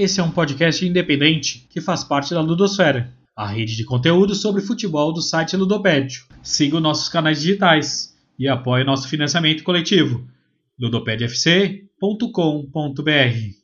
Esse 0.00 0.18
é 0.18 0.22
um 0.22 0.30
podcast 0.30 0.86
independente 0.86 1.66
que 1.68 1.78
faz 1.78 2.02
parte 2.02 2.32
da 2.32 2.40
Ludosfera, 2.40 3.12
a 3.36 3.46
rede 3.46 3.76
de 3.76 3.84
conteúdo 3.84 4.34
sobre 4.34 4.62
futebol 4.62 5.12
do 5.12 5.20
site 5.20 5.58
Ludopédio. 5.58 6.24
Siga 6.42 6.76
os 6.76 6.82
nossos 6.82 7.10
canais 7.10 7.42
digitais 7.42 8.16
e 8.38 8.48
apoie 8.48 8.82
nosso 8.82 9.06
financiamento 9.06 9.62
coletivo 9.62 10.26
ludopedfc.com.br. 10.80 13.59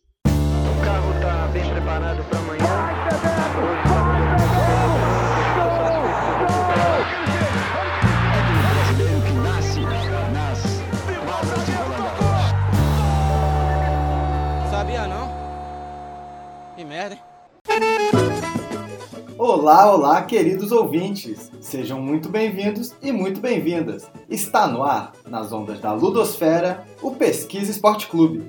Olá, 19.67 19.93
olá, 19.93 20.23
queridos 20.23 20.71
ouvintes! 20.71 21.51
Sejam 21.61 22.01
muito 22.01 22.29
bem-vindos 22.29 22.95
e 23.03 23.11
muito 23.11 23.41
bem-vindas. 23.41 24.09
Está 24.31 24.69
no 24.69 24.85
ar, 24.85 25.11
nas 25.29 25.51
ondas 25.51 25.81
da 25.81 25.93
Ludosfera, 25.93 26.87
o 27.03 27.11
Pesquisa 27.11 27.73
Esporte 27.73 28.07
Clube. 28.07 28.45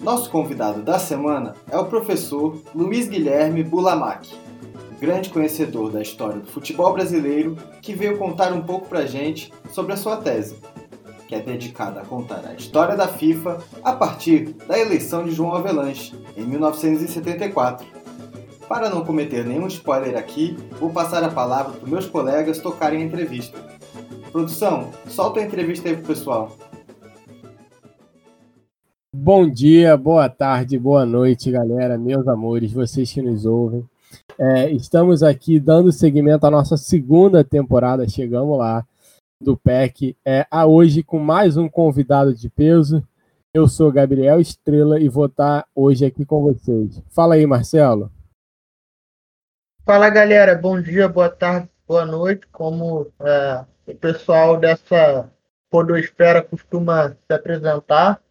Nosso 0.00 0.30
convidado 0.30 0.80
da 0.80 0.98
semana 0.98 1.54
é 1.70 1.76
o 1.76 1.84
professor 1.84 2.58
Luiz 2.74 3.08
Guilherme 3.08 3.62
Bulamac, 3.62 4.26
grande 4.98 5.28
conhecedor 5.28 5.90
da 5.90 6.00
história 6.00 6.40
do 6.40 6.50
futebol 6.50 6.94
brasileiro, 6.94 7.54
que 7.82 7.92
veio 7.92 8.16
contar 8.16 8.54
um 8.54 8.62
pouco 8.62 8.88
pra 8.88 9.04
gente 9.04 9.52
sobre 9.70 9.92
a 9.92 9.98
sua 9.98 10.16
tese, 10.16 10.56
que 11.28 11.34
é 11.34 11.40
dedicada 11.40 12.00
a 12.00 12.06
contar 12.06 12.42
a 12.48 12.54
história 12.54 12.96
da 12.96 13.06
FIFA 13.06 13.58
a 13.84 13.92
partir 13.92 14.54
da 14.66 14.78
eleição 14.78 15.24
de 15.26 15.32
João 15.32 15.54
Avelanche, 15.54 16.14
em 16.34 16.46
1974 16.46 18.01
para 18.72 18.88
não 18.88 19.04
cometer 19.04 19.44
nenhum 19.44 19.66
spoiler 19.66 20.16
aqui, 20.16 20.56
vou 20.80 20.88
passar 20.88 21.22
a 21.22 21.28
palavra 21.28 21.78
para 21.78 21.86
meus 21.86 22.06
colegas 22.06 22.58
tocarem 22.58 23.02
a 23.02 23.04
entrevista. 23.04 23.58
Produção, 24.32 24.88
solta 25.08 25.40
a 25.40 25.42
entrevista 25.42 25.90
aí 25.90 25.94
pro 25.94 26.06
pessoal. 26.06 26.56
Bom 29.14 29.46
dia, 29.46 29.94
boa 29.94 30.26
tarde, 30.30 30.78
boa 30.78 31.04
noite, 31.04 31.50
galera, 31.50 31.98
meus 31.98 32.26
amores, 32.26 32.72
vocês 32.72 33.12
que 33.12 33.20
nos 33.20 33.44
ouvem. 33.44 33.84
É, 34.38 34.70
estamos 34.70 35.22
aqui 35.22 35.60
dando 35.60 35.92
seguimento 35.92 36.46
à 36.46 36.50
nossa 36.50 36.78
segunda 36.78 37.44
temporada, 37.44 38.08
chegamos 38.08 38.56
lá, 38.56 38.86
do 39.38 39.54
PEC. 39.54 40.16
É, 40.24 40.46
a 40.50 40.64
hoje 40.64 41.02
com 41.02 41.18
mais 41.18 41.58
um 41.58 41.68
convidado 41.68 42.32
de 42.32 42.48
peso. 42.48 43.06
Eu 43.52 43.68
sou 43.68 43.92
Gabriel 43.92 44.40
Estrela 44.40 44.98
e 44.98 45.10
vou 45.10 45.26
estar 45.26 45.66
hoje 45.74 46.06
aqui 46.06 46.24
com 46.24 46.40
vocês. 46.40 47.02
Fala 47.10 47.34
aí, 47.34 47.46
Marcelo. 47.46 48.10
Fala 49.84 50.08
galera, 50.10 50.54
bom 50.54 50.80
dia, 50.80 51.08
boa 51.08 51.28
tarde, 51.28 51.68
boa 51.88 52.06
noite. 52.06 52.46
Como 52.52 53.10
é, 53.18 53.64
o 53.84 53.94
pessoal 53.96 54.56
dessa 54.56 55.28
Podosfera 55.68 56.40
costuma 56.40 57.16
se 57.26 57.34
apresentar. 57.34 58.22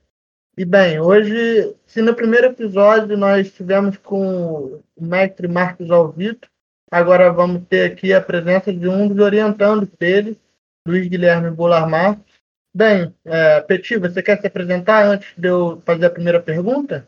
E 0.57 0.63
bem, 0.63 1.01
hoje, 1.01 1.75
se 1.85 2.01
no 2.01 2.15
primeiro 2.15 2.47
episódio 2.47 3.17
nós 3.17 3.47
estivemos 3.47 3.97
com 3.97 4.81
o 4.95 5.05
mestre 5.05 5.45
Marcos 5.49 5.91
Alvito, 5.91 6.47
agora 6.89 7.33
vamos 7.33 7.67
ter 7.67 7.91
aqui 7.91 8.13
a 8.13 8.21
presença 8.21 8.71
de 8.71 8.87
um 8.87 9.09
dos 9.09 9.19
orientandos 9.19 9.89
dele, 9.99 10.39
Luiz 10.87 11.05
Guilherme 11.09 11.51
Bolar 11.51 11.89
Marcos. 11.89 12.31
Bem, 12.73 13.13
é, 13.25 13.59
Peti, 13.59 13.97
você 13.97 14.23
quer 14.23 14.39
se 14.39 14.47
apresentar 14.47 15.05
antes 15.05 15.33
de 15.37 15.49
eu 15.49 15.81
fazer 15.85 16.05
a 16.05 16.11
primeira 16.11 16.41
pergunta? 16.41 17.05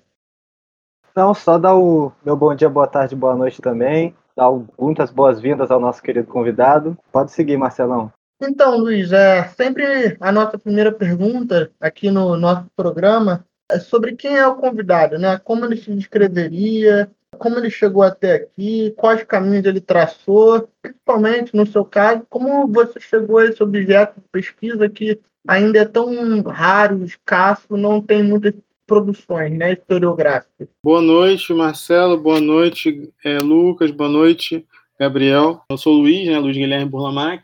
Não, 1.16 1.34
só 1.34 1.58
dar 1.58 1.76
o 1.76 2.12
meu 2.26 2.36
bom 2.36 2.54
dia, 2.54 2.68
boa 2.68 2.88
tarde, 2.88 3.16
boa 3.16 3.38
noite 3.38 3.62
também 3.62 4.14
dar 4.36 4.52
muitas 4.80 5.12
boas-vindas 5.12 5.72
ao 5.72 5.80
nosso 5.80 6.02
querido 6.02 6.28
convidado. 6.28 6.98
Pode 7.12 7.32
seguir, 7.32 7.58
Marcelão. 7.58 8.12
Então, 8.42 8.78
Luiz, 8.78 9.12
é 9.12 9.48
sempre 9.50 10.18
a 10.20 10.32
nossa 10.32 10.58
primeira 10.58 10.92
pergunta 10.92 11.72
aqui 11.80 12.12
no 12.12 12.36
nosso 12.36 12.66
programa 12.76 13.46
é 13.72 13.80
sobre 13.80 14.16
quem 14.16 14.38
é 14.38 14.46
o 14.46 14.56
convidado, 14.56 15.18
né? 15.18 15.40
Como 15.40 15.64
ele 15.66 15.78
se 15.78 15.94
descreveria, 15.94 17.10
como 17.38 17.58
ele 17.58 17.70
chegou 17.70 18.04
até 18.04 18.36
aqui, 18.36 18.94
quais 18.98 19.24
caminhos 19.24 19.66
ele 19.66 19.82
traçou, 19.82 20.70
principalmente 20.82 21.56
no 21.56 21.66
seu 21.66 21.86
caso, 21.86 22.26
como 22.30 22.68
você 22.68 23.00
chegou 23.00 23.38
a 23.38 23.46
esse 23.46 23.62
objeto 23.64 24.20
de 24.20 24.28
pesquisa 24.32 24.90
que 24.90 25.20
ainda 25.48 25.80
é 25.80 25.86
tão 25.86 26.42
raro, 26.42 27.04
escasso, 27.04 27.76
não 27.76 28.02
tem 28.02 28.24
muitas 28.24 28.54
produções 28.86 29.52
né, 29.58 29.74
historiográficas. 29.74 30.68
Boa 30.84 31.02
noite, 31.02 31.54
Marcelo. 31.54 32.18
Boa 32.18 32.40
noite, 32.40 33.10
é, 33.24 33.38
Lucas. 33.40 33.92
Boa 33.92 34.10
noite, 34.10 34.66
Gabriel. 35.00 35.62
Eu 35.70 35.78
sou 35.78 35.94
Luiz, 35.94 36.28
né, 36.28 36.38
Luiz 36.38 36.56
Guilherme 36.56 36.90
Burlamac. 36.90 37.44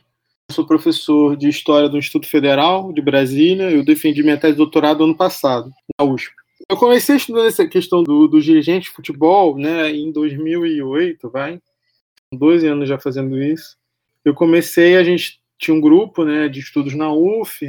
sou 0.52 0.66
professor 0.66 1.36
de 1.36 1.48
História 1.48 1.90
do 1.90 1.98
Instituto 1.98 2.28
Federal 2.28 2.92
de 2.92 3.02
Brasília. 3.02 3.72
Eu 3.72 3.84
defendi 3.84 4.22
minha 4.22 4.38
tese 4.38 4.54
de 4.54 4.58
doutorado 4.58 5.04
ano 5.04 5.16
passado, 5.16 5.72
na 6.00 6.06
USP. 6.06 6.34
Eu 6.70 6.78
comecei 6.78 7.16
estudando 7.16 7.48
essa 7.48 7.68
questão 7.68 8.04
do, 8.04 8.28
do 8.28 8.42
dirigente 8.42 8.90
de 8.90 8.96
futebol 8.96 9.58
né, 9.58 9.92
em 9.92 10.12
2008, 10.12 11.30
vai. 11.30 11.60
12 12.32 12.68
anos 12.68 12.88
já 12.88 13.00
fazendo 13.00 13.42
isso. 13.42 13.76
Eu 14.24 14.34
comecei, 14.34 14.96
a 14.98 15.04
gente 15.04 15.40
tinha 15.58 15.76
um 15.76 15.82
grupo 15.82 16.24
né, 16.24 16.48
de 16.48 16.60
estudos 16.60 16.94
na 16.94 17.12
UF, 17.12 17.66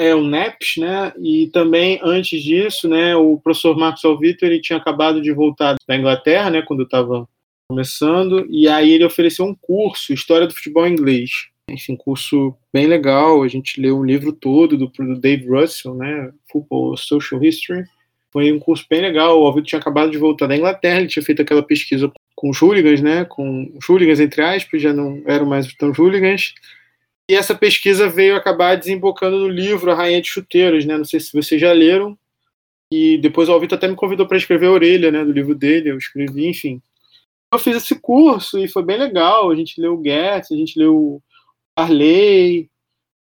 é 0.00 0.14
o 0.14 0.24
NEPS, 0.24 0.78
né? 0.78 1.12
E 1.22 1.48
também 1.48 2.00
antes 2.02 2.42
disso, 2.42 2.88
né, 2.88 3.14
o 3.14 3.38
professor 3.38 3.76
Marcos 3.76 4.02
Alvito, 4.02 4.46
ele 4.46 4.58
tinha 4.58 4.78
acabado 4.78 5.20
de 5.20 5.30
voltar 5.30 5.76
da 5.86 5.94
Inglaterra, 5.94 6.48
né, 6.48 6.62
quando 6.62 6.84
estava 6.84 7.28
começando, 7.68 8.46
e 8.48 8.66
aí 8.66 8.92
ele 8.92 9.04
ofereceu 9.04 9.44
um 9.44 9.54
curso, 9.54 10.14
História 10.14 10.46
do 10.46 10.54
Futebol 10.54 10.88
Inglês. 10.88 11.30
Enfim, 11.68 11.96
curso 11.96 12.56
bem 12.72 12.86
legal, 12.86 13.42
a 13.42 13.48
gente 13.48 13.78
leu 13.78 13.98
um 13.98 14.04
livro 14.04 14.32
todo 14.32 14.76
do, 14.76 14.86
do 14.86 15.20
Dave 15.20 15.46
Russell, 15.46 15.94
né, 15.94 16.32
Football 16.50 16.96
Social 16.96 17.44
History. 17.44 17.84
Foi 18.32 18.50
um 18.50 18.58
curso 18.58 18.86
bem 18.88 19.02
legal, 19.02 19.38
o 19.38 19.44
Alvito 19.44 19.68
tinha 19.68 19.80
acabado 19.80 20.10
de 20.10 20.16
voltar 20.16 20.46
da 20.46 20.56
Inglaterra, 20.56 21.00
ele 21.00 21.08
tinha 21.08 21.22
feito 21.22 21.42
aquela 21.42 21.62
pesquisa 21.62 22.10
com 22.34 22.48
os 22.48 22.62
hooligans, 22.62 23.02
né, 23.02 23.26
com 23.26 23.70
os 23.76 23.86
hooligans 23.86 24.18
entre 24.18 24.40
aspas, 24.40 24.80
já 24.80 24.94
não 24.94 25.22
eram 25.26 25.44
mais 25.44 25.70
tão 25.74 25.92
hooligans, 25.92 26.54
e 27.30 27.34
essa 27.36 27.54
pesquisa 27.54 28.08
veio 28.08 28.34
acabar 28.34 28.76
desembocando 28.76 29.38
no 29.38 29.48
livro 29.48 29.92
A 29.92 29.94
Rainha 29.94 30.20
de 30.20 30.26
Chuteiros, 30.26 30.84
né? 30.84 30.98
Não 30.98 31.04
sei 31.04 31.20
se 31.20 31.32
vocês 31.32 31.60
já 31.60 31.72
leram. 31.72 32.18
E 32.92 33.18
depois 33.18 33.48
o 33.48 33.52
Alvito 33.52 33.76
até 33.76 33.86
me 33.86 33.94
convidou 33.94 34.26
para 34.26 34.36
escrever 34.36 34.66
a 34.66 34.72
orelha, 34.72 35.12
né, 35.12 35.24
do 35.24 35.30
livro 35.30 35.54
dele, 35.54 35.92
eu 35.92 35.96
escrevi, 35.96 36.48
enfim. 36.48 36.82
Eu 37.52 37.60
fiz 37.60 37.76
esse 37.76 38.00
curso 38.00 38.58
e 38.58 38.66
foi 38.66 38.82
bem 38.82 38.98
legal. 38.98 39.48
A 39.48 39.54
gente 39.54 39.80
leu 39.80 39.96
Goethe, 39.96 40.52
a 40.52 40.56
gente 40.56 40.76
leu 40.76 41.22
Arley, 41.78 42.68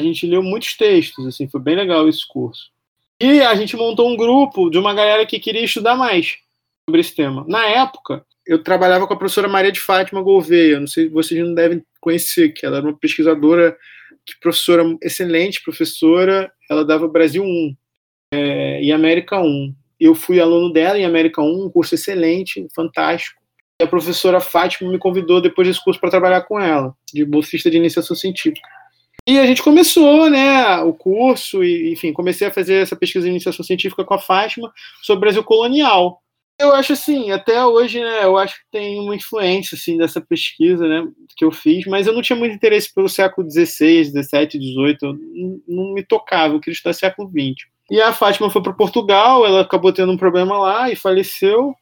a 0.03 0.05
gente 0.05 0.27
leu 0.27 0.43
muitos 0.43 0.77
textos, 0.77 1.25
assim, 1.25 1.47
foi 1.47 1.61
bem 1.61 1.77
legal 1.77 2.09
esse 2.09 2.27
curso. 2.27 2.73
E 3.23 3.43
a 3.43 3.55
gente 3.55 3.77
montou 3.77 4.11
um 4.11 4.17
grupo 4.17 4.71
de 4.71 4.77
uma 4.77 4.93
galera 4.93 5.25
que 5.25 5.39
queria 5.39 5.65
estudar 5.65 5.95
mais 5.95 6.37
sobre 6.89 7.01
esse 7.01 7.15
tema. 7.15 7.45
Na 7.47 7.65
época, 7.65 8.27
eu 8.47 8.63
trabalhava 8.63 9.07
com 9.07 9.15
a 9.15 9.17
professora 9.17 9.49
Maria 9.49 9.73
de 9.73 9.81
Fátima 9.81 10.23
Gouveia, 10.23 10.79
não 10.79 10.87
sei, 10.87 11.09
vocês 11.09 11.41
não 11.43 11.55
devem 11.55 11.83
conhecer, 12.01 12.51
que 12.51 12.67
ela 12.67 12.79
era 12.79 12.87
uma 12.87 12.97
pesquisadora, 12.97 13.77
que 14.25 14.39
professora 14.41 14.85
excelente 15.03 15.63
professora, 15.63 16.53
ela 16.71 16.85
dava 16.85 17.09
Brasil 17.09 17.43
1 17.43 17.77
é, 18.33 18.83
e 18.83 18.93
América 18.93 19.41
1. 19.41 19.75
Eu 19.99 20.15
fui 20.15 20.41
aluno 20.41 20.73
dela 20.73 20.99
em 20.99 21.05
América 21.05 21.41
1, 21.41 21.65
um 21.65 21.71
curso 21.71 21.95
excelente, 21.95 22.67
fantástico. 22.75 23.41
E 23.81 23.85
a 23.85 23.89
professora 23.89 24.41
Fátima 24.41 24.91
me 24.91 24.99
convidou 24.99 25.41
depois 25.41 25.67
desse 25.67 25.83
curso 25.83 26.01
para 26.01 26.11
trabalhar 26.11 26.43
com 26.43 26.61
ela, 26.61 26.95
de 27.13 27.25
bolsista 27.25 27.71
de 27.71 27.77
iniciação 27.77 28.15
científica. 28.15 28.69
E 29.27 29.39
a 29.39 29.47
gente 29.47 29.63
começou, 29.63 30.29
né, 30.29 30.77
o 30.83 30.93
curso, 30.93 31.65
e, 31.65 31.93
enfim, 31.93 32.13
comecei 32.13 32.47
a 32.47 32.51
fazer 32.51 32.75
essa 32.75 32.95
pesquisa 32.95 33.25
de 33.25 33.31
iniciação 33.31 33.65
científica 33.65 34.05
com 34.05 34.15
a 34.15 34.19
Fátima 34.19 34.71
sobre 35.03 35.23
Brasil 35.23 35.43
colonial. 35.43 36.23
Eu 36.59 36.73
acho 36.73 36.93
assim, 36.93 37.33
até 37.33 37.65
hoje, 37.65 38.01
né, 38.01 38.25
eu 38.25 38.37
acho 38.37 38.55
que 38.55 38.71
tem 38.71 39.01
uma 39.01 39.17
influência 39.17 39.75
assim 39.75 39.99
dessa 39.99 40.21
pesquisa, 40.21 40.87
né, 40.87 41.05
que 41.37 41.45
eu 41.45 41.51
fiz, 41.51 41.85
mas 41.87 42.07
eu 42.07 42.13
não 42.13 42.23
tinha 42.23 42.39
muito 42.39 42.55
interesse 42.55 42.95
pelo 42.95 43.09
século 43.09 43.51
XVI, 43.51 44.05
XVII, 44.05 44.51
XVIII, 44.51 45.63
não 45.67 45.93
me 45.93 46.05
tocava, 46.05 46.55
eu 46.55 46.61
queria 46.61 46.75
estudar 46.75 46.93
século 46.93 47.29
XX. 47.29 47.67
E 47.91 48.01
a 48.01 48.13
Fátima 48.13 48.49
foi 48.51 48.63
para 48.63 48.73
Portugal, 48.73 49.45
ela 49.45 49.63
acabou 49.63 49.93
tendo 49.93 50.13
um 50.13 50.17
problema 50.17 50.57
lá 50.57 50.91
e 50.91 50.97
faleceu. 50.97 51.75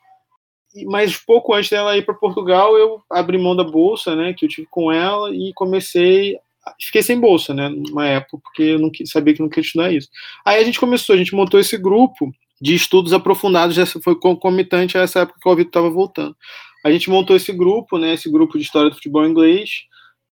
Mas 0.87 1.19
pouco 1.19 1.53
antes 1.55 1.69
dela 1.69 1.97
ir 1.97 2.05
para 2.05 2.15
Portugal, 2.15 2.77
eu 2.79 3.03
abri 3.11 3.37
mão 3.37 3.55
da 3.55 3.63
bolsa, 3.63 4.17
né, 4.17 4.33
que 4.33 4.47
eu 4.47 4.49
tive 4.49 4.67
com 4.71 4.91
ela 4.91 5.31
e 5.35 5.53
comecei 5.55 6.39
fiquei 6.81 7.03
sem 7.03 7.19
bolsa, 7.19 7.53
né, 7.53 7.69
numa 7.69 8.07
época, 8.07 8.39
porque 8.43 8.63
eu 8.63 8.79
não 8.79 8.91
sabia 9.05 9.35
que 9.35 9.41
não 9.41 9.49
queria 9.49 9.67
estudar 9.67 9.93
isso. 9.93 10.09
Aí 10.45 10.61
a 10.61 10.65
gente 10.65 10.79
começou, 10.79 11.15
a 11.15 11.19
gente 11.19 11.35
montou 11.35 11.59
esse 11.59 11.77
grupo 11.77 12.33
de 12.63 12.77
estudos 12.77 13.13
aprofundados, 13.13 13.75
já 13.75 13.85
foi 13.85 14.15
concomitante 14.15 14.97
a 14.97 15.01
essa 15.01 15.23
época 15.23 15.41
que 15.43 15.49
o 15.49 15.57
Vitor 15.57 15.69
estava 15.69 15.91
voltando. 15.91 16.37
A 16.85 16.93
gente 16.93 17.11
montou 17.11 17.35
esse 17.35 17.53
grupo, 17.53 17.99
né, 17.99 18.15
esse 18.15 18.31
grupo 18.31 18.57
de 18.57 18.63
história 18.63 18.89
do 18.89 18.95
futebol 18.95 19.27
inglês, 19.27 19.83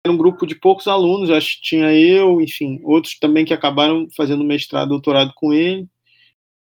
era 0.03 0.13
um 0.13 0.17
grupo 0.17 0.47
de 0.47 0.55
poucos 0.55 0.87
alunos, 0.87 1.31
acho 1.31 1.57
que 1.57 1.63
tinha 1.63 1.93
eu, 1.93 2.41
enfim, 2.41 2.81
outros 2.83 3.19
também 3.19 3.45
que 3.45 3.53
acabaram 3.53 4.09
fazendo 4.17 4.43
mestrado, 4.43 4.89
doutorado 4.89 5.33
com 5.35 5.53
ele. 5.53 5.87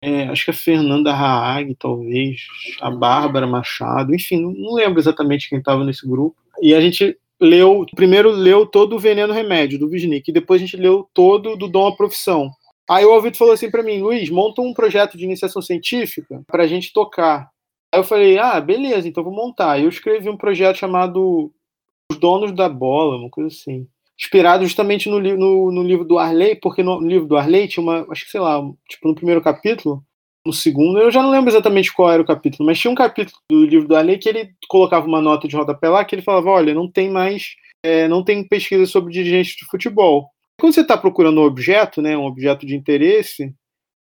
é, 0.01 0.25
acho 0.27 0.44
que 0.45 0.51
a 0.51 0.54
Fernanda 0.54 1.13
Haag, 1.13 1.75
talvez, 1.75 2.42
a 2.81 2.92
Bárbara 2.92 3.48
Machado, 3.48 4.13
enfim, 4.13 4.42
não, 4.42 4.75
lembro 4.75 5.00
exatamente 5.00 5.48
quem 5.48 5.59
estava 5.59 5.86
nesse 5.86 6.06
grupo. 6.06 6.36
E 6.62 6.75
a 6.75 6.81
gente 6.81 7.18
leu, 7.39 7.86
primeiro 7.95 8.31
leu 8.31 8.66
todo 8.66 8.98
o 8.98 9.00
Veneno 9.00 9.33
Remédio, 9.33 9.80
do 9.80 9.88
Wisnik, 9.88 10.30
e 10.30 10.33
depois 10.33 10.62
a 10.62 10.66
gente 10.66 10.75
leu 10.75 11.07
todo 11.13 11.56
do 11.56 11.69
Dom 11.69 11.88
à 11.88 11.95
Profissão. 11.95 12.51
Aí 12.89 13.06
o 13.06 13.12
Alvito 13.12 13.38
falou 13.38 13.53
assim 13.53 13.71
para 13.71 13.83
mim, 13.83 14.01
Luiz, 14.01 14.30
monta 14.30 14.62
um 14.62 14.74
projeto 14.74 15.18
de 15.18 15.24
iniciação 15.24 15.62
científica 15.62 16.44
para 16.47 16.63
a 16.63 16.68
gente 16.68 16.91
tocar. 16.91 17.50
Aí 17.94 18.00
eu 18.00 18.03
falei, 18.03 18.38
ah, 18.38 18.59
beleza, 18.59 19.07
então 19.07 19.24
vou 19.24 19.33
montar. 19.33 19.80
Eu 19.80 19.88
escrevi 19.88 20.30
um 20.30 20.38
projeto 20.38 20.77
chamado 20.77 21.51
Os 22.12 22.18
Donos 22.18 22.51
da 22.51 22.68
Bola, 22.68 23.18
uma 23.18 23.30
coisa 23.30 23.47
assim. 23.47 23.88
Inspirado 24.19 24.63
justamente 24.65 25.09
no, 25.09 25.19
no, 25.19 25.71
no 25.71 25.83
livro 25.83 26.06
do 26.06 26.19
Arley, 26.19 26.56
porque 26.56 26.83
no 26.83 27.00
livro 27.00 27.27
do 27.27 27.38
Arley 27.38 27.68
tinha 27.68 27.83
uma, 27.83 28.06
acho 28.12 28.25
que 28.25 28.31
sei 28.31 28.39
lá, 28.39 28.62
tipo 28.89 29.07
no 29.07 29.15
primeiro 29.15 29.41
capítulo, 29.41 30.03
no 30.45 30.51
segundo, 30.51 31.00
eu 31.00 31.09
já 31.09 31.24
não 31.24 31.31
lembro 31.31 31.50
exatamente 31.50 31.94
qual 31.94 32.12
era 32.12 32.21
o 32.21 32.25
capítulo, 32.25 32.65
mas 32.65 32.77
tinha 32.77 32.91
um 32.91 32.95
capítulo 32.95 33.38
do 33.50 33.65
livro 33.65 33.88
do 33.88 33.95
Arley 33.95 34.18
que 34.18 34.27
ele 34.27 34.53
colocava 34.68 35.07
uma 35.07 35.21
nota 35.21 35.47
de 35.47 35.56
rodapé 35.56 35.88
lá 35.88 36.03
que 36.03 36.15
ele 36.15 36.21
falava, 36.21 36.50
olha, 36.50 36.74
não 36.74 36.91
tem 36.91 37.09
mais, 37.09 37.56
é, 37.81 38.07
não 38.09 38.24
tem 38.24 38.45
pesquisa 38.45 38.85
sobre 38.85 39.13
dirigentes 39.13 39.56
de 39.56 39.65
futebol. 39.65 40.30
Quando 40.63 40.75
você 40.75 40.80
está 40.80 40.98
procurando 40.98 41.42
um 41.42 41.44
objeto, 41.44 42.01
né, 42.01 42.18
um 42.18 42.24
objeto 42.24 42.65
de 42.65 42.74
interesse, 42.74 43.54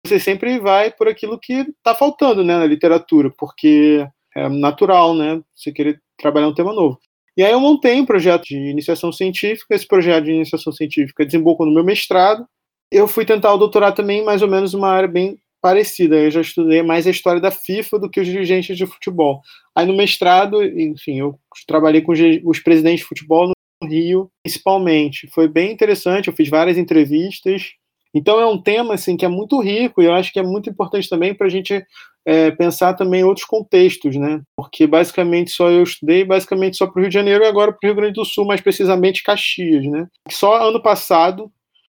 você 0.06 0.20
sempre 0.20 0.58
vai 0.58 0.90
por 0.90 1.08
aquilo 1.08 1.40
que 1.40 1.54
está 1.54 1.94
faltando 1.94 2.44
né, 2.44 2.58
na 2.58 2.66
literatura, 2.66 3.32
porque 3.38 4.06
é 4.36 4.50
natural, 4.50 5.14
né? 5.14 5.40
Você 5.56 5.72
querer 5.72 5.98
trabalhar 6.18 6.48
um 6.48 6.54
tema 6.54 6.74
novo. 6.74 6.98
E 7.38 7.42
aí 7.42 7.52
eu 7.52 7.58
montei 7.58 7.98
um 7.98 8.04
projeto 8.04 8.42
de 8.42 8.58
iniciação 8.58 9.10
científica, 9.10 9.74
esse 9.74 9.88
projeto 9.88 10.24
de 10.24 10.32
iniciação 10.32 10.74
científica 10.74 11.24
desembocou 11.24 11.64
no 11.64 11.72
meu 11.72 11.82
mestrado. 11.82 12.46
Eu 12.90 13.08
fui 13.08 13.24
tentar 13.24 13.54
o 13.54 13.58
doutorado 13.58 13.96
também, 13.96 14.22
mais 14.22 14.42
ou 14.42 14.48
menos 14.48 14.74
uma 14.74 14.90
área 14.90 15.08
bem 15.08 15.38
parecida. 15.58 16.16
Eu 16.16 16.30
já 16.30 16.42
estudei 16.42 16.82
mais 16.82 17.06
a 17.06 17.10
história 17.10 17.40
da 17.40 17.50
FIFA 17.50 17.98
do 17.98 18.10
que 18.10 18.20
os 18.20 18.26
dirigentes 18.26 18.76
de 18.76 18.84
futebol. 18.84 19.40
Aí 19.74 19.86
no 19.86 19.96
mestrado, 19.96 20.62
enfim, 20.62 21.18
eu 21.18 21.34
trabalhei 21.66 22.02
com 22.02 22.12
os 22.44 22.58
presidentes 22.58 23.00
de 23.00 23.08
futebol 23.08 23.52
Rio, 23.86 24.30
principalmente. 24.42 25.28
Foi 25.28 25.48
bem 25.48 25.72
interessante, 25.72 26.28
eu 26.28 26.34
fiz 26.34 26.48
várias 26.48 26.78
entrevistas. 26.78 27.72
Então 28.14 28.40
é 28.40 28.46
um 28.46 28.60
tema 28.60 28.94
assim 28.94 29.16
que 29.16 29.24
é 29.24 29.28
muito 29.28 29.60
rico 29.60 30.02
e 30.02 30.06
eu 30.06 30.12
acho 30.12 30.32
que 30.32 30.38
é 30.38 30.42
muito 30.42 30.68
importante 30.68 31.08
também 31.08 31.34
para 31.34 31.46
a 31.46 31.50
gente 31.50 31.82
é, 32.26 32.50
pensar 32.50 32.94
também 32.94 33.24
outros 33.24 33.46
contextos, 33.46 34.16
né? 34.16 34.42
Porque 34.56 34.86
basicamente 34.86 35.50
só 35.50 35.70
eu 35.70 35.82
estudei 35.82 36.24
basicamente 36.24 36.76
só 36.76 36.86
para 36.86 36.98
o 36.98 37.02
Rio 37.02 37.08
de 37.08 37.14
Janeiro 37.14 37.42
e 37.42 37.46
agora 37.46 37.72
para 37.72 37.86
o 37.86 37.86
Rio 37.86 37.96
Grande 37.96 38.14
do 38.14 38.24
Sul, 38.24 38.44
mais 38.44 38.60
precisamente 38.60 39.22
Caxias, 39.22 39.84
né? 39.86 40.06
Só 40.30 40.68
ano 40.68 40.82
passado 40.82 41.50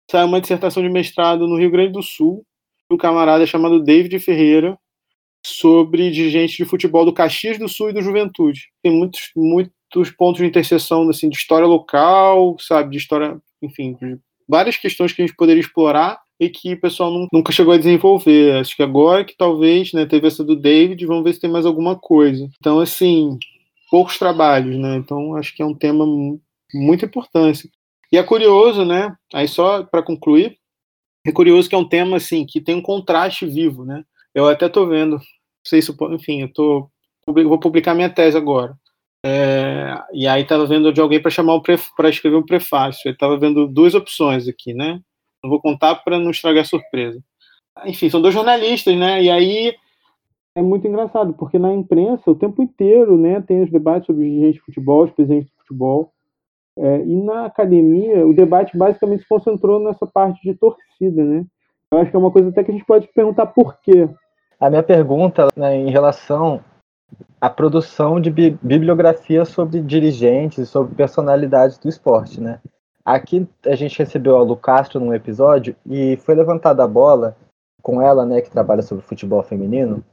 saiu 0.09 0.27
uma 0.27 0.39
dissertação 0.39 0.81
de 0.81 0.89
mestrado 0.89 1.47
no 1.47 1.57
Rio 1.57 1.71
Grande 1.71 1.93
do 1.93 2.01
Sul 2.01 2.45
um 2.89 2.97
camarada 2.97 3.45
chamado 3.45 3.83
David 3.83 4.19
Ferreira 4.19 4.77
sobre 5.45 6.11
dirigentes 6.11 6.55
de 6.55 6.65
futebol 6.65 7.05
do 7.05 7.13
Caxias 7.13 7.57
do 7.57 7.67
Sul 7.67 7.89
e 7.89 7.93
do 7.93 8.01
Juventude. 8.01 8.69
Tem 8.81 8.91
muitos 8.91 9.31
muitos 9.93 10.11
pontos 10.15 10.41
de 10.41 10.47
interseção 10.47 11.07
assim 11.09 11.29
de 11.29 11.37
história 11.37 11.67
local, 11.67 12.57
sabe, 12.59 12.91
de 12.91 12.97
história, 12.97 13.39
enfim, 13.61 13.93
de 13.93 14.17
várias 14.47 14.77
questões 14.77 15.11
que 15.11 15.21
a 15.21 15.25
gente 15.25 15.35
poderia 15.35 15.61
explorar 15.61 16.19
e 16.39 16.49
que 16.49 16.73
o 16.73 16.81
pessoal 16.81 17.29
nunca 17.31 17.51
chegou 17.51 17.73
a 17.73 17.77
desenvolver. 17.77 18.57
Acho 18.57 18.75
que 18.75 18.83
agora 18.83 19.23
que 19.23 19.35
talvez, 19.37 19.93
né, 19.93 20.05
teve 20.05 20.27
essa 20.27 20.43
do 20.43 20.55
David, 20.55 21.05
vamos 21.05 21.23
ver 21.23 21.33
se 21.33 21.39
tem 21.39 21.49
mais 21.49 21.65
alguma 21.65 21.95
coisa. 21.95 22.49
Então, 22.59 22.79
assim, 22.79 23.39
poucos 23.89 24.19
trabalhos, 24.19 24.77
né? 24.77 24.97
Então, 24.97 25.35
acho 25.35 25.55
que 25.55 25.61
é 25.61 25.65
um 25.65 25.73
tema 25.73 26.05
muito 26.73 27.05
importante. 27.05 27.69
E 28.11 28.17
é 28.17 28.23
curioso, 28.23 28.83
né? 28.83 29.15
Aí 29.33 29.47
só 29.47 29.83
para 29.83 30.03
concluir, 30.03 30.57
é 31.25 31.31
curioso 31.31 31.69
que 31.69 31.75
é 31.75 31.77
um 31.77 31.87
tema 31.87 32.17
assim 32.17 32.45
que 32.45 32.61
tem 32.61 32.75
um 32.75 32.81
contraste 32.81 33.45
vivo, 33.45 33.85
né? 33.85 34.03
Eu 34.33 34.47
até 34.47 34.67
tô 34.67 34.85
vendo, 34.85 35.15
não 35.15 35.21
sei 35.65 35.81
se, 35.81 35.95
enfim, 36.11 36.41
eu 36.41 36.53
tô 36.53 36.89
vou 37.27 37.59
publicar 37.59 37.95
minha 37.95 38.09
tese 38.09 38.37
agora. 38.37 38.77
É, 39.27 40.03
e 40.13 40.27
aí 40.27 40.43
estava 40.43 40.67
vendo 40.67 40.93
de 40.93 41.01
alguém 41.01 41.19
para 41.19 41.31
chamar 41.31 41.59
para 41.59 42.09
escrever 42.09 42.35
um 42.35 42.45
prefácio. 42.45 43.09
Estava 43.09 43.35
vendo 43.35 43.67
duas 43.67 43.95
opções 43.95 44.47
aqui, 44.47 44.71
né? 44.71 44.99
Não 45.43 45.49
vou 45.49 45.59
contar 45.59 45.95
para 45.95 46.19
não 46.19 46.29
estragar 46.29 46.61
a 46.61 46.67
surpresa. 46.67 47.19
Enfim, 47.85 48.07
são 48.07 48.21
dois 48.21 48.35
jornalistas, 48.35 48.95
né? 48.95 49.23
E 49.23 49.31
aí 49.31 49.75
é 50.53 50.61
muito 50.61 50.87
engraçado, 50.87 51.33
porque 51.33 51.57
na 51.57 51.73
imprensa 51.73 52.29
o 52.29 52.35
tempo 52.35 52.61
inteiro, 52.61 53.17
né, 53.17 53.41
tem 53.41 53.63
os 53.63 53.71
debates 53.71 54.05
sobre 54.05 54.23
dirigentes 54.23 54.55
de 54.55 54.61
futebol, 54.61 55.03
os 55.03 55.11
presidentes 55.11 55.49
de 55.49 55.57
futebol. 55.57 56.13
É, 56.77 57.01
e 57.01 57.15
na 57.15 57.45
academia, 57.45 58.27
o 58.27 58.33
debate 58.33 58.77
basicamente 58.77 59.23
se 59.23 59.27
concentrou 59.27 59.79
nessa 59.79 60.05
parte 60.05 60.39
de 60.43 60.53
torcida, 60.53 61.23
né? 61.23 61.45
Eu 61.91 61.97
acho 61.97 62.11
que 62.11 62.15
é 62.15 62.19
uma 62.19 62.31
coisa 62.31 62.49
até 62.49 62.63
que 62.63 62.69
a 62.69 62.73
gente 62.73 62.85
pode 62.85 63.07
perguntar 63.07 63.47
por 63.47 63.79
quê. 63.81 64.07
A 64.59 64.69
minha 64.69 64.83
pergunta 64.83 65.47
né, 65.55 65.75
em 65.77 65.89
relação 65.89 66.63
a 67.45 67.49
produção 67.49 68.19
de 68.19 68.31
bi 68.31 68.57
bibliografia 68.61 69.45
sobre 69.45 69.79
dirigentes 69.79 70.57
e 70.57 70.65
sobre 70.65 70.95
personalidades 70.95 71.77
do 71.77 71.87
esporte, 71.87 72.41
né? 72.41 72.59
Aqui 73.05 73.47
a 73.63 73.75
gente 73.75 73.99
recebeu 73.99 74.35
a 74.35 74.41
Lu 74.41 74.57
Castro 74.57 74.99
num 74.99 75.13
episódio 75.13 75.75
e 75.85 76.17
foi 76.17 76.33
levantada 76.33 76.83
a 76.83 76.87
bola 76.87 77.37
com 77.83 78.01
ela, 78.01 78.25
né, 78.25 78.41
que 78.41 78.49
trabalha 78.49 78.81
sobre 78.81 79.05
futebol 79.05 79.43
feminino, 79.43 80.03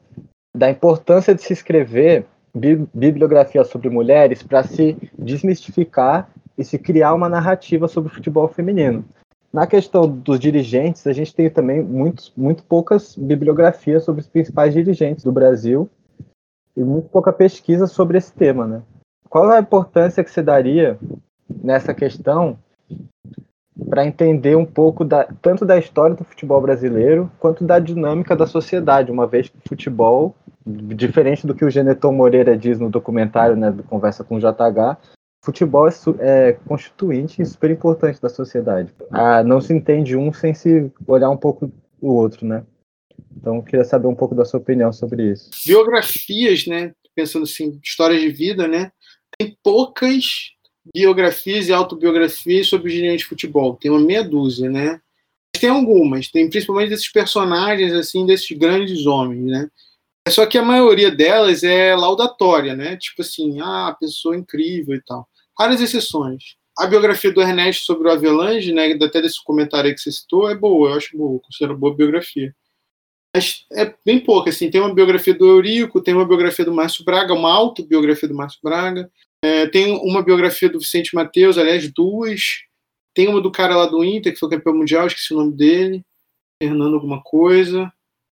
da 0.55 0.69
importância 0.69 1.35
de 1.35 1.41
se 1.41 1.55
escrever 1.55 2.27
bi 2.55 2.87
bibliografia 2.93 3.65
sobre 3.65 3.89
mulheres 3.89 4.43
para 4.43 4.63
se 4.63 4.95
desmistificar 5.19 6.29
e 6.59 6.63
se 6.63 6.79
criar 6.79 7.15
uma 7.15 7.31
narrativa 7.31 7.89
sobre 7.89 8.13
futebol 8.13 8.47
feminino. 8.47 9.03
Na 9.51 9.67
questão 9.67 10.07
dos 10.07 10.39
dirigentes, 10.39 11.07
a 11.07 11.15
gente 11.15 11.35
tem 11.35 11.49
também 11.49 11.83
muitos, 11.83 12.31
muito 12.37 12.63
poucas 12.63 13.17
bibliografias 13.17 14.05
sobre 14.05 14.21
os 14.21 14.29
principais 14.29 14.75
dirigentes 14.75 15.25
do 15.25 15.33
Brasil 15.33 15.89
e 16.77 16.83
muito 16.83 17.09
pouca 17.09 17.33
pesquisa 17.33 17.87
sobre 17.87 18.19
esse 18.19 18.33
tema, 18.33 18.67
né? 18.67 18.83
Qual 19.29 19.51
a 19.51 19.61
importância 19.61 20.23
que 20.23 20.31
você 20.31 20.43
daria 20.43 20.99
nessa 21.63 21.95
questão 21.95 22.59
para 23.89 24.07
entender 24.07 24.57
um 24.57 24.65
pouco 24.65 25.05
da, 25.05 25.25
tanto 25.41 25.65
da 25.65 25.79
história 25.79 26.15
do 26.15 26.25
futebol 26.25 26.61
brasileiro 26.61 27.31
quanto 27.39 27.65
da 27.65 27.79
dinâmica 27.79 28.37
da 28.37 28.47
sociedade, 28.47 29.11
uma 29.11 29.27
vez 29.27 29.49
que 29.49 29.57
o 29.57 29.69
futebol, 29.69 30.35
diferente 30.67 31.47
do 31.47 31.55
que 31.55 31.65
o 31.65 31.71
Geneton 31.71 32.13
Moreira 32.13 32.57
diz 32.57 32.79
no 32.79 32.91
documentário, 32.91 33.57
né, 33.57 33.71
do 33.71 33.83
Conversa 33.83 34.23
com 34.23 34.37
o 34.37 34.39
JH, 34.39 34.99
futebol 35.45 35.89
é, 35.89 35.93
é 36.21 36.53
constituinte 36.53 37.43
e 37.43 37.47
super 37.47 37.71
importante 37.71 38.21
da 38.21 38.29
sociedade. 38.29 38.95
Ah, 39.11 39.43
não 39.43 39.61
se 39.61 39.73
entende 39.73 40.17
um 40.17 40.33
sem 40.33 40.55
se 40.55 40.91
olhar 41.07 41.31
um 41.31 41.37
pouco 41.37 41.71
o 42.01 42.13
outro, 42.13 42.47
né? 42.47 42.63
Então, 43.37 43.63
queria 43.63 43.85
saber 43.85 44.07
um 44.07 44.15
pouco 44.15 44.35
da 44.35 44.45
sua 44.45 44.61
opinião 44.61 44.93
sobre 44.93 45.33
isso. 45.33 45.51
Biografias, 45.67 46.67
né? 46.67 46.95
Pensando 47.15 47.43
assim, 47.43 47.79
histórias 47.83 48.21
de 48.21 48.29
vida, 48.31 48.69
né? 48.69 48.93
Tem 49.37 49.57
poucas 49.63 50.53
biografias 50.95 51.69
e 51.69 51.73
autobiografias 51.73 52.67
sobre 52.67 52.89
os 52.89 52.95
dirigentes 52.95 53.23
de 53.23 53.29
futebol. 53.29 53.77
Tem 53.77 53.91
uma 53.91 54.01
meia 54.01 54.23
dúzia, 54.23 54.71
né? 54.71 55.01
Tem 55.59 55.71
algumas, 55.71 56.29
tem 56.29 56.49
principalmente 56.49 56.91
desses 56.91 57.11
personagens, 57.11 57.93
assim, 57.93 58.25
desses 58.27 58.57
grandes 58.57 59.07
homens, 59.07 59.45
né? 59.45 59.69
Só 60.29 60.47
que 60.47 60.57
a 60.57 60.63
maioria 60.63 61.11
delas 61.11 61.63
é 61.63 61.95
laudatória, 61.95 62.75
né? 62.75 62.97
Tipo 62.97 63.23
assim, 63.23 63.61
ah, 63.61 63.95
pessoa 63.99 64.37
incrível 64.37 64.95
e 64.95 65.03
tal. 65.03 65.29
Raras 65.59 65.81
exceções. 65.81 66.57
A 66.79 66.87
biografia 66.87 67.33
do 67.33 67.43
Ernesto 67.43 67.85
sobre 67.85 68.09
o 68.09 68.11
Avelange, 68.11 68.73
né, 68.73 68.93
até 68.93 69.21
desse 69.21 69.43
comentário 69.45 69.89
aí 69.89 69.95
que 69.95 70.01
você 70.01 70.11
citou, 70.11 70.49
é 70.49 70.55
boa, 70.55 70.91
eu 70.91 70.95
acho 70.95 71.17
boa, 71.17 71.39
considero 71.41 71.77
boa 71.77 71.95
biografia 71.95 72.55
mas 73.35 73.65
é 73.73 73.95
bem 74.05 74.21
pouco, 74.21 74.49
assim, 74.49 74.71
tem 74.71 74.81
uma 74.81 74.95
biografia 74.95 75.35
do 75.35 75.47
Eurico, 75.47 76.03
tem 76.03 76.15
uma 76.15 76.27
biografia 76.27 76.65
do 76.65 76.75
Márcio 76.75 77.05
Braga, 77.05 77.33
uma 77.33 77.53
autobiografia 77.53 78.29
do 78.29 78.35
Márcio 78.35 78.61
Braga, 78.63 79.11
é, 79.43 79.67
tem 79.67 79.97
uma 79.97 80.23
biografia 80.23 80.69
do 80.69 80.79
Vicente 80.79 81.15
Mateus, 81.15 81.57
aliás, 81.57 81.91
duas, 81.93 82.61
tem 83.15 83.29
uma 83.29 83.41
do 83.41 83.51
cara 83.51 83.77
lá 83.77 83.87
do 83.87 84.05
Inter, 84.05 84.33
que 84.33 84.39
foi 84.39 84.51
campeão 84.51 84.77
mundial, 84.77 85.07
esqueci 85.07 85.33
o 85.33 85.39
nome 85.39 85.57
dele, 85.57 86.05
Fernando 86.63 86.95
alguma 86.95 87.23
coisa, 87.23 87.91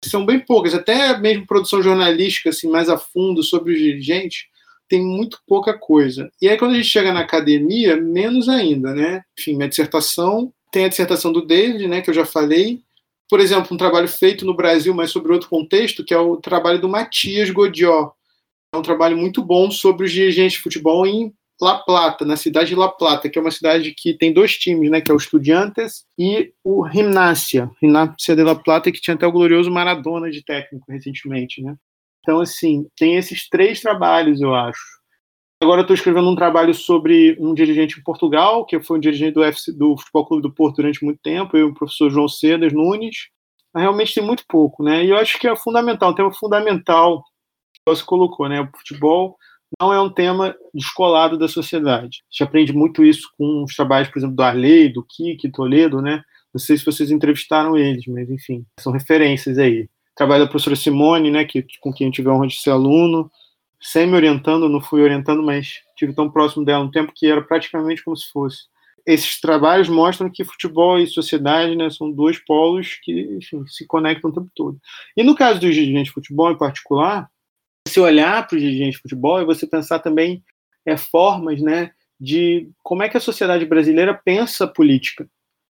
são 0.05 0.25
bem 0.25 0.39
poucas, 0.39 0.73
até 0.73 1.17
mesmo 1.17 1.47
produção 1.47 1.81
jornalística, 1.81 2.49
assim, 2.49 2.69
mais 2.69 2.89
a 2.89 2.97
fundo 2.97 3.41
sobre 3.41 3.73
os 3.73 3.79
dirigentes, 3.79 4.45
tem 4.87 5.03
muito 5.03 5.39
pouca 5.47 5.77
coisa. 5.77 6.29
E 6.41 6.47
aí, 6.47 6.57
quando 6.57 6.71
a 6.71 6.75
gente 6.75 6.87
chega 6.87 7.13
na 7.13 7.21
academia, 7.21 7.95
menos 7.95 8.47
ainda, 8.47 8.93
né? 8.93 9.23
Enfim, 9.39 9.55
minha 9.55 9.69
dissertação, 9.69 10.53
tem 10.71 10.85
a 10.85 10.89
dissertação 10.89 11.31
do 11.31 11.45
David, 11.45 11.87
né, 11.87 12.01
que 12.01 12.09
eu 12.09 12.13
já 12.13 12.25
falei, 12.25 12.81
por 13.33 13.39
exemplo, 13.39 13.73
um 13.73 13.77
trabalho 13.77 14.07
feito 14.07 14.45
no 14.45 14.55
Brasil, 14.55 14.93
mas 14.93 15.09
sobre 15.09 15.33
outro 15.33 15.49
contexto, 15.49 16.05
que 16.05 16.13
é 16.13 16.17
o 16.19 16.37
trabalho 16.37 16.79
do 16.79 16.87
Matias 16.87 17.49
Godió. 17.49 18.11
É 18.71 18.77
um 18.77 18.83
trabalho 18.83 19.17
muito 19.17 19.43
bom 19.43 19.71
sobre 19.71 20.05
os 20.05 20.11
dirigentes 20.11 20.53
de 20.53 20.59
futebol 20.59 21.03
em 21.03 21.33
La 21.59 21.79
Plata, 21.79 22.25
na 22.25 22.37
cidade 22.37 22.69
de 22.69 22.75
La 22.75 22.89
Plata, 22.89 23.27
que 23.27 23.39
é 23.39 23.41
uma 23.41 23.49
cidade 23.49 23.91
que 23.97 24.15
tem 24.15 24.31
dois 24.31 24.55
times, 24.55 24.91
né, 24.91 25.01
que 25.01 25.09
é 25.09 25.13
o 25.15 25.17
Estudiantes 25.17 26.05
e 26.15 26.53
o 26.63 26.87
Gimnasia, 26.87 27.71
Gimnasia 27.81 28.35
de 28.35 28.43
La 28.43 28.53
Plata, 28.53 28.91
que 28.91 29.01
tinha 29.01 29.15
até 29.15 29.25
o 29.25 29.31
glorioso 29.31 29.71
Maradona 29.71 30.29
de 30.29 30.45
técnico 30.45 30.85
recentemente, 30.87 31.59
né? 31.59 31.75
Então, 32.19 32.39
assim, 32.39 32.85
tem 32.95 33.15
esses 33.15 33.49
três 33.49 33.81
trabalhos, 33.81 34.41
eu 34.41 34.53
acho. 34.53 35.01
Agora 35.63 35.79
eu 35.79 35.83
estou 35.83 35.95
escrevendo 35.95 36.29
um 36.29 36.35
trabalho 36.35 36.73
sobre 36.73 37.37
um 37.39 37.53
dirigente 37.53 37.97
em 37.97 38.03
Portugal, 38.03 38.65
que 38.65 38.81
foi 38.81 38.97
um 38.97 38.99
dirigente 38.99 39.31
do, 39.31 39.43
FC, 39.45 39.71
do 39.71 39.95
Futebol 39.97 40.25
Clube 40.25 40.43
do 40.43 40.53
Porto 40.53 40.75
durante 40.75 41.05
muito 41.05 41.21
tempo, 41.23 41.55
eu 41.55 41.67
e 41.67 41.71
o 41.71 41.73
professor 41.73 42.09
João 42.09 42.27
Cedas 42.27 42.73
Nunes. 42.73 43.29
realmente 43.73 44.13
tem 44.13 44.21
muito 44.21 44.43
pouco, 44.45 44.83
né? 44.83 45.05
E 45.05 45.09
eu 45.11 45.15
acho 45.15 45.39
que 45.39 45.47
é 45.47 45.55
fundamental, 45.55 46.11
um 46.11 46.15
tema 46.15 46.33
fundamental 46.33 47.23
que 47.73 47.79
você 47.85 48.03
colocou, 48.03 48.49
né? 48.49 48.59
O 48.59 48.77
futebol 48.77 49.37
não 49.79 49.93
é 49.93 50.01
um 50.01 50.09
tema 50.09 50.53
descolado 50.73 51.37
da 51.37 51.47
sociedade. 51.47 52.23
A 52.23 52.27
gente 52.29 52.43
aprende 52.43 52.73
muito 52.73 53.01
isso 53.01 53.29
com 53.37 53.63
os 53.63 53.73
trabalhos, 53.73 54.09
por 54.09 54.19
exemplo, 54.19 54.35
do 54.35 54.43
Arley, 54.43 54.91
do 54.91 55.01
Kiki, 55.01 55.49
Toledo, 55.49 56.01
né? 56.01 56.21
Não 56.53 56.59
sei 56.59 56.77
se 56.77 56.85
vocês 56.85 57.09
entrevistaram 57.09 57.77
eles, 57.77 58.05
mas 58.07 58.29
enfim, 58.29 58.65
são 58.81 58.91
referências 58.91 59.57
aí. 59.57 59.87
Trabalho 60.13 60.43
da 60.43 60.49
professora 60.49 60.75
Simone, 60.75 61.31
né, 61.31 61.45
que, 61.45 61.65
com 61.79 61.93
quem 61.93 62.07
eu 62.07 62.13
tive 62.13 62.27
a 62.27 62.33
honra 62.33 62.47
de 62.47 62.57
ser 62.57 62.71
aluno, 62.71 63.31
sem 63.83 64.07
me 64.07 64.15
orientando, 64.15 64.69
não 64.69 64.79
fui 64.79 65.01
orientando, 65.01 65.43
mas 65.43 65.81
tive 65.97 66.13
tão 66.13 66.31
próximo 66.31 66.63
dela 66.63 66.83
um 66.83 66.89
tempo 66.89 67.11
que 67.13 67.27
era 67.27 67.41
praticamente 67.41 68.03
como 68.03 68.15
se 68.15 68.31
fosse. 68.31 68.63
Esses 69.05 69.41
trabalhos 69.41 69.89
mostram 69.89 70.29
que 70.29 70.45
futebol 70.45 70.97
e 70.97 71.05
sociedade 71.05 71.75
né, 71.75 71.89
são 71.89 72.09
dois 72.09 72.39
polos 72.39 72.97
que 73.03 73.37
enfim, 73.37 73.67
se 73.67 73.85
conectam 73.85 74.31
o 74.31 74.33
tempo 74.33 74.49
todo. 74.55 74.79
E 75.17 75.23
no 75.23 75.35
caso 75.35 75.59
dos 75.59 75.75
dirigentes 75.75 76.07
de 76.07 76.13
futebol 76.13 76.49
em 76.49 76.57
particular, 76.57 77.29
se 77.85 77.99
olhar 77.99 78.47
para 78.47 78.55
os 78.55 78.61
dirigentes 78.61 78.95
de 78.95 79.01
futebol 79.01 79.41
e 79.41 79.45
você 79.45 79.67
pensar 79.67 79.99
também 79.99 80.41
é, 80.85 80.95
formas 80.95 81.61
né, 81.61 81.91
de 82.17 82.69
como 82.81 83.03
é 83.03 83.09
que 83.09 83.17
a 83.17 83.21
sociedade 83.21 83.65
brasileira 83.65 84.13
pensa 84.13 84.65
política. 84.65 85.27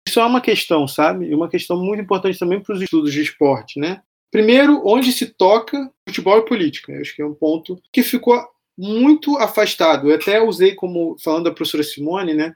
Isso 0.09 0.19
é 0.19 0.25
uma 0.25 0.41
questão, 0.41 0.89
sabe? 0.89 1.27
E 1.27 1.35
uma 1.35 1.49
questão 1.49 1.77
muito 1.77 2.03
importante 2.03 2.39
também 2.39 2.61
para 2.61 2.75
os 2.75 2.83
estudos 2.83 3.13
de 3.13 3.23
esporte, 3.23 3.79
né? 3.79 4.03
Primeiro, 4.31 4.83
onde 4.87 5.13
se 5.13 5.27
toca 5.27 5.91
futebol 6.09 6.39
e 6.39 6.45
política. 6.45 6.93
Eu 6.93 7.01
acho 7.01 7.15
que 7.15 7.23
é 7.23 7.27
um 7.27 7.35
ponto 7.35 7.81
que 7.93 8.03
ficou 8.03 8.41
muito 8.79 9.37
afastado. 9.39 10.09
Eu 10.09 10.17
até 10.17 10.41
usei 10.41 10.75
como, 10.75 11.17
falando 11.23 11.45
da 11.45 11.51
professora 11.51 11.83
Simone, 11.83 12.35
né? 12.35 12.47
A 12.47 12.55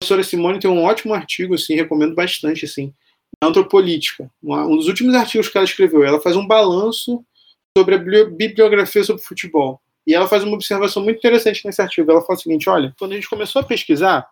professora 0.00 0.22
Simone 0.24 0.58
tem 0.58 0.70
um 0.70 0.82
ótimo 0.82 1.14
artigo, 1.14 1.54
assim, 1.54 1.74
recomendo 1.74 2.14
bastante, 2.14 2.64
assim, 2.64 2.92
na 3.40 3.48
Antropolítica. 3.48 4.30
Um 4.42 4.76
dos 4.76 4.88
últimos 4.88 5.14
artigos 5.14 5.48
que 5.48 5.56
ela 5.56 5.64
escreveu. 5.64 6.04
Ela 6.04 6.20
faz 6.20 6.36
um 6.36 6.46
balanço 6.46 7.24
sobre 7.76 7.94
a 7.94 7.98
bibliografia 7.98 9.04
sobre 9.04 9.22
futebol. 9.22 9.80
E 10.06 10.14
ela 10.14 10.28
faz 10.28 10.42
uma 10.42 10.54
observação 10.54 11.02
muito 11.02 11.18
interessante 11.18 11.64
nesse 11.64 11.80
artigo. 11.80 12.10
Ela 12.10 12.22
fala 12.22 12.38
o 12.38 12.42
seguinte: 12.42 12.68
olha, 12.68 12.94
quando 12.98 13.12
a 13.12 13.14
gente 13.14 13.28
começou 13.28 13.62
a 13.62 13.64
pesquisar, 13.64 14.28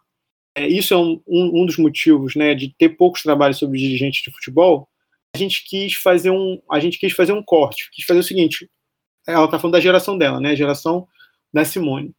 é, 0.56 0.66
isso 0.66 0.92
é 0.92 0.96
um, 0.96 1.20
um, 1.26 1.62
um, 1.62 1.66
dos 1.66 1.76
motivos, 1.76 2.34
né, 2.34 2.54
de 2.54 2.74
ter 2.76 2.90
poucos 2.90 3.22
trabalhos 3.22 3.58
sobre 3.58 3.78
dirigentes 3.78 4.22
de 4.22 4.32
futebol. 4.32 4.88
A 5.34 5.38
gente 5.38 5.64
quis 5.64 5.94
fazer 5.94 6.30
um, 6.30 6.60
a 6.70 6.80
gente 6.80 6.98
quis 6.98 7.12
fazer 7.12 7.32
um 7.32 7.42
corte, 7.42 7.88
quis 7.92 8.04
fazer 8.04 8.20
o 8.20 8.24
seguinte. 8.24 8.68
Ela 9.26 9.44
está 9.44 9.58
falando 9.58 9.74
da 9.74 9.80
geração 9.80 10.18
dela, 10.18 10.40
né, 10.40 10.50
a 10.50 10.54
geração 10.54 11.06
da 11.52 11.64
Simone. 11.64 12.12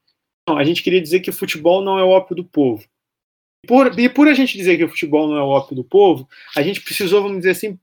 Então, 0.44 0.58
a 0.58 0.64
gente 0.64 0.82
queria 0.82 1.02
dizer 1.02 1.20
que 1.20 1.30
o 1.30 1.34
futebol 1.34 1.82
não 1.84 2.00
é 2.00 2.04
o 2.04 2.10
ópio 2.10 2.36
do 2.36 2.46
povo. 2.46 2.84
Por, 3.68 4.00
e 4.00 4.10
por 4.10 4.28
a 4.28 4.34
gente 4.34 4.58
dizer 4.58 4.78
que 4.78 4.84
o 4.84 4.90
futebol 4.90 5.28
não 5.28 5.38
é 5.38 5.42
o 5.42 5.50
ópio 5.50 5.76
do 5.76 5.84
povo, 5.84 6.28
a 6.56 6.62
gente 6.62 6.82
precisou, 6.82 7.22
vamos 7.22 7.40
dizer 7.40 7.52
assim, 7.52 7.80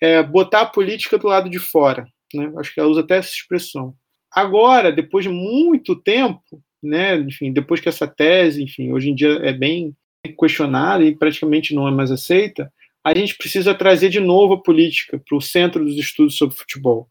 é, 0.00 0.22
botar 0.22 0.62
a 0.62 0.66
política 0.66 1.18
do 1.18 1.28
lado 1.28 1.48
de 1.48 1.58
fora. 1.58 2.06
Né? 2.34 2.52
Acho 2.56 2.74
que 2.74 2.80
ela 2.80 2.88
usa 2.88 3.00
até 3.00 3.18
essa 3.18 3.30
expressão. 3.30 3.94
Agora, 4.32 4.90
depois 4.92 5.24
de 5.24 5.30
muito 5.30 5.94
tempo, 5.94 6.62
né, 6.82 7.16
enfim, 7.16 7.52
depois 7.52 7.80
que 7.80 7.88
essa 7.88 8.06
tese, 8.06 8.62
enfim, 8.62 8.92
hoje 8.92 9.10
em 9.10 9.14
dia 9.14 9.34
é 9.42 9.52
bem 9.52 9.94
questionada 10.38 11.04
e 11.04 11.14
praticamente 11.14 11.74
não 11.74 11.86
é 11.86 11.90
mais 11.90 12.10
aceita, 12.10 12.72
a 13.04 13.14
gente 13.14 13.36
precisa 13.36 13.74
trazer 13.74 14.08
de 14.10 14.20
novo 14.20 14.54
a 14.54 14.62
política 14.62 15.18
para 15.18 15.36
o 15.36 15.40
centro 15.40 15.84
dos 15.84 15.96
estudos 15.96 16.36
sobre 16.36 16.56
futebol, 16.56 17.08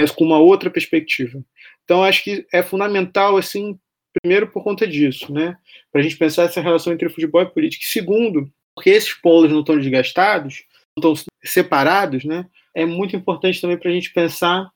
mas 0.00 0.10
com 0.10 0.24
uma 0.24 0.38
outra 0.38 0.70
perspectiva. 0.70 1.42
Então, 1.84 2.04
acho 2.04 2.22
que 2.22 2.46
é 2.52 2.62
fundamental, 2.62 3.36
assim, 3.36 3.78
primeiro 4.20 4.48
por 4.48 4.62
conta 4.62 4.86
disso, 4.86 5.32
né, 5.32 5.56
para 5.90 6.00
a 6.00 6.04
gente 6.04 6.16
pensar 6.16 6.44
essa 6.44 6.60
relação 6.60 6.92
entre 6.92 7.08
futebol 7.08 7.42
e 7.42 7.46
política. 7.46 7.84
E 7.84 7.88
segundo, 7.88 8.52
porque 8.74 8.90
esses 8.90 9.14
polos 9.14 9.50
não 9.50 9.60
estão 9.60 9.78
desgastados, 9.78 10.64
não 10.96 11.12
estão 11.12 11.26
separados, 11.42 12.24
né, 12.24 12.46
é 12.74 12.84
muito 12.84 13.16
importante 13.16 13.60
também 13.60 13.78
para 13.78 13.90
a 13.90 13.94
gente 13.94 14.12
pensar 14.12 14.70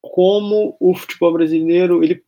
como 0.00 0.76
o 0.80 0.94
futebol 0.94 1.32
brasileiro, 1.32 2.02
ele, 2.02 2.22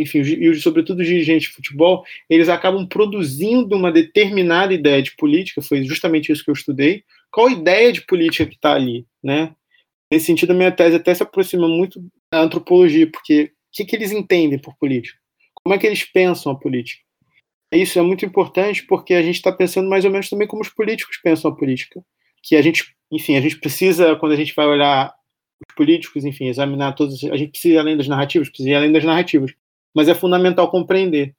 enfim, 0.00 0.20
e 0.20 0.54
sobretudo 0.54 1.00
os 1.00 1.06
dirigentes 1.06 1.48
de 1.48 1.54
futebol, 1.54 2.04
eles 2.30 2.48
acabam 2.48 2.86
produzindo 2.86 3.76
uma 3.76 3.90
determinada 3.90 4.72
ideia 4.72 5.02
de 5.02 5.16
política, 5.16 5.60
foi 5.60 5.84
justamente 5.84 6.30
isso 6.30 6.44
que 6.44 6.50
eu 6.50 6.54
estudei. 6.54 7.02
Qual 7.30 7.48
a 7.48 7.52
ideia 7.52 7.92
de 7.92 8.02
política 8.02 8.46
que 8.46 8.54
está 8.54 8.72
ali, 8.72 9.04
né? 9.22 9.54
Nesse 10.10 10.26
sentido, 10.26 10.52
a 10.52 10.54
minha 10.54 10.72
tese 10.72 10.96
até 10.96 11.12
se 11.12 11.22
aproxima 11.22 11.68
muito 11.68 12.00
da 12.32 12.40
antropologia, 12.40 13.10
porque 13.10 13.44
o 13.44 13.50
que, 13.72 13.84
que 13.84 13.96
eles 13.96 14.12
entendem 14.12 14.58
por 14.58 14.76
política? 14.78 15.18
Como 15.54 15.74
é 15.74 15.78
que 15.78 15.86
eles 15.86 16.04
pensam 16.04 16.52
a 16.52 16.58
política? 16.58 17.02
Isso 17.72 17.98
é 17.98 18.02
muito 18.02 18.24
importante 18.24 18.86
porque 18.86 19.12
a 19.12 19.22
gente 19.22 19.34
está 19.34 19.52
pensando 19.52 19.90
mais 19.90 20.04
ou 20.04 20.10
menos 20.10 20.30
também 20.30 20.48
como 20.48 20.62
os 20.62 20.70
políticos 20.70 21.18
pensam 21.22 21.50
a 21.50 21.54
política. 21.54 22.00
Que 22.42 22.56
a 22.56 22.62
gente, 22.62 22.94
enfim, 23.12 23.36
a 23.36 23.40
gente 23.40 23.58
precisa, 23.58 24.16
quando 24.16 24.32
a 24.32 24.36
gente 24.36 24.54
vai 24.54 24.66
olhar 24.66 25.12
os 25.66 25.74
políticos, 25.74 26.24
enfim, 26.24 26.48
examinar 26.48 26.94
todos. 26.94 27.22
A 27.24 27.36
gente 27.36 27.50
precisa 27.50 27.74
ir 27.74 27.78
além 27.78 27.96
das 27.96 28.08
narrativas, 28.08 28.48
precisa 28.48 28.70
ir 28.70 28.74
além 28.74 28.92
das 28.92 29.04
narrativas. 29.04 29.52
Mas 29.94 30.08
é 30.08 30.14
fundamental 30.14 30.70
compreender. 30.70 31.34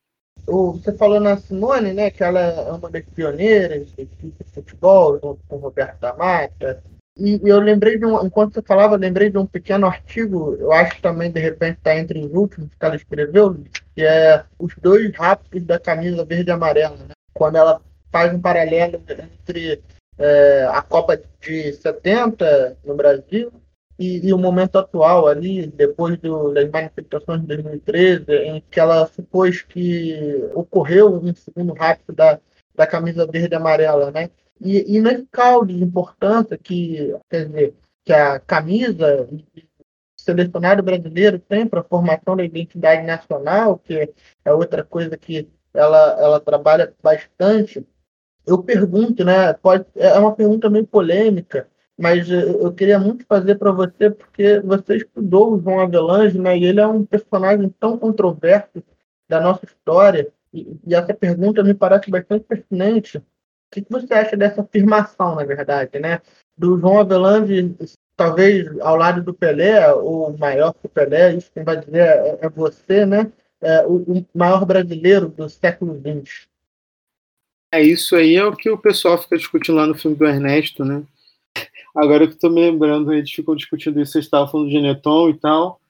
Você 0.46 0.94
falou 0.94 1.20
na 1.20 1.38
Simone, 1.38 1.94
né, 1.94 2.10
que 2.10 2.24
ela 2.24 2.40
é 2.40 2.72
uma 2.72 2.90
das 2.90 3.06
pioneiras 3.06 3.88
de 3.96 4.08
futebol, 4.54 5.20
junto 5.22 5.40
com 5.48 5.58
o 5.58 5.60
Roberto 5.60 6.00
da 6.00 6.16
Mata. 6.16 6.82
E 7.18 7.40
eu 7.44 7.60
lembrei 7.60 7.98
de 7.98 8.06
um, 8.06 8.26
enquanto 8.26 8.54
você 8.54 8.62
falava, 8.62 8.96
lembrei 8.96 9.30
de 9.30 9.38
um 9.38 9.46
pequeno 9.46 9.86
artigo, 9.86 10.56
eu 10.58 10.72
acho 10.72 11.02
também 11.02 11.30
de 11.30 11.40
repente 11.40 11.78
está 11.78 11.98
entre 11.98 12.20
os 12.20 12.34
últimos 12.34 12.70
que 12.70 12.86
ela 12.86 12.96
escreveu, 12.96 13.62
que 13.94 14.02
é 14.02 14.46
Os 14.58 14.74
Dois 14.82 15.14
Rápidos 15.14 15.68
da 15.68 15.78
Camisa 15.78 16.24
Verde 16.24 16.50
e 16.50 16.54
Amarela, 16.54 16.96
né? 16.96 17.14
quando 17.34 17.58
ela 17.58 17.82
faz 18.10 18.34
um 18.34 18.40
paralelo 18.40 19.02
entre 19.10 19.82
é, 20.18 20.70
a 20.72 20.82
Copa 20.82 21.22
de 21.42 21.74
70 21.74 22.78
no 22.86 22.96
Brasil 22.96 23.52
e, 24.00 24.28
e, 24.28 24.34
o 24.34 24.38
momento 24.38 24.78
atual 24.78 25.28
ali, 25.28 25.68
depois 25.68 26.18
do, 26.20 26.54
das 26.54 26.70
manifestações 26.70 27.42
de 27.42 27.48
2013, 27.48 28.32
em 28.46 28.64
que 28.72 28.80
ela 28.80 29.06
supôs 29.08 29.62
que 29.62 30.50
ocorreu 30.56 31.16
um 31.16 31.36
segundo 31.36 31.74
rápido 31.74 32.14
da, 32.14 32.40
da 32.74 32.88
camisa 32.88 33.28
verde 33.28 33.54
e 33.54 33.58
amarela, 33.58 34.10
né? 34.10 34.30
E, 34.62 34.96
e 34.96 35.02
nesse 35.02 35.26
caldo 35.32 35.74
de 35.74 35.84
importância 35.84 36.58
que, 36.58 37.14
quer 37.30 37.46
dizer, 37.48 37.76
que 38.06 38.14
a 38.14 38.40
camisa 38.40 39.28
selecionado 40.18 40.82
brasileiro 40.82 41.38
tem 41.38 41.68
para 41.68 41.82
a 41.82 41.84
formação 41.84 42.38
da 42.38 42.44
identidade 42.44 43.06
nacional, 43.06 43.80
que 43.80 44.14
é 44.46 44.54
outra 44.54 44.84
coisa 44.84 45.18
que 45.18 45.50
ela, 45.74 46.18
ela 46.20 46.40
trabalha 46.40 46.94
bastante, 47.04 47.86
eu 48.46 48.64
pergunto, 48.64 49.24
né? 49.24 49.54
Pode, 49.54 49.86
é 49.96 50.18
uma 50.18 50.34
pergunta 50.34 50.70
meio 50.70 50.88
polêmica, 50.88 51.68
mas 52.00 52.30
eu 52.32 52.72
queria 52.72 52.98
muito 52.98 53.26
fazer 53.26 53.56
para 53.56 53.74
você, 53.74 54.10
porque 54.10 54.62
você 54.62 54.98
estudou 54.98 55.54
o 55.54 55.62
João 55.62 55.82
Avelange, 55.82 56.40
né? 56.40 56.58
E 56.58 56.64
ele 56.64 56.80
é 56.80 56.88
um 56.88 57.06
personagem 57.06 57.68
tão 57.78 57.98
controverso 57.98 58.82
da 59.28 59.42
nossa 59.42 59.66
história, 59.66 60.32
e, 60.54 60.78
e 60.88 60.96
essa 60.96 61.14
pergunta 61.14 61.62
me 61.62 61.74
parece 61.74 62.10
bastante 62.10 62.46
pertinente. 62.46 63.18
O 63.18 63.24
que, 63.72 63.82
que 63.82 63.92
você 63.92 64.14
acha 64.14 64.38
dessa 64.38 64.62
afirmação, 64.62 65.36
na 65.36 65.44
verdade, 65.44 66.00
né? 66.00 66.22
Do 66.58 66.80
João 66.80 67.00
Avelange, 67.00 67.76
talvez 68.16 68.80
ao 68.80 68.96
lado 68.96 69.22
do 69.22 69.34
Pelé, 69.34 69.92
ou 69.94 70.36
maior 70.38 70.74
que 70.74 70.86
o 70.86 70.90
Pelé, 70.90 71.36
isso 71.36 71.52
quem 71.54 71.66
vai 71.66 71.78
dizer 71.78 72.00
é, 72.00 72.40
é 72.42 72.50
você, 72.50 73.06
né? 73.06 73.30
É, 73.62 73.86
o, 73.86 73.96
o 73.98 74.26
maior 74.34 74.66
brasileiro 74.66 75.28
do 75.28 75.50
século 75.50 76.00
XX. 76.00 76.48
É, 77.74 77.82
isso 77.82 78.16
aí 78.16 78.36
é 78.36 78.46
o 78.46 78.56
que 78.56 78.70
o 78.70 78.78
pessoal 78.78 79.22
fica 79.22 79.38
discutindo 79.38 79.76
lá 79.76 79.86
no 79.86 79.96
filme 79.96 80.16
do 80.16 80.26
Ernesto, 80.26 80.86
né? 80.86 81.04
Agora 82.00 82.28
que 82.28 82.36
tô 82.36 82.50
me 82.50 82.62
lembrando, 82.62 83.14
eles 83.14 83.30
ficam 83.30 83.56
discutindo 83.56 84.00
isso, 84.00 84.14
vocês 84.14 84.26
estavam 84.26 84.48
falando 84.48 84.68
do 84.68 84.72
Geneton 84.72 85.30
e 85.30 85.34
tal. 85.34 85.82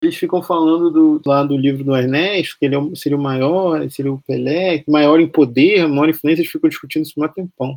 Eles 0.00 0.16
ficam 0.16 0.40
falando 0.40 0.90
do, 0.90 1.20
lá 1.26 1.42
do 1.42 1.56
livro 1.56 1.82
do 1.82 1.96
Ernesto, 1.96 2.56
que 2.58 2.66
ele 2.66 2.76
é, 2.76 2.80
seria 2.94 3.18
o 3.18 3.20
maior, 3.20 3.90
seria 3.90 4.12
o 4.12 4.22
Pelé, 4.22 4.84
maior 4.86 5.18
em 5.18 5.26
poder, 5.26 5.88
maior 5.88 6.08
influência, 6.08 6.42
eles 6.42 6.52
ficam 6.52 6.70
discutindo 6.70 7.04
isso 7.04 7.20
há 7.22 7.28
tempão. 7.28 7.74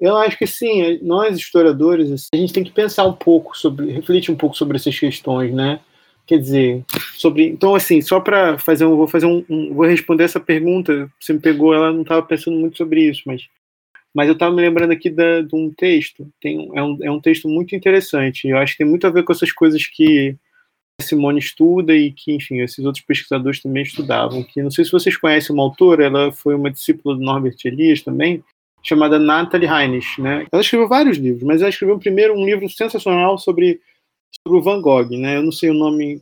Eu 0.00 0.16
acho 0.16 0.36
que 0.36 0.46
sim, 0.46 0.98
nós 1.02 1.36
historiadores, 1.36 2.10
assim, 2.10 2.28
a 2.32 2.36
gente 2.36 2.52
tem 2.52 2.64
que 2.64 2.72
pensar 2.72 3.04
um 3.04 3.12
pouco 3.12 3.56
sobre, 3.56 3.92
refletir 3.92 4.32
um 4.32 4.36
pouco 4.36 4.56
sobre 4.56 4.76
essas 4.76 4.98
questões, 4.98 5.54
né? 5.54 5.78
Quer 6.26 6.38
dizer, 6.38 6.84
sobre. 7.16 7.46
Então, 7.48 7.74
assim, 7.74 8.00
só 8.00 8.18
para 8.18 8.58
fazer 8.58 8.84
um. 8.84 8.96
Vou 8.96 9.06
fazer 9.06 9.26
um, 9.26 9.44
um, 9.48 9.74
Vou 9.74 9.86
responder 9.86 10.24
essa 10.24 10.40
pergunta. 10.40 11.10
Você 11.20 11.32
me 11.34 11.38
pegou, 11.38 11.74
ela 11.74 11.92
não 11.92 12.02
estava 12.02 12.22
pensando 12.22 12.56
muito 12.56 12.76
sobre 12.78 13.08
isso, 13.08 13.22
mas 13.26 13.42
mas 14.14 14.28
eu 14.28 14.34
estava 14.34 14.54
me 14.54 14.62
lembrando 14.62 14.92
aqui 14.92 15.10
da, 15.10 15.40
de 15.40 15.54
um 15.54 15.72
texto, 15.74 16.30
tem, 16.40 16.70
é, 16.74 16.82
um, 16.82 16.98
é 17.02 17.10
um 17.10 17.20
texto 17.20 17.48
muito 17.48 17.74
interessante, 17.74 18.46
eu 18.46 18.58
acho 18.58 18.72
que 18.72 18.78
tem 18.78 18.86
muito 18.86 19.06
a 19.06 19.10
ver 19.10 19.24
com 19.24 19.32
essas 19.32 19.50
coisas 19.50 19.84
que 19.86 20.36
a 21.00 21.02
Simone 21.02 21.40
estuda 21.40 21.94
e 21.94 22.12
que, 22.12 22.32
enfim, 22.32 22.60
esses 22.60 22.84
outros 22.84 23.04
pesquisadores 23.04 23.60
também 23.60 23.82
estudavam, 23.82 24.44
que 24.44 24.62
não 24.62 24.70
sei 24.70 24.84
se 24.84 24.92
vocês 24.92 25.16
conhecem 25.16 25.52
uma 25.52 25.64
autora, 25.64 26.04
ela 26.04 26.30
foi 26.30 26.54
uma 26.54 26.70
discípula 26.70 27.16
do 27.16 27.22
Norbert 27.22 27.56
Elias 27.64 28.02
também, 28.02 28.44
chamada 28.84 29.18
Natalie 29.18 29.68
Heinrich, 29.68 30.20
né? 30.20 30.46
Ela 30.52 30.62
escreveu 30.62 30.86
vários 30.86 31.16
livros, 31.16 31.42
mas 31.42 31.60
ela 31.60 31.70
escreveu 31.70 31.98
primeiro 31.98 32.34
um 32.34 32.44
livro 32.44 32.68
sensacional 32.68 33.38
sobre, 33.38 33.80
sobre 34.46 34.58
o 34.58 34.62
Van 34.62 34.80
Gogh, 34.80 35.08
né? 35.10 35.36
Eu 35.36 35.42
não 35.42 35.50
sei 35.50 35.70
o 35.70 35.74
nome, 35.74 36.20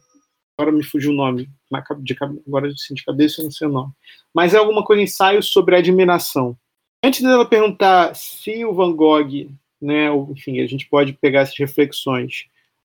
agora 0.56 0.75
me 0.75 0.84
fugiu 0.84 1.11
o 1.11 1.14
nome, 1.14 1.50
agora 2.46 2.68
assim, 2.68 2.94
de 2.94 3.04
cabeça 3.04 3.40
eu 3.40 3.44
não 3.44 3.52
sei 3.52 3.66
o 3.66 3.72
nome, 3.72 3.92
mas 4.32 4.54
é 4.54 4.56
alguma 4.56 4.84
coisa 4.84 5.02
ensaio 5.02 5.42
sobre 5.42 5.76
admiração, 5.76 6.56
Antes 7.04 7.23
dela 7.23 7.44
perguntar 7.44 8.14
se 8.14 8.64
o 8.64 8.73
Van 8.73 8.92
Gogh 8.92 9.50
né, 9.82 10.06
enfim, 10.30 10.61
a 10.61 10.66
gente 10.66 10.88
pode 10.88 11.12
pegar 11.14 11.40
essas 11.40 11.59
reflexões. 11.59 12.47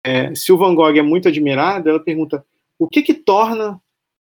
É, 0.04 0.34
se 0.34 0.52
o 0.52 0.58
Van 0.58 0.75
Gogh 0.75 0.99
é 0.99 1.02
muito 1.02 1.26
admirado, 1.26 1.88
ela 1.88 1.99
pergunta 1.99 2.44
o 2.78 2.87
que 2.87 3.02
que 3.02 3.14
torna 3.14 3.70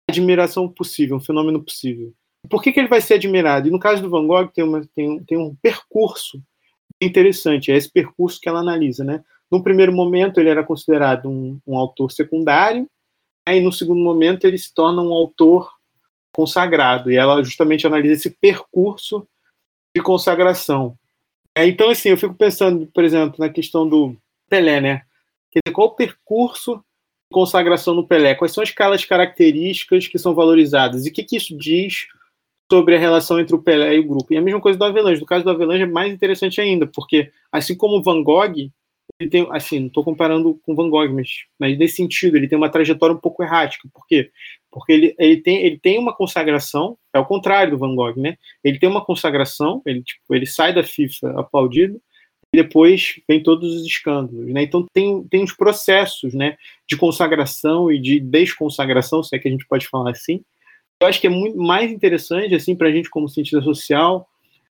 a 0.08 0.12
admiração 0.12 0.68
possível, 0.68 1.16
um 1.16 1.20
fenômeno 1.20 1.60
possível? 1.60 2.14
Por 2.48 2.62
que, 2.62 2.72
que 2.72 2.78
ele 2.78 2.88
vai 2.88 3.00
ser 3.00 3.14
admirado? 3.14 3.66
E 3.66 3.70
no 3.70 3.80
caso 3.80 4.02
do 4.02 4.10
Van 4.10 4.24
Gogh 4.26 4.48
tem, 4.48 4.62
uma, 4.62 4.86
tem, 4.94 5.24
tem 5.24 5.36
um 5.36 5.56
percurso 5.60 6.40
interessante, 7.02 7.72
é 7.72 7.76
esse 7.76 7.90
percurso 7.90 8.38
que 8.40 8.48
ela 8.48 8.60
analisa, 8.60 9.02
né? 9.02 9.24
No 9.50 9.62
primeiro 9.62 9.92
momento 9.92 10.38
ele 10.38 10.50
era 10.50 10.62
considerado 10.62 11.28
um, 11.28 11.58
um 11.66 11.76
autor 11.76 12.12
secundário, 12.12 12.88
aí 13.46 13.60
no 13.60 13.72
segundo 13.72 14.00
momento 14.00 14.44
ele 14.44 14.58
se 14.58 14.72
torna 14.72 15.02
um 15.02 15.12
autor 15.12 15.72
consagrado, 16.32 17.10
e 17.10 17.16
ela 17.16 17.42
justamente 17.42 17.86
analisa 17.86 18.14
esse 18.14 18.30
percurso 18.30 19.26
de 19.94 20.02
consagração. 20.02 20.98
É, 21.56 21.66
então, 21.66 21.88
assim, 21.88 22.08
eu 22.08 22.16
fico 22.16 22.34
pensando, 22.34 22.86
por 22.92 23.04
exemplo, 23.04 23.36
na 23.38 23.48
questão 23.48 23.88
do 23.88 24.16
Pelé, 24.48 24.80
né? 24.80 25.02
Qual 25.72 25.88
o 25.88 25.94
percurso 25.94 26.76
de 26.76 26.82
consagração 27.32 27.94
no 27.94 28.06
Pelé? 28.06 28.34
Quais 28.34 28.52
são 28.52 28.62
as 28.62 29.04
características 29.04 30.08
que 30.08 30.18
são 30.18 30.34
valorizadas? 30.34 31.06
E 31.06 31.10
o 31.10 31.12
que, 31.12 31.22
que 31.22 31.36
isso 31.36 31.56
diz 31.56 32.08
sobre 32.70 32.96
a 32.96 32.98
relação 32.98 33.38
entre 33.38 33.54
o 33.54 33.62
Pelé 33.62 33.94
e 33.94 34.00
o 34.00 34.06
grupo? 34.06 34.32
E 34.32 34.36
a 34.36 34.42
mesma 34.42 34.60
coisa 34.60 34.76
do 34.76 34.84
Avelange. 34.84 35.20
No 35.20 35.26
caso 35.26 35.44
do 35.44 35.50
Avelange 35.50 35.84
é 35.84 35.86
mais 35.86 36.12
interessante 36.12 36.60
ainda, 36.60 36.88
porque, 36.88 37.30
assim 37.52 37.76
como 37.76 37.98
o 37.98 38.02
Van 38.02 38.20
Gogh, 38.22 38.68
ele 39.18 39.30
tem, 39.30 39.46
assim, 39.50 39.78
não 39.80 39.86
estou 39.86 40.04
comparando 40.04 40.58
com 40.62 40.74
Van 40.74 40.90
Gogh, 40.90 41.12
mas, 41.12 41.44
mas 41.58 41.78
nesse 41.78 41.96
sentido, 41.96 42.36
ele 42.36 42.48
tem 42.48 42.58
uma 42.58 42.68
trajetória 42.68 43.14
um 43.14 43.20
pouco 43.20 43.42
errática. 43.42 43.88
Por 43.92 44.06
quê? 44.06 44.30
Porque 44.70 44.92
ele, 44.92 45.14
ele, 45.18 45.40
tem, 45.40 45.64
ele 45.64 45.78
tem 45.78 45.98
uma 45.98 46.14
consagração, 46.14 46.98
é 47.12 47.18
o 47.18 47.24
contrário 47.24 47.72
do 47.72 47.78
Van 47.78 47.94
Gogh, 47.94 48.20
né? 48.20 48.36
Ele 48.62 48.78
tem 48.78 48.88
uma 48.88 49.04
consagração, 49.04 49.80
ele, 49.86 50.02
tipo, 50.02 50.34
ele 50.34 50.46
sai 50.46 50.74
da 50.74 50.82
FIFA 50.82 51.40
aplaudido, 51.40 52.00
e 52.52 52.56
depois 52.56 53.20
vem 53.28 53.42
todos 53.42 53.74
os 53.74 53.86
escândalos, 53.86 54.46
né? 54.46 54.62
Então 54.62 54.86
tem, 54.92 55.24
tem 55.24 55.42
os 55.42 55.52
processos, 55.52 56.34
né, 56.34 56.56
de 56.88 56.96
consagração 56.96 57.90
e 57.90 58.00
de 58.00 58.20
desconsagração, 58.20 59.22
se 59.22 59.34
é 59.34 59.38
que 59.38 59.48
a 59.48 59.50
gente 59.50 59.66
pode 59.66 59.88
falar 59.88 60.10
assim. 60.10 60.44
Eu 61.00 61.08
acho 61.08 61.20
que 61.20 61.26
é 61.26 61.30
muito 61.30 61.56
mais 61.56 61.90
interessante, 61.90 62.54
assim, 62.54 62.76
para 62.76 62.88
a 62.88 62.92
gente 62.92 63.10
como 63.10 63.28
cientista 63.28 63.60
social, 63.60 64.28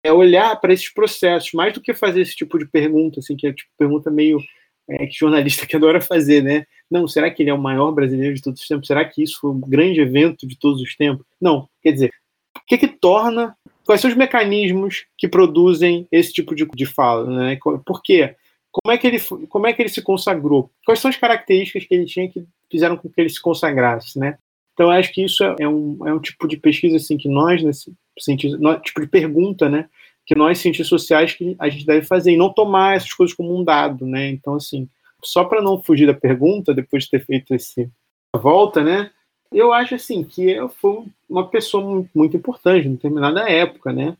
é 0.06 0.14
olhar 0.14 0.56
para 0.62 0.72
esses 0.72 0.94
processos, 0.94 1.52
mais 1.54 1.74
do 1.74 1.82
que 1.82 1.94
fazer 1.94 2.22
esse 2.22 2.36
tipo 2.36 2.60
de 2.60 2.68
pergunta, 2.68 3.20
assim, 3.20 3.36
que 3.36 3.48
é 3.48 3.54
tipo 3.54 3.70
pergunta 3.78 4.12
meio 4.12 4.40
é, 4.88 5.08
que 5.08 5.18
jornalista 5.18 5.66
que 5.66 5.76
adora 5.76 6.00
fazer, 6.00 6.44
né? 6.44 6.66
Não, 6.90 7.08
será 7.08 7.32
que 7.32 7.42
ele 7.42 7.50
é 7.50 7.54
o 7.54 7.62
maior 7.62 7.92
brasileiro 7.92 8.36
de 8.36 8.42
todos 8.42 8.62
os 8.62 8.68
tempos? 8.68 8.88
Será 8.88 9.04
que 9.04 9.24
isso 9.24 9.40
foi 9.40 9.50
um 9.50 9.60
grande 9.60 10.00
evento 10.00 10.48
de 10.48 10.58
todos 10.58 10.80
os 10.80 10.96
tempos? 10.96 11.26
Não, 11.42 11.68
quer 11.82 11.92
dizer, 11.92 12.12
o 12.56 12.62
que 12.68 12.78
que 12.78 12.88
torna, 12.88 13.58
quais 13.84 14.00
são 14.00 14.10
os 14.12 14.16
mecanismos 14.16 15.06
que 15.18 15.28
produzem 15.28 16.08
esse 16.12 16.32
tipo 16.32 16.54
de, 16.54 16.68
de 16.76 16.86
fala, 16.86 17.26
né? 17.26 17.58
Por 17.84 18.04
quê? 18.04 18.36
Como 18.72 18.94
é, 18.94 18.98
que 18.98 19.08
ele, 19.08 19.20
como 19.50 19.66
é 19.66 19.74
que 19.74 19.82
ele 19.82 19.90
se 19.90 20.02
consagrou? 20.02 20.70
Quais 20.86 21.00
são 21.00 21.10
as 21.10 21.18
características 21.18 21.86
que 21.86 21.96
ele 21.96 22.06
tinha 22.06 22.30
que 22.30 22.46
fizeram 22.70 22.98
com 22.98 23.10
que 23.10 23.20
ele 23.20 23.30
se 23.30 23.42
consagrasse, 23.42 24.20
né? 24.20 24.38
Então, 24.74 24.92
acho 24.92 25.12
que 25.14 25.24
isso 25.24 25.44
é 25.58 25.68
um, 25.68 25.98
é 26.06 26.14
um 26.14 26.20
tipo 26.20 26.48
de 26.48 26.58
pesquisa 26.58 26.98
assim 26.98 27.18
que 27.18 27.30
nós, 27.30 27.64
nesse 27.64 27.92
sentido, 28.20 28.58
tipo 28.80 29.02
de 29.02 29.08
pergunta, 29.08 29.70
né, 29.70 29.90
que 30.26 30.36
nós 30.36 30.58
cientistas 30.58 30.88
sociais 30.88 31.34
que 31.34 31.56
a 31.60 31.70
gente 31.70 31.86
deve 31.86 32.06
fazer 32.06 32.32
e 32.32 32.38
não 32.38 32.52
tomar 32.52 32.96
essas 32.96 33.14
coisas 33.14 33.36
como 33.36 33.56
um 33.56 33.64
dado, 33.64 34.06
né? 34.08 34.30
Então, 34.30 34.56
assim, 34.56 34.90
só 35.24 35.44
para 35.44 35.62
não 35.62 35.82
fugir 35.82 36.08
da 36.08 36.14
pergunta, 36.14 36.74
depois 36.74 37.04
de 37.04 37.12
ter 37.12 37.26
feito 37.26 37.54
esse 37.54 37.90
volta, 38.36 38.84
né? 38.84 39.12
Eu 39.52 39.72
acho 39.72 39.96
assim 39.96 40.24
que 40.24 40.50
eu 40.50 40.68
fui 40.68 41.06
uma 41.30 41.48
pessoa 41.48 42.08
muito, 42.14 42.36
importante 42.36 42.88
em 42.88 42.94
determinada 42.94 43.50
época, 43.50 43.94
né? 43.94 44.18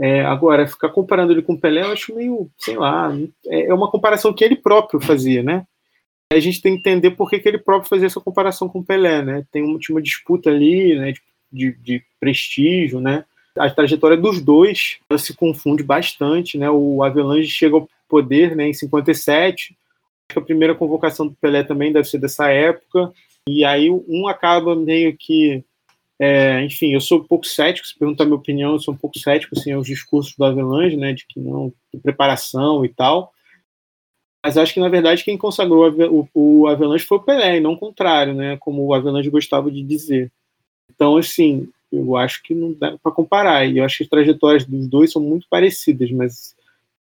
É, 0.00 0.24
agora, 0.24 0.66
ficar 0.66 0.88
comparando 0.88 1.32
ele 1.32 1.42
com 1.42 1.52
o 1.52 1.60
Pelé, 1.60 1.82
eu 1.82 1.92
acho 1.92 2.14
meio, 2.14 2.50
sei 2.58 2.76
lá, 2.76 3.12
é, 3.46 3.66
é 3.66 3.74
uma 3.74 3.90
comparação 3.90 4.32
que 4.32 4.42
ele 4.42 4.56
próprio 4.56 5.00
fazia, 5.00 5.42
né? 5.42 5.66
a 6.32 6.40
gente 6.40 6.60
tem 6.60 6.74
que 6.74 6.80
entender 6.80 7.12
por 7.12 7.30
que, 7.30 7.38
que 7.38 7.48
ele 7.48 7.58
próprio 7.58 7.88
fazia 7.88 8.06
essa 8.06 8.20
comparação 8.20 8.68
com 8.68 8.80
o 8.80 8.84
Pelé, 8.84 9.22
né? 9.22 9.46
Tem 9.52 9.62
uma, 9.62 9.78
disputa 10.02 10.50
ali, 10.50 10.98
né, 10.98 11.12
de, 11.54 11.72
de, 11.72 12.02
prestígio, 12.18 13.00
né? 13.00 13.24
A 13.56 13.70
trajetória 13.70 14.16
dos 14.16 14.40
dois 14.40 14.98
se 15.18 15.34
confunde 15.34 15.82
bastante, 15.82 16.58
né? 16.58 16.68
O 16.70 17.02
Avelange 17.02 17.48
chega 17.48 17.76
ao 17.76 17.88
poder, 18.08 18.56
né, 18.56 18.68
em 18.68 18.72
57. 18.72 19.72
Acho 19.72 20.34
que 20.34 20.38
a 20.38 20.42
primeira 20.42 20.74
convocação 20.74 21.26
do 21.26 21.36
Pelé 21.40 21.62
também 21.62 21.92
deve 21.92 22.08
ser 22.08 22.18
dessa 22.18 22.50
época. 22.50 23.12
E 23.48 23.64
aí 23.64 23.90
um 23.90 24.26
acaba 24.26 24.74
meio 24.74 25.16
que 25.16 25.64
é, 26.18 26.62
enfim, 26.62 26.92
eu 26.92 27.00
sou 27.00 27.20
um 27.20 27.24
pouco 27.24 27.46
cético, 27.46 27.86
se 27.86 27.98
perguntar 27.98 28.24
minha 28.24 28.36
opinião, 28.36 28.72
eu 28.72 28.78
sou 28.78 28.94
um 28.94 28.96
pouco 28.96 29.18
cético 29.18 29.58
assim, 29.58 29.72
aos 29.72 29.86
discursos 29.86 30.34
do 30.36 30.44
Avelange, 30.44 30.96
né, 30.96 31.12
de 31.12 31.26
que 31.26 31.40
não, 31.40 31.72
de 31.92 32.00
preparação 32.00 32.84
e 32.84 32.88
tal. 32.88 33.32
Mas 34.44 34.58
acho 34.58 34.74
que, 34.74 34.80
na 34.80 34.90
verdade, 34.90 35.24
quem 35.24 35.38
consagrou 35.38 35.90
o, 35.90 36.28
o 36.34 36.66
Avalanche 36.66 37.06
foi 37.06 37.16
o 37.16 37.22
Pelé, 37.22 37.56
e 37.56 37.60
não 37.60 37.72
o 37.72 37.78
contrário, 37.78 38.34
né? 38.34 38.58
Como 38.58 38.84
o 38.84 38.92
Avalanche 38.92 39.30
gostava 39.30 39.70
de 39.70 39.82
dizer. 39.82 40.30
Então, 40.90 41.16
assim, 41.16 41.68
eu 41.92 42.16
acho 42.16 42.42
que 42.42 42.54
não 42.54 42.72
dá 42.72 42.96
para 42.98 43.12
comparar. 43.12 43.66
E 43.66 43.78
eu 43.78 43.84
acho 43.84 43.98
que 43.98 44.04
as 44.04 44.08
trajetórias 44.08 44.64
dos 44.64 44.86
dois 44.86 45.12
são 45.12 45.22
muito 45.22 45.46
parecidas, 45.48 46.10
mas. 46.10 46.54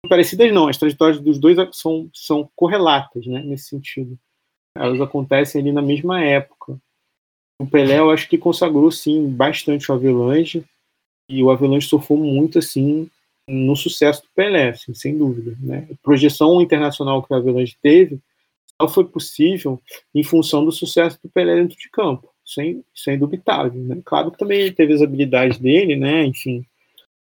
Parecidas 0.09 0.53
não, 0.53 0.69
as 0.69 0.77
trajetórias 0.77 1.19
dos 1.19 1.39
dois 1.39 1.57
são, 1.73 2.11
são 2.13 2.49
correlatas, 2.55 3.27
né? 3.27 3.43
Nesse 3.43 3.69
sentido. 3.69 4.19
Elas 4.77 5.01
acontecem 5.01 5.61
ali 5.61 5.73
na 5.73 5.81
mesma 5.81 6.23
época. 6.23 6.79
O 7.61 7.67
Pelé, 7.67 7.99
eu 7.99 8.11
acho 8.11 8.29
que 8.29 8.37
consagrou, 8.37 8.91
sim, 8.91 9.31
bastante 9.31 9.91
o 9.91 9.95
Avalanche. 9.95 10.65
E 11.31 11.43
o 11.43 11.51
Avalanche 11.51 11.89
surfou 11.89 12.19
muito, 12.19 12.59
assim, 12.59 13.09
no 13.49 13.77
sucesso 13.77 14.23
do 14.23 14.29
Pelé, 14.35 14.71
assim, 14.71 14.93
sem 14.93 15.17
dúvida. 15.17 15.57
Né? 15.61 15.89
A 15.91 15.95
projeção 16.03 16.61
internacional 16.61 17.23
que 17.23 17.33
o 17.33 17.37
Avelange 17.37 17.77
teve 17.81 18.19
só 18.81 18.89
foi 18.89 19.05
possível 19.05 19.81
em 20.15 20.25
função 20.25 20.65
do 20.65 20.73
sucesso 20.73 21.19
do 21.23 21.29
Pelé 21.29 21.55
dentro 21.55 21.79
de 21.79 21.89
campo. 21.89 22.34
Isso 22.45 22.61
é, 22.61 22.77
isso 22.95 23.11
é 23.11 23.15
indubitável. 23.15 23.83
Né? 23.83 24.01
Claro 24.05 24.31
que 24.31 24.39
também 24.39 24.73
teve 24.73 24.93
as 24.93 25.03
habilidades 25.03 25.59
dele, 25.59 25.97
né? 25.97 26.25
enfim. 26.25 26.65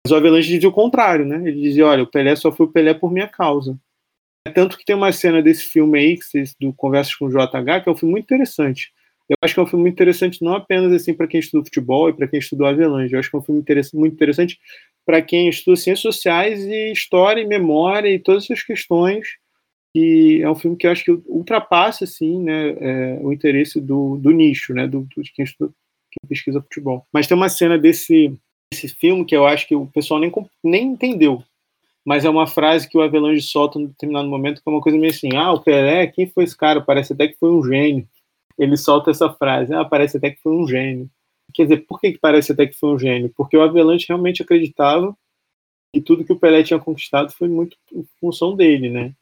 Mas 0.05 0.13
o 0.13 0.17
Avelange 0.17 0.49
dizia 0.49 0.69
o 0.69 0.73
contrário, 0.73 1.27
né? 1.27 1.37
Ele 1.47 1.61
dizia, 1.61 1.87
olha, 1.87 2.03
o 2.03 2.07
Pelé 2.07 2.35
só 2.35 2.51
foi 2.51 2.67
o 2.67 2.71
Pelé 2.71 2.95
por 2.95 3.13
minha 3.13 3.29
causa. 3.29 3.79
Tanto 4.55 4.79
que 4.79 4.85
tem 4.85 4.97
uma 4.97 5.13
cena 5.13 5.43
desse 5.43 5.65
filme 5.65 5.99
aí, 5.99 6.19
do 6.59 6.73
Conversas 6.73 7.15
com 7.15 7.27
o 7.27 7.29
JH, 7.29 7.83
que 7.83 7.89
é 7.89 7.93
um 7.93 7.97
filme 7.97 8.13
muito 8.13 8.25
interessante. 8.25 8.91
Eu 9.29 9.37
acho 9.43 9.55
que 9.55 9.61
é 9.61 9.63
um 9.63 9.67
filme 9.67 9.85
muito 9.85 9.95
interessante 9.95 10.43
não 10.43 10.55
apenas 10.55 10.93
assim 10.93 11.15
para 11.15 11.29
quem 11.29 11.39
estuda 11.39 11.65
futebol 11.65 12.09
e 12.09 12.13
para 12.13 12.27
quem 12.27 12.41
estudou 12.41 12.67
Avelange. 12.67 13.13
Eu 13.13 13.21
acho 13.21 13.31
que 13.31 13.37
é 13.37 13.39
um 13.39 13.43
filme 13.43 13.61
interessante, 13.61 13.97
muito 13.97 14.15
interessante 14.15 14.59
para 15.07 15.23
quem 15.23 15.49
estuda 15.49 15.77
ciências 15.77 16.01
sociais 16.01 16.65
e 16.65 16.91
história 16.91 17.41
e 17.41 17.47
memória 17.47 18.09
e 18.09 18.19
todas 18.19 18.45
essas 18.45 18.63
questões. 18.63 19.29
E 19.94 20.40
é 20.42 20.50
um 20.50 20.55
filme 20.55 20.76
que 20.76 20.87
eu 20.87 20.90
acho 20.90 21.05
que 21.05 21.11
ultrapassa 21.26 22.05
assim, 22.05 22.40
né, 22.40 22.70
é, 22.79 23.18
o 23.22 23.33
interesse 23.33 23.81
do, 23.81 24.16
do 24.16 24.31
nicho, 24.31 24.72
né, 24.72 24.87
do, 24.87 25.07
de 25.16 25.33
quem 25.33 25.44
estuda, 25.44 25.72
quem 26.11 26.29
pesquisa 26.29 26.62
futebol. 26.62 27.05
Mas 27.12 27.26
tem 27.26 27.37
uma 27.37 27.48
cena 27.48 27.76
desse, 27.76 28.33
desse 28.72 28.88
filme 28.88 29.24
que 29.24 29.35
eu 29.35 29.46
acho 29.46 29.66
que 29.66 29.74
o 29.74 29.87
pessoal 29.87 30.20
nem, 30.20 30.33
nem 30.62 30.87
entendeu. 30.87 31.42
Mas 32.05 32.24
é 32.24 32.31
uma 32.31 32.46
frase 32.46 32.88
que 32.88 32.96
o 32.96 33.03
Avelange 33.03 33.42
solta 33.42 33.79
em 33.79 33.87
determinado 33.87 34.29
momento, 34.29 34.62
que 34.62 34.68
é 34.68 34.72
uma 34.72 34.81
coisa 34.81 34.96
meio 34.96 35.12
assim: 35.12 35.37
ah, 35.37 35.53
o 35.53 35.61
Pelé, 35.61 36.07
quem 36.07 36.26
foi 36.26 36.44
esse 36.44 36.57
cara? 36.57 36.81
Parece 36.81 37.12
até 37.12 37.29
que 37.29 37.38
foi 37.38 37.50
um 37.50 37.62
gênio 37.62 38.09
ele 38.61 38.76
solta 38.76 39.11
essa 39.11 39.33
frase, 39.33 39.72
ah, 39.72 39.87
parece 39.87 40.18
até 40.18 40.31
que 40.31 40.42
foi 40.42 40.53
um 40.53 40.68
gênio. 40.68 41.11
Quer 41.55 41.62
dizer, 41.62 41.87
por 41.87 41.98
que, 41.98 42.12
que 42.12 42.18
parece 42.18 42.53
até 42.53 42.66
que 42.66 42.74
foi 42.74 42.90
um 42.90 42.98
gênio? 42.98 43.33
Porque 43.35 43.57
o 43.57 43.62
Avalanche 43.62 44.07
realmente 44.07 44.42
acreditava 44.42 45.16
que 45.92 46.00
tudo 46.03 46.24
que 46.24 46.33
o 46.33 46.38
Pelé 46.38 46.62
tinha 46.62 46.79
conquistado 46.79 47.33
foi 47.33 47.48
muito 47.48 47.76
função 48.20 48.55
dele, 48.55 48.90
né? 48.90 49.14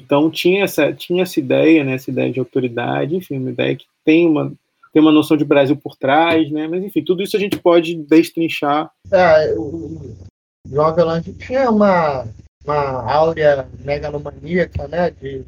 Então 0.00 0.30
tinha 0.30 0.64
essa, 0.64 0.92
tinha 0.92 1.22
essa 1.22 1.40
ideia, 1.40 1.82
né, 1.82 1.94
essa 1.94 2.10
ideia 2.10 2.30
de 2.30 2.38
autoridade, 2.38 3.16
enfim, 3.16 3.38
uma 3.38 3.50
ideia 3.50 3.76
que 3.76 3.86
tem 4.04 4.26
uma, 4.26 4.52
tem 4.92 5.02
uma 5.02 5.12
noção 5.12 5.36
de 5.36 5.44
Brasil 5.44 5.76
por 5.76 5.96
trás, 5.96 6.50
né? 6.50 6.68
Mas 6.68 6.82
enfim, 6.84 7.02
tudo 7.02 7.22
isso 7.22 7.36
a 7.36 7.40
gente 7.40 7.58
pode 7.58 7.94
destrinchar. 7.94 8.90
É, 9.10 9.54
o 9.54 10.16
João 10.68 10.86
Avelange 10.86 11.32
tinha 11.34 11.70
uma, 11.70 12.26
uma 12.64 13.12
áurea 13.12 13.68
megalomaníaca, 13.84 14.86
né? 14.88 15.10
De 15.10 15.44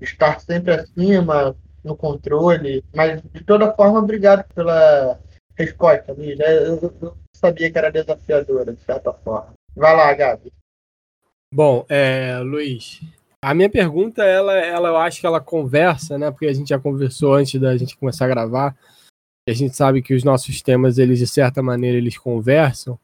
estar 0.00 0.40
sempre 0.40 0.72
acima, 0.72 1.56
no 1.86 1.96
controle. 1.96 2.84
Mas, 2.94 3.22
de 3.32 3.44
toda 3.44 3.72
forma, 3.72 4.00
obrigado 4.00 4.44
pela 4.52 5.18
resposta, 5.54 6.12
Luiz. 6.12 6.38
Eu, 6.40 6.92
eu 7.00 7.16
sabia 7.34 7.70
que 7.70 7.78
era 7.78 7.90
desafiadora, 7.90 8.74
de 8.74 8.80
certa 8.82 9.12
forma. 9.12 9.54
Vai 9.74 9.96
lá, 9.96 10.12
Gabi. 10.12 10.52
Bom, 11.54 11.86
é, 11.88 12.38
Luiz, 12.40 13.00
a 13.42 13.54
minha 13.54 13.70
pergunta, 13.70 14.24
ela, 14.24 14.54
ela, 14.54 14.88
eu 14.88 14.96
acho 14.96 15.20
que 15.20 15.26
ela 15.26 15.40
conversa, 15.40 16.18
né? 16.18 16.30
Porque 16.30 16.46
a 16.46 16.52
gente 16.52 16.68
já 16.68 16.78
conversou 16.78 17.34
antes 17.34 17.60
da 17.60 17.76
gente 17.76 17.96
começar 17.96 18.24
a 18.24 18.28
gravar. 18.28 18.76
E 19.48 19.52
a 19.52 19.54
gente 19.54 19.76
sabe 19.76 20.02
que 20.02 20.14
os 20.14 20.24
nossos 20.24 20.62
temas, 20.62 20.98
eles 20.98 21.18
de 21.18 21.26
certa 21.26 21.62
maneira, 21.62 21.96
eles 21.96 22.18
conversam. 22.18 22.98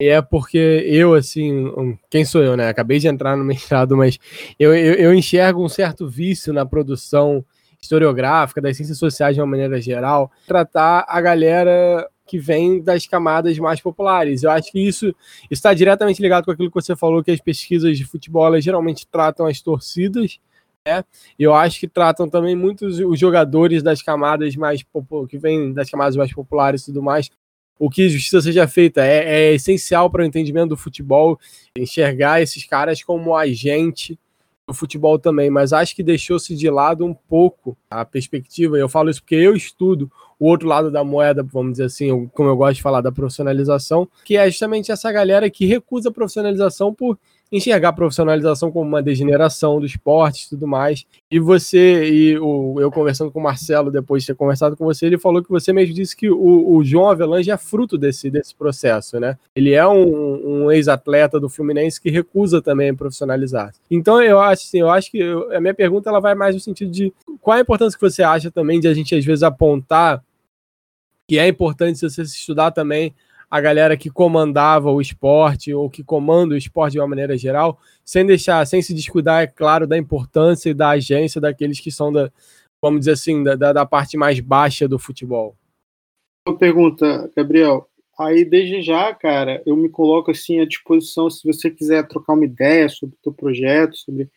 E 0.00 0.08
é 0.08 0.22
porque 0.22 0.58
eu, 0.86 1.14
assim, 1.14 1.98
quem 2.10 2.24
sou 2.24 2.42
eu, 2.42 2.56
né? 2.56 2.68
Acabei 2.68 2.98
de 2.98 3.08
entrar 3.08 3.36
no 3.36 3.42
mestrado, 3.44 3.96
mas 3.96 4.18
eu, 4.58 4.74
eu, 4.74 4.94
eu 4.94 5.14
enxergo 5.14 5.64
um 5.64 5.68
certo 5.68 6.08
vício 6.08 6.52
na 6.52 6.66
produção 6.66 7.44
historiográfica, 7.80 8.60
das 8.60 8.76
ciências 8.76 8.98
sociais 8.98 9.34
de 9.34 9.40
uma 9.40 9.46
maneira 9.46 9.80
geral, 9.80 10.30
tratar 10.46 11.04
a 11.08 11.20
galera 11.20 12.08
que 12.28 12.38
vem 12.38 12.80
das 12.80 13.06
camadas 13.06 13.58
mais 13.58 13.80
populares. 13.80 14.42
Eu 14.42 14.50
acho 14.50 14.70
que 14.70 14.78
isso 14.78 15.14
está 15.50 15.74
diretamente 15.74 16.22
ligado 16.22 16.44
com 16.44 16.50
aquilo 16.50 16.70
que 16.70 16.80
você 16.80 16.94
falou, 16.94 17.24
que 17.24 17.30
as 17.30 17.40
pesquisas 17.40 17.96
de 17.96 18.04
futebol 18.04 18.60
geralmente 18.60 19.06
tratam 19.06 19.46
as 19.46 19.60
torcidas, 19.60 20.38
né? 20.86 21.04
Eu 21.38 21.54
acho 21.54 21.80
que 21.80 21.88
tratam 21.88 22.28
também 22.28 22.54
muitos 22.54 23.00
os 23.00 23.18
jogadores 23.18 23.82
das 23.82 24.02
camadas 24.02 24.54
mais 24.56 24.84
que 25.28 25.38
vêm 25.38 25.72
das 25.72 25.90
camadas 25.90 26.16
mais 26.16 26.32
populares 26.32 26.82
e 26.82 26.86
tudo 26.86 27.02
mais. 27.02 27.30
O 27.78 27.88
que 27.88 28.08
justiça 28.08 28.40
seja 28.40 28.66
feita 28.66 29.04
é, 29.04 29.50
é 29.50 29.54
essencial 29.54 30.10
para 30.10 30.22
o 30.22 30.26
entendimento 30.26 30.70
do 30.70 30.76
futebol, 30.76 31.38
enxergar 31.76 32.42
esses 32.42 32.64
caras 32.64 33.02
como 33.02 33.36
agente 33.36 34.18
do 34.66 34.74
futebol 34.74 35.18
também, 35.18 35.48
mas 35.48 35.72
acho 35.72 35.96
que 35.96 36.02
deixou-se 36.02 36.54
de 36.54 36.68
lado 36.68 37.04
um 37.04 37.14
pouco 37.14 37.76
a 37.90 38.04
perspectiva. 38.04 38.76
Eu 38.76 38.88
falo 38.88 39.08
isso 39.08 39.22
porque 39.22 39.36
eu 39.36 39.56
estudo 39.56 40.12
o 40.38 40.46
outro 40.48 40.68
lado 40.68 40.90
da 40.90 41.02
moeda, 41.02 41.42
vamos 41.42 41.72
dizer 41.72 41.84
assim, 41.84 42.26
como 42.32 42.48
eu 42.48 42.56
gosto 42.56 42.76
de 42.76 42.82
falar 42.82 43.00
da 43.00 43.12
profissionalização, 43.12 44.08
que 44.24 44.36
é 44.36 44.48
justamente 44.50 44.92
essa 44.92 45.10
galera 45.10 45.50
que 45.50 45.66
recusa 45.66 46.08
a 46.08 46.12
profissionalização 46.12 46.94
por 46.94 47.18
enxergar 47.50 47.88
a 47.88 47.92
profissionalização 47.92 48.70
como 48.70 48.86
uma 48.86 49.02
degeneração 49.02 49.80
do 49.80 49.86
esporte 49.86 50.44
e 50.44 50.48
tudo 50.50 50.66
mais. 50.66 51.06
E 51.30 51.38
você, 51.40 52.04
e 52.08 52.38
o, 52.38 52.76
eu 52.78 52.90
conversando 52.90 53.30
com 53.30 53.40
o 53.40 53.42
Marcelo 53.42 53.90
depois 53.90 54.22
de 54.22 54.28
ter 54.28 54.34
conversado 54.34 54.76
com 54.76 54.84
você, 54.84 55.06
ele 55.06 55.18
falou 55.18 55.42
que 55.42 55.50
você 55.50 55.72
mesmo 55.72 55.94
disse 55.94 56.14
que 56.14 56.30
o, 56.30 56.76
o 56.76 56.84
João 56.84 57.08
Avelange 57.08 57.50
é 57.50 57.56
fruto 57.56 57.96
desse, 57.96 58.30
desse 58.30 58.54
processo, 58.54 59.18
né? 59.18 59.36
Ele 59.56 59.72
é 59.72 59.86
um, 59.86 60.64
um 60.64 60.72
ex-atleta 60.72 61.40
do 61.40 61.48
Fluminense 61.48 62.00
que 62.00 62.10
recusa 62.10 62.60
também 62.60 62.94
profissionalizar. 62.94 63.72
Então 63.90 64.22
eu 64.22 64.38
acho 64.38 64.64
assim, 64.64 64.80
eu 64.80 64.90
acho 64.90 65.10
que 65.10 65.18
eu, 65.18 65.54
a 65.54 65.60
minha 65.60 65.74
pergunta 65.74 66.10
ela 66.10 66.20
vai 66.20 66.34
mais 66.34 66.54
no 66.54 66.60
sentido 66.60 66.90
de 66.90 67.12
qual 67.40 67.56
a 67.56 67.60
importância 67.60 67.98
que 67.98 68.08
você 68.08 68.22
acha 68.22 68.50
também 68.50 68.80
de 68.80 68.88
a 68.88 68.94
gente 68.94 69.14
às 69.14 69.24
vezes 69.24 69.42
apontar 69.42 70.22
que 71.28 71.38
é 71.38 71.46
importante 71.46 72.00
você 72.00 72.22
estudar 72.22 72.70
também 72.70 73.14
a 73.50 73.60
galera 73.60 73.96
que 73.96 74.08
comandava 74.08 74.90
o 74.90 75.00
esporte 75.00 75.72
ou 75.72 75.88
que 75.88 76.02
comanda 76.02 76.54
o 76.54 76.58
esporte 76.58 76.92
de 76.92 77.00
uma 77.00 77.06
maneira 77.06 77.36
geral, 77.36 77.78
sem 78.04 78.24
deixar, 78.24 78.66
sem 78.66 78.80
se 78.80 78.94
descuidar, 78.94 79.42
é 79.42 79.46
claro, 79.46 79.86
da 79.86 79.96
importância 79.96 80.70
e 80.70 80.74
da 80.74 80.90
agência 80.90 81.40
daqueles 81.40 81.80
que 81.80 81.90
são 81.90 82.10
da, 82.10 82.32
vamos 82.80 83.00
dizer 83.00 83.12
assim, 83.12 83.42
da, 83.42 83.54
da 83.54 83.86
parte 83.86 84.16
mais 84.16 84.40
baixa 84.40 84.88
do 84.88 84.98
futebol. 84.98 85.54
Uma 86.46 86.56
pergunta, 86.56 87.30
Gabriel. 87.36 87.86
Aí, 88.18 88.44
desde 88.44 88.82
já, 88.82 89.14
cara, 89.14 89.62
eu 89.64 89.76
me 89.76 89.88
coloco 89.88 90.30
assim 90.30 90.60
à 90.60 90.66
disposição 90.66 91.30
se 91.30 91.46
você 91.46 91.70
quiser 91.70 92.06
trocar 92.08 92.32
uma 92.32 92.44
ideia 92.44 92.88
sobre 92.88 93.14
o 93.14 93.18
teu 93.22 93.32
projeto, 93.32 93.96
sobre, 93.96 94.28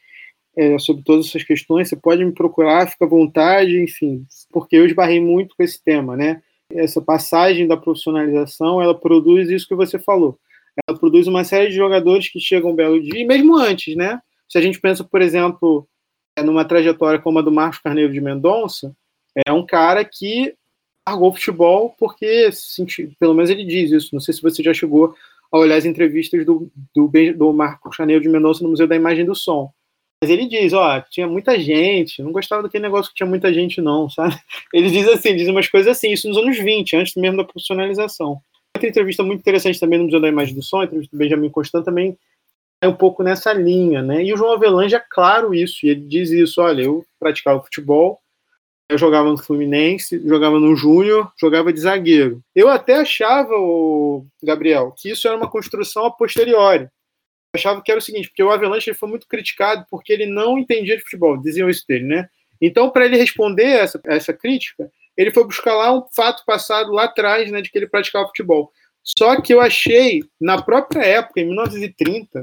é, 0.56 0.78
sobre 0.78 1.04
todas 1.04 1.28
essas 1.28 1.44
questões, 1.44 1.90
você 1.90 1.96
pode 1.96 2.24
me 2.24 2.34
procurar, 2.34 2.88
fica 2.88 3.06
à 3.06 3.10
vontade, 3.10 3.82
enfim, 3.82 4.26
porque 4.52 4.76
eu 4.76 4.86
esbarrei 4.86 5.20
muito 5.20 5.56
com 5.56 5.64
esse 5.64 5.82
tema, 5.82 6.16
né? 6.16 6.42
Essa 6.76 7.02
passagem 7.02 7.68
da 7.68 7.78
profissionalização, 7.78 8.82
ela 8.82 8.98
produz 8.98 9.50
isso 9.50 9.68
que 9.68 9.76
você 9.76 10.00
falou. 10.00 10.40
Ela 10.88 10.98
produz 10.98 11.28
uma 11.28 11.44
série 11.44 11.70
de 11.70 11.76
jogadores 11.76 12.30
que 12.30 12.40
chegam 12.40 12.72
um 12.72 12.76
belo 12.76 13.02
dia, 13.02 13.20
e 13.20 13.26
mesmo 13.26 13.58
antes, 13.58 13.96
né? 13.96 14.22
Se 14.48 14.58
a 14.58 14.62
gente 14.62 14.80
pensa, 14.80 15.04
por 15.04 15.22
exemplo, 15.22 15.88
é, 16.38 16.44
numa 16.44 16.66
trajetória 16.66 17.20
como 17.20 17.40
a 17.40 17.42
do 17.42 17.52
Marcos 17.52 17.80
Carneiro 17.80 18.12
de 18.12 18.22
Mendonça, 18.22 18.96
é 19.46 19.52
um 19.52 19.66
cara 19.66 20.04
que 20.04 20.54
largou 21.08 21.30
o 21.30 21.34
futebol 21.34 21.96
porque, 21.98 22.50
pelo 23.20 23.34
menos 23.34 23.50
ele 23.50 23.66
diz 23.66 23.92
isso, 23.92 24.10
não 24.14 24.20
sei 24.20 24.34
se 24.34 24.42
você 24.42 24.62
já 24.62 24.74
chegou 24.74 25.16
a 25.52 25.58
olhar 25.58 25.76
as 25.76 25.86
entrevistas 25.86 26.46
do, 26.46 26.72
do, 26.96 27.12
do 27.36 27.54
Marcos 27.54 27.98
Carneiro 27.98 28.22
de 28.22 28.30
Mendonça 28.30 28.64
no 28.64 28.70
Museu 28.70 28.88
da 28.88 28.96
Imagem 28.96 29.26
do 29.26 29.36
Som. 29.36 29.72
Mas 30.24 30.30
ele 30.30 30.46
diz, 30.46 30.72
ó, 30.72 31.02
tinha 31.02 31.28
muita 31.28 31.60
gente, 31.60 32.22
não 32.22 32.32
gostava 32.32 32.62
daquele 32.62 32.84
negócio 32.84 33.10
que 33.10 33.18
tinha 33.18 33.28
muita 33.28 33.52
gente, 33.52 33.82
não, 33.82 34.08
sabe? 34.08 34.36
Ele 34.72 34.92
diz 34.92 35.08
assim, 35.08 35.36
diz 35.36 35.48
umas 35.48 35.68
coisas 35.68 35.98
assim, 35.98 36.12
isso 36.12 36.30
nos 36.30 36.38
anos 36.38 36.60
20, 36.60 36.96
antes 36.96 37.16
mesmo 37.16 37.38
da 37.38 37.44
profissionalização. 37.44 38.40
Outra 38.76 38.88
entrevista 38.88 39.24
muito 39.24 39.40
interessante 39.40 39.80
também 39.80 39.98
no 39.98 40.06
Museu 40.06 40.22
da 40.22 40.28
Imagem 40.28 40.54
do 40.54 40.62
Som, 40.62 40.82
a 40.82 40.84
entrevista 40.86 41.16
do 41.16 41.18
Benjamin 41.18 41.50
Constant 41.50 41.84
também 41.84 42.16
é 42.80 42.88
um 42.88 42.94
pouco 42.96 43.24
nessa 43.24 43.52
linha, 43.52 44.04
né? 44.04 44.24
E 44.24 44.32
o 44.32 44.38
João 44.38 44.54
Avelange 44.54 44.94
é 44.94 45.04
claro 45.10 45.56
isso, 45.56 45.88
e 45.88 45.90
ele 45.90 46.02
diz 46.02 46.30
isso, 46.30 46.62
olha, 46.62 46.84
eu 46.84 47.04
praticava 47.20 47.62
futebol, 47.62 48.20
eu 48.90 49.00
jogava 49.00 49.28
no 49.28 49.38
Fluminense, 49.40 50.22
jogava 50.28 50.60
no 50.60 50.76
Júnior, 50.76 51.32
jogava 51.40 51.74
de 51.74 51.80
zagueiro. 51.80 52.44
Eu 52.56 52.70
até 52.70 52.96
achava, 52.96 53.56
o 53.56 54.26
Gabriel, 54.44 54.94
que 54.96 55.10
isso 55.10 55.28
era 55.28 55.38
uma 55.38 55.50
construção 55.50 56.06
a 56.06 56.12
posteriori 56.12 56.88
achava 57.54 57.82
que 57.82 57.92
era 57.92 58.00
o 58.00 58.02
seguinte, 58.04 58.30
porque 58.30 58.44
o 58.44 58.50
Avalanche 58.50 58.90
ele 58.90 58.98
foi 58.98 59.10
muito 59.10 59.28
criticado 59.28 59.86
porque 59.90 60.12
ele 60.12 60.26
não 60.26 60.58
entendia 60.58 60.96
de 60.96 61.04
futebol, 61.04 61.38
diziam 61.38 61.70
isso 61.70 61.86
dele, 61.88 62.06
né? 62.06 62.30
Então, 62.62 62.90
para 62.90 63.06
ele 63.06 63.18
responder 63.18 63.66
essa, 63.66 64.00
essa 64.06 64.34
crítica, 64.34 64.90
ele 65.18 65.32
foi 65.32 65.44
buscar 65.44 65.74
lá 65.74 65.94
um 65.94 66.06
fato 66.16 66.44
passado 66.46 66.92
lá 66.92 67.06
atrás, 67.06 67.52
né, 67.52 67.62
de 67.62 67.70
que 67.70 67.78
ele 67.78 67.88
praticava 67.88 68.28
futebol. 68.28 68.72
Só 69.04 69.42
que 69.42 69.54
eu 69.54 69.60
achei, 69.60 70.22
na 70.40 70.62
própria 70.62 71.04
época, 71.04 71.42
em 71.42 71.46
1930, 71.46 72.42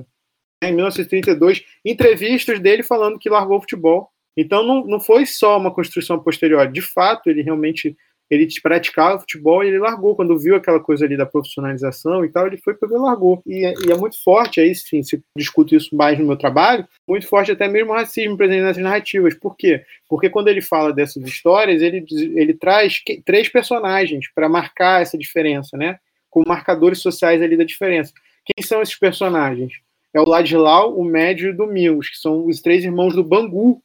né, 0.63 0.71
em 0.71 0.75
1932, 0.75 1.65
entrevistas 1.85 2.59
dele 2.59 2.83
falando 2.83 3.19
que 3.19 3.31
largou 3.31 3.59
o 3.59 3.61
futebol. 3.61 4.11
Então, 4.37 4.65
não, 4.65 4.85
não 4.85 5.01
foi 5.01 5.25
só 5.25 5.57
uma 5.57 5.73
construção 5.73 6.19
posterior. 6.21 6.71
De 6.71 6.83
fato, 6.83 7.31
ele 7.31 7.43
realmente 7.43 7.97
ele 8.31 8.47
praticava 8.63 9.19
futebol 9.19 9.65
e 9.65 9.69
ele 9.69 9.79
largou. 9.79 10.15
Quando 10.15 10.39
viu 10.39 10.57
aquela 10.57 10.81
coisa 10.81 11.05
ali 11.05 11.17
da 11.17 11.27
profissionalização 11.27 12.25
e 12.25 12.29
tal, 12.29 12.47
ele 12.47 12.59
foi 12.59 12.75
pegou 12.75 12.99
e 12.99 13.01
largou. 13.01 13.43
E, 13.47 13.65
é, 13.65 13.75
e, 13.87 13.93
é 13.93 13.97
muito 13.97 14.23
forte, 14.23 14.61
aí 14.61 14.75
sim, 14.75 15.03
se 15.03 15.23
discuto 15.37 15.75
isso 15.75 15.95
mais 15.97 16.19
no 16.19 16.27
meu 16.27 16.37
trabalho, 16.37 16.87
muito 17.09 17.27
forte 17.27 17.53
até 17.53 17.69
mesmo 17.69 17.93
o 17.93 17.95
racismo 17.95 18.37
presente 18.37 18.63
nessas 18.63 18.83
narrativas. 18.83 19.35
Por 19.35 19.57
quê? 19.57 19.83
Porque 20.09 20.29
quando 20.29 20.49
ele 20.49 20.61
fala 20.61 20.93
dessas 20.93 21.23
histórias, 21.25 21.83
ele, 21.83 22.05
ele 22.35 22.55
traz 22.55 23.03
que, 23.05 23.23
três 23.23 23.49
personagens 23.49 24.27
para 24.35 24.49
marcar 24.49 25.03
essa 25.03 25.17
diferença, 25.17 25.77
né? 25.77 25.99
Com 26.31 26.43
marcadores 26.47 27.01
sociais 27.01 27.41
ali 27.41 27.57
da 27.57 27.65
diferença. 27.65 28.13
Quem 28.45 28.65
são 28.65 28.83
esses 28.83 28.99
personagens? 28.99 29.73
É 30.15 30.21
o 30.21 30.29
Ladislau, 30.29 30.99
o 30.99 31.05
Médio 31.05 31.49
e 31.49 31.51
o 31.51 31.57
Domingos, 31.57 32.09
que 32.09 32.17
são 32.17 32.47
os 32.47 32.61
três 32.61 32.83
irmãos 32.83 33.15
do 33.15 33.23
Bangu, 33.23 33.83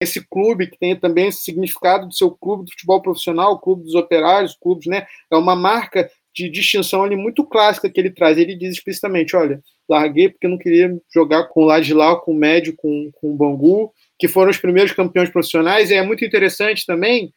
esse 0.00 0.26
clube 0.26 0.66
que 0.66 0.78
tem 0.78 0.98
também 0.98 1.28
esse 1.28 1.42
significado 1.42 2.06
do 2.06 2.14
seu 2.14 2.30
clube 2.30 2.64
de 2.64 2.72
futebol 2.72 3.00
profissional, 3.00 3.58
clube 3.58 3.84
dos 3.84 3.94
operários, 3.94 4.56
clubes, 4.60 4.86
né? 4.86 5.06
É 5.30 5.36
uma 5.36 5.56
marca 5.56 6.10
de 6.34 6.48
distinção 6.48 7.04
ali 7.04 7.14
muito 7.14 7.44
clássica 7.44 7.88
que 7.88 8.00
ele 8.00 8.10
traz. 8.10 8.36
Ele 8.36 8.56
diz 8.56 8.74
explicitamente: 8.74 9.36
olha, 9.36 9.62
larguei 9.88 10.28
porque 10.28 10.48
não 10.48 10.58
queria 10.58 10.96
jogar 11.12 11.44
com 11.44 11.62
o 11.62 11.64
Ladislau, 11.64 12.20
com 12.20 12.32
o 12.32 12.36
Médio, 12.36 12.74
com, 12.76 13.10
com 13.14 13.30
o 13.32 13.36
Bangu, 13.36 13.92
que 14.18 14.28
foram 14.28 14.50
os 14.50 14.58
primeiros 14.58 14.92
campeões 14.92 15.30
profissionais. 15.30 15.90
E 15.90 15.94
é 15.94 16.02
muito 16.02 16.24
interessante 16.24 16.84
também. 16.84 17.32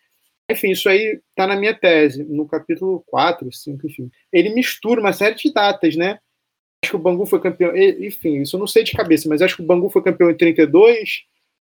Enfim, 0.49 0.71
isso 0.71 0.87
aí 0.87 1.19
está 1.29 1.45
na 1.45 1.57
minha 1.57 1.73
tese, 1.73 2.23
no 2.23 2.47
capítulo 2.47 3.03
4, 3.07 3.51
5, 3.51 3.85
enfim. 3.85 4.09
Ele 4.31 4.49
mistura 4.49 5.01
uma 5.01 5.11
série 5.11 5.35
de 5.35 5.51
datas, 5.51 5.95
né? 5.95 6.19
Acho 6.83 6.91
que 6.91 6.95
o 6.95 6.99
Bangu 6.99 7.25
foi 7.25 7.41
campeão, 7.41 7.75
enfim, 7.75 8.41
isso 8.41 8.55
eu 8.55 8.59
não 8.59 8.67
sei 8.67 8.83
de 8.83 8.93
cabeça, 8.93 9.27
mas 9.27 9.41
acho 9.41 9.57
que 9.57 9.61
o 9.63 9.65
Bangu 9.65 9.89
foi 9.89 10.01
campeão 10.01 10.29
em 10.29 10.37
32, 10.37 11.23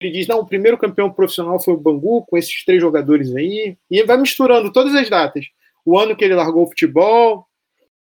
ele 0.00 0.12
diz: 0.12 0.26
não, 0.26 0.40
o 0.40 0.46
primeiro 0.46 0.78
campeão 0.78 1.12
profissional 1.12 1.60
foi 1.60 1.74
o 1.74 1.80
Bangu, 1.80 2.24
com 2.24 2.36
esses 2.36 2.64
três 2.64 2.80
jogadores 2.80 3.34
aí, 3.36 3.76
e 3.90 4.02
vai 4.02 4.16
misturando 4.16 4.72
todas 4.72 4.94
as 4.94 5.10
datas. 5.10 5.46
O 5.84 5.98
ano 5.98 6.16
que 6.16 6.24
ele 6.24 6.34
largou 6.34 6.64
o 6.64 6.68
futebol, 6.68 7.46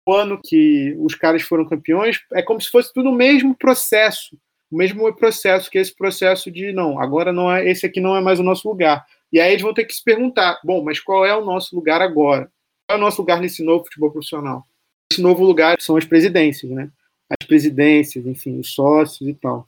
o 0.05 0.13
ano 0.13 0.39
que 0.43 0.95
os 0.99 1.15
caras 1.15 1.41
foram 1.41 1.65
campeões, 1.65 2.19
é 2.33 2.41
como 2.41 2.59
se 2.59 2.69
fosse 2.69 2.93
tudo 2.93 3.09
o 3.09 3.15
mesmo 3.15 3.55
processo, 3.55 4.37
o 4.69 4.77
mesmo 4.77 5.11
processo 5.15 5.69
que 5.69 5.77
esse 5.77 5.95
processo 5.95 6.51
de 6.51 6.73
não, 6.73 6.99
agora 6.99 7.31
não 7.31 7.51
é 7.51 7.67
esse 7.69 7.85
aqui 7.85 8.01
não 8.01 8.15
é 8.15 8.21
mais 8.21 8.39
o 8.39 8.43
nosso 8.43 8.67
lugar. 8.67 9.05
E 9.31 9.39
aí 9.39 9.51
eles 9.51 9.61
vão 9.61 9.73
ter 9.73 9.85
que 9.85 9.93
se 9.93 10.03
perguntar: 10.03 10.59
bom, 10.63 10.83
mas 10.83 10.99
qual 10.99 11.25
é 11.25 11.35
o 11.35 11.45
nosso 11.45 11.75
lugar 11.75 12.01
agora? 12.01 12.51
Qual 12.87 12.97
é 12.97 13.01
o 13.01 13.03
nosso 13.03 13.21
lugar 13.21 13.39
nesse 13.39 13.63
novo 13.63 13.85
futebol 13.85 14.11
profissional? 14.11 14.65
Esse 15.11 15.21
novo 15.21 15.43
lugar 15.45 15.79
são 15.79 15.95
as 15.95 16.05
presidências, 16.05 16.69
né? 16.71 16.89
As 17.29 17.47
presidências, 17.47 18.25
enfim, 18.25 18.59
os 18.59 18.73
sócios 18.73 19.27
e 19.27 19.33
tal. 19.33 19.67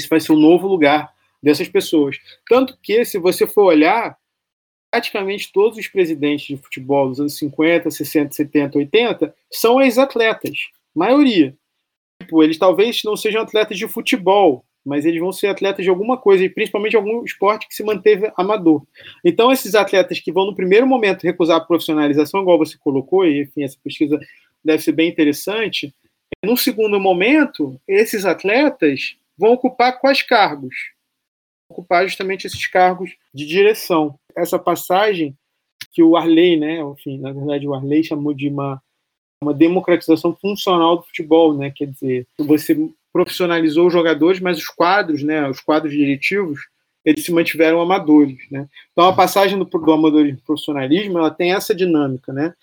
Esse 0.00 0.08
vai 0.08 0.20
ser 0.20 0.32
o 0.32 0.38
novo 0.38 0.66
lugar 0.66 1.12
dessas 1.42 1.68
pessoas. 1.68 2.18
Tanto 2.48 2.76
que, 2.82 3.04
se 3.04 3.18
você 3.18 3.46
for 3.46 3.64
olhar, 3.64 4.16
praticamente 4.90 5.52
todos 5.52 5.78
os 5.78 5.88
presidentes 5.88 6.46
de 6.46 6.56
futebol 6.56 7.08
dos 7.08 7.20
anos 7.20 7.38
50, 7.38 7.90
60, 7.90 8.32
70, 8.32 8.78
80 8.78 9.34
são 9.50 9.80
ex-atletas. 9.80 10.58
Maioria. 10.94 11.56
Tipo, 12.20 12.42
eles 12.42 12.58
talvez 12.58 13.02
não 13.04 13.16
sejam 13.16 13.42
atletas 13.42 13.78
de 13.78 13.88
futebol, 13.88 14.64
mas 14.84 15.04
eles 15.04 15.20
vão 15.20 15.32
ser 15.32 15.48
atletas 15.48 15.84
de 15.84 15.90
alguma 15.90 16.16
coisa, 16.16 16.44
e 16.44 16.48
principalmente 16.48 16.96
algum 16.96 17.24
esporte 17.24 17.68
que 17.68 17.74
se 17.74 17.82
manteve 17.82 18.30
amador. 18.36 18.82
Então, 19.24 19.52
esses 19.52 19.74
atletas 19.74 20.20
que 20.20 20.32
vão, 20.32 20.46
no 20.46 20.54
primeiro 20.54 20.86
momento, 20.86 21.22
recusar 21.22 21.58
a 21.58 21.64
profissionalização, 21.64 22.42
igual 22.42 22.58
você 22.58 22.76
colocou, 22.78 23.26
e 23.26 23.42
enfim, 23.42 23.62
essa 23.62 23.76
pesquisa 23.82 24.18
deve 24.64 24.82
ser 24.82 24.92
bem 24.92 25.08
interessante, 25.08 25.94
no 26.44 26.56
segundo 26.56 26.98
momento, 26.98 27.78
esses 27.86 28.24
atletas 28.24 29.16
vão 29.36 29.52
ocupar 29.52 29.98
quais 29.98 30.22
cargos? 30.22 30.74
Ocupar 31.70 32.06
justamente 32.06 32.46
esses 32.46 32.66
cargos 32.66 33.10
de 33.32 33.46
direção. 33.46 34.18
Essa 34.36 34.58
passagem 34.58 35.36
que 35.92 36.02
o 36.02 36.16
Arley, 36.16 36.58
né, 36.58 36.80
enfim, 36.80 37.18
na 37.18 37.32
verdade 37.32 37.66
o 37.66 37.74
Arley 37.74 38.02
chamou 38.04 38.34
de 38.34 38.48
uma, 38.48 38.82
uma 39.42 39.54
democratização 39.54 40.34
funcional 40.34 40.98
do 40.98 41.04
futebol, 41.04 41.56
né, 41.56 41.70
quer 41.70 41.86
dizer, 41.86 42.26
você 42.38 42.76
profissionalizou 43.12 43.86
os 43.86 43.92
jogadores, 43.92 44.40
mas 44.40 44.58
os 44.58 44.68
quadros, 44.68 45.22
né, 45.22 45.48
os 45.48 45.60
quadros 45.60 45.92
diretivos, 45.92 46.60
eles 47.04 47.24
se 47.24 47.32
mantiveram 47.32 47.80
amadores, 47.80 48.38
né. 48.50 48.68
Então 48.92 49.08
a 49.08 49.14
passagem 49.14 49.58
do, 49.58 49.64
do 49.64 49.92
amadorismo 49.92 50.36
para 50.38 50.42
o 50.42 50.46
profissionalismo, 50.46 51.18
ela 51.18 51.30
tem 51.30 51.52
essa 51.52 51.74
dinâmica, 51.74 52.32
né. 52.32 52.54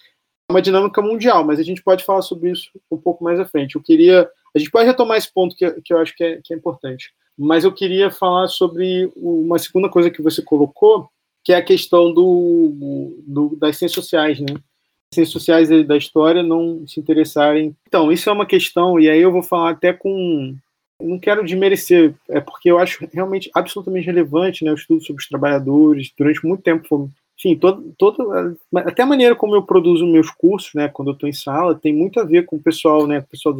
uma 0.50 0.62
dinâmica 0.62 1.02
mundial, 1.02 1.44
mas 1.44 1.60
a 1.60 1.64
gente 1.64 1.84
pode 1.84 2.06
falar 2.06 2.22
sobre 2.22 2.52
isso 2.52 2.70
um 2.90 2.98
pouco 2.98 3.24
mais 3.24 3.40
à 3.40 3.46
frente. 3.46 3.76
Eu 3.76 3.82
queria, 3.82 4.30
a 4.56 4.60
gente 4.60 4.72
pode 4.72 4.88
retomar 4.88 5.18
esse 5.18 5.34
ponto 5.34 5.56
que, 5.56 5.70
que 5.82 5.94
eu 5.94 5.98
acho 5.98 6.16
que 6.16 6.24
é, 6.24 6.40
que 6.42 6.54
é 6.54 6.58
importante, 6.58 7.12
mas 7.38 7.64
eu 7.64 7.72
queria 7.72 8.10
falar 8.10 8.48
sobre 8.48 9.12
uma 9.16 9.60
segunda 9.60 9.90
coisa 9.90 10.10
que 10.10 10.22
você 10.22 10.42
colocou, 10.42 11.10
que 11.44 11.54
é 11.54 11.58
a 11.58 11.64
questão 11.64 12.14
do, 12.14 13.16
do 13.26 13.56
das 13.56 13.78
ciências 13.78 14.04
sociais, 14.04 14.40
né? 14.40 14.54
As 14.54 15.16
ciências 15.16 15.32
sociais 15.32 15.70
da 15.86 15.96
história 15.96 16.42
não 16.42 16.86
se 16.88 17.00
interessarem. 17.00 17.76
Então, 17.88 18.12
isso 18.12 18.30
é 18.30 18.34
uma 18.34 18.46
questão, 18.46 19.00
e 19.00 19.10
aí 19.10 19.22
eu 19.22 19.32
vou 19.32 19.44
falar 19.44 19.72
até 19.72 19.94
com. 19.94 20.56
Não 21.00 21.20
quero 21.20 21.46
desmerecer, 21.46 22.16
é 22.28 22.42
porque 22.42 22.72
eu 22.72 22.80
acho 22.80 23.08
realmente 23.14 23.52
absolutamente 23.54 24.08
relevante 24.08 24.66
né, 24.66 24.72
o 24.72 24.76
estudo 24.76 25.06
sobre 25.06 25.22
os 25.22 25.30
trabalhadores. 25.30 26.12
Durante 26.18 26.44
muito 26.44 26.64
tempo 26.64 27.12
enfim, 27.38 27.56
todo, 27.56 27.94
todo, 28.00 28.58
até 28.76 29.04
a 29.04 29.06
maneira 29.06 29.36
como 29.36 29.56
eu 29.56 29.62
produzo 29.62 30.08
meus 30.08 30.32
cursos, 30.32 30.74
né, 30.74 30.88
quando 30.88 31.10
eu 31.10 31.14
estou 31.14 31.30
em 31.30 31.34
sala, 31.34 31.76
tem 31.76 31.94
muito 31.94 32.20
a 32.20 32.24
ver 32.24 32.48
com 32.48 32.56
o 32.56 32.62
pessoal, 32.62 33.06
né, 33.06 33.20
o 33.20 33.24
pessoal 33.24 33.56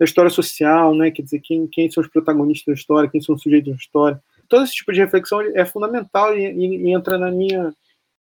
da 0.00 0.04
história 0.04 0.30
social, 0.30 0.94
né, 0.94 1.10
quer 1.10 1.22
dizer, 1.22 1.40
quem, 1.40 1.66
quem 1.66 1.90
são 1.90 2.02
os 2.02 2.08
protagonistas 2.08 2.66
da 2.66 2.72
história, 2.72 3.10
quem 3.10 3.20
são 3.20 3.34
os 3.34 3.42
sujeitos 3.42 3.70
da 3.70 3.76
história. 3.76 4.22
Todo 4.48 4.64
esse 4.64 4.74
tipo 4.74 4.92
de 4.92 5.00
reflexão 5.00 5.40
é 5.54 5.64
fundamental 5.64 6.36
e, 6.36 6.44
e, 6.44 6.88
e 6.88 6.92
entra 6.92 7.18
na 7.18 7.30
minha, 7.30 7.72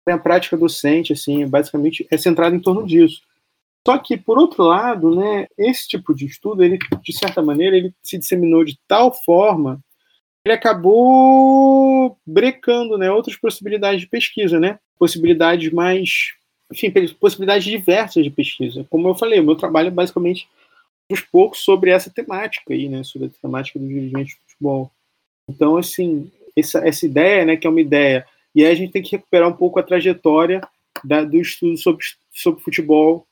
minha 0.06 0.18
prática 0.18 0.56
docente, 0.56 1.12
assim, 1.12 1.46
basicamente 1.46 2.08
é 2.10 2.18
centrado 2.18 2.56
em 2.56 2.60
torno 2.60 2.88
disso. 2.88 3.22
Só 3.86 3.98
que, 3.98 4.18
por 4.18 4.38
outro 4.38 4.64
lado, 4.64 5.16
né, 5.16 5.48
esse 5.58 5.88
tipo 5.88 6.16
de 6.16 6.26
estudo, 6.26 6.64
ele, 6.64 6.80
de 7.04 7.14
certa 7.14 7.42
maneira, 7.42 7.78
ele 7.78 7.94
se 8.02 8.18
disseminou 8.18 8.64
de 8.64 8.80
tal 8.88 9.14
forma 9.14 9.80
ele 10.48 10.54
acabou 10.54 12.18
brecando 12.26 12.98
né, 12.98 13.12
outras 13.12 13.36
possibilidades 13.36 14.00
de 14.00 14.08
pesquisa, 14.08 14.58
né? 14.60 14.80
Possibilidades 14.98 15.74
mais. 15.74 16.34
Enfim, 16.72 16.92
possibilidades 17.20 17.66
diversas 17.66 18.24
de 18.24 18.30
pesquisa. 18.30 18.86
Como 18.90 19.10
eu 19.10 19.16
falei, 19.16 19.42
o 19.42 19.44
meu 19.44 19.56
trabalho 19.56 19.88
é 19.88 19.92
basicamente 19.92 20.48
uns 21.12 21.22
poucos 21.22 21.60
sobre 21.60 21.92
essa 21.92 22.10
temática 22.10 22.74
aí, 22.74 22.90
né? 22.90 23.04
Sobre 23.04 23.28
a 23.28 23.42
temática 23.42 23.80
do 23.80 23.88
dirigente 23.88 24.36
de 24.36 24.40
futebol. 24.48 24.92
Então, 25.50 25.78
assim, 25.78 26.30
essa, 26.56 26.80
essa 26.86 27.06
ideia, 27.06 27.46
né, 27.46 27.56
que 27.56 27.66
é 27.66 27.70
uma 27.70 27.82
ideia, 27.82 28.26
e 28.54 28.66
aí 28.66 28.72
a 28.72 28.76
gente 28.76 28.92
tem 28.92 29.02
que 29.02 29.12
recuperar 29.12 29.48
um 29.48 29.54
pouco 29.54 29.80
a 29.80 29.84
trajetória 29.84 30.62
da, 31.04 31.24
do 31.24 31.38
estudo 31.38 31.78
sobre, 31.78 32.04
sobre 32.32 32.62
futebol 32.62 33.26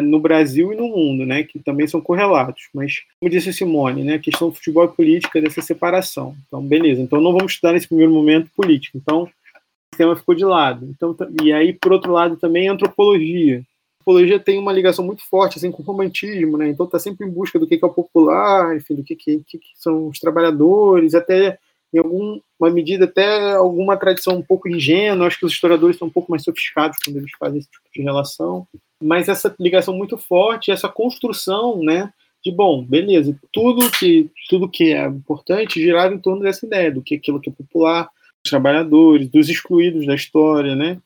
no 0.00 0.18
Brasil 0.18 0.72
e 0.72 0.76
no 0.76 0.88
mundo, 0.88 1.26
né, 1.26 1.42
que 1.42 1.58
também 1.58 1.86
são 1.86 2.00
correlatos. 2.00 2.68
Mas, 2.74 3.02
como 3.20 3.30
disse 3.30 3.52
Simone, 3.52 4.02
né, 4.02 4.14
a 4.14 4.18
questão 4.18 4.48
do 4.48 4.54
futebol 4.54 4.86
e 4.86 4.96
política 4.96 5.40
dessa 5.40 5.60
separação. 5.60 6.34
Então, 6.46 6.66
beleza. 6.66 7.02
Então, 7.02 7.20
não 7.20 7.32
vamos 7.32 7.52
estudar 7.52 7.74
nesse 7.74 7.88
primeiro 7.88 8.12
momento 8.12 8.50
político. 8.56 8.96
Então, 8.96 9.24
o 9.24 9.96
tema 9.96 10.16
ficou 10.16 10.34
de 10.34 10.44
lado. 10.44 10.86
Então, 10.86 11.14
e 11.42 11.52
aí, 11.52 11.72
por 11.74 11.92
outro 11.92 12.10
lado, 12.10 12.36
também 12.36 12.68
a 12.68 12.72
antropologia. 12.72 13.62
A 14.02 14.10
antropologia 14.10 14.38
tem 14.38 14.58
uma 14.58 14.72
ligação 14.72 15.04
muito 15.04 15.22
forte 15.28 15.58
assim, 15.58 15.70
com 15.70 15.82
o 15.82 15.86
romantismo, 15.86 16.56
né? 16.56 16.68
Então, 16.68 16.86
está 16.86 16.98
sempre 16.98 17.26
em 17.26 17.30
busca 17.30 17.58
do 17.58 17.66
que 17.66 17.78
é 17.80 17.86
o 17.86 17.90
popular, 17.90 18.76
enfim, 18.76 18.94
do 18.94 19.04
que, 19.04 19.14
que, 19.14 19.42
que 19.46 19.60
são 19.76 20.08
os 20.08 20.18
trabalhadores, 20.18 21.14
até 21.14 21.58
em 21.94 21.98
alguma 21.98 22.70
medida 22.72 23.04
até 23.04 23.52
alguma 23.54 23.96
tradição 23.96 24.36
um 24.36 24.42
pouco 24.42 24.68
ingênua. 24.68 25.26
Acho 25.26 25.38
que 25.38 25.46
os 25.46 25.52
historiadores 25.52 25.98
são 25.98 26.08
um 26.08 26.12
pouco 26.12 26.30
mais 26.30 26.42
sofisticados 26.42 26.98
quando 27.04 27.18
eles 27.18 27.30
fazem 27.38 27.58
esse 27.58 27.70
tipo 27.70 27.84
de 27.94 28.02
relação 28.02 28.66
mas 29.02 29.28
essa 29.28 29.54
ligação 29.58 29.94
muito 29.94 30.16
forte, 30.16 30.70
essa 30.70 30.88
construção, 30.88 31.82
né, 31.82 32.12
de 32.44 32.52
bom, 32.52 32.84
beleza, 32.84 33.36
tudo 33.52 33.90
que 33.90 34.30
tudo 34.48 34.68
que 34.68 34.92
é 34.92 35.06
importante 35.06 35.80
girava 35.80 36.14
em 36.14 36.18
torno 36.18 36.42
dessa 36.42 36.64
ideia 36.64 36.90
do 36.90 37.02
que 37.02 37.16
aquilo 37.16 37.40
que 37.40 37.50
é 37.50 37.52
popular, 37.52 38.08
dos 38.42 38.50
trabalhadores, 38.50 39.28
dos 39.28 39.48
excluídos 39.48 40.06
da 40.06 40.14
história, 40.14 40.74
né? 40.74 40.98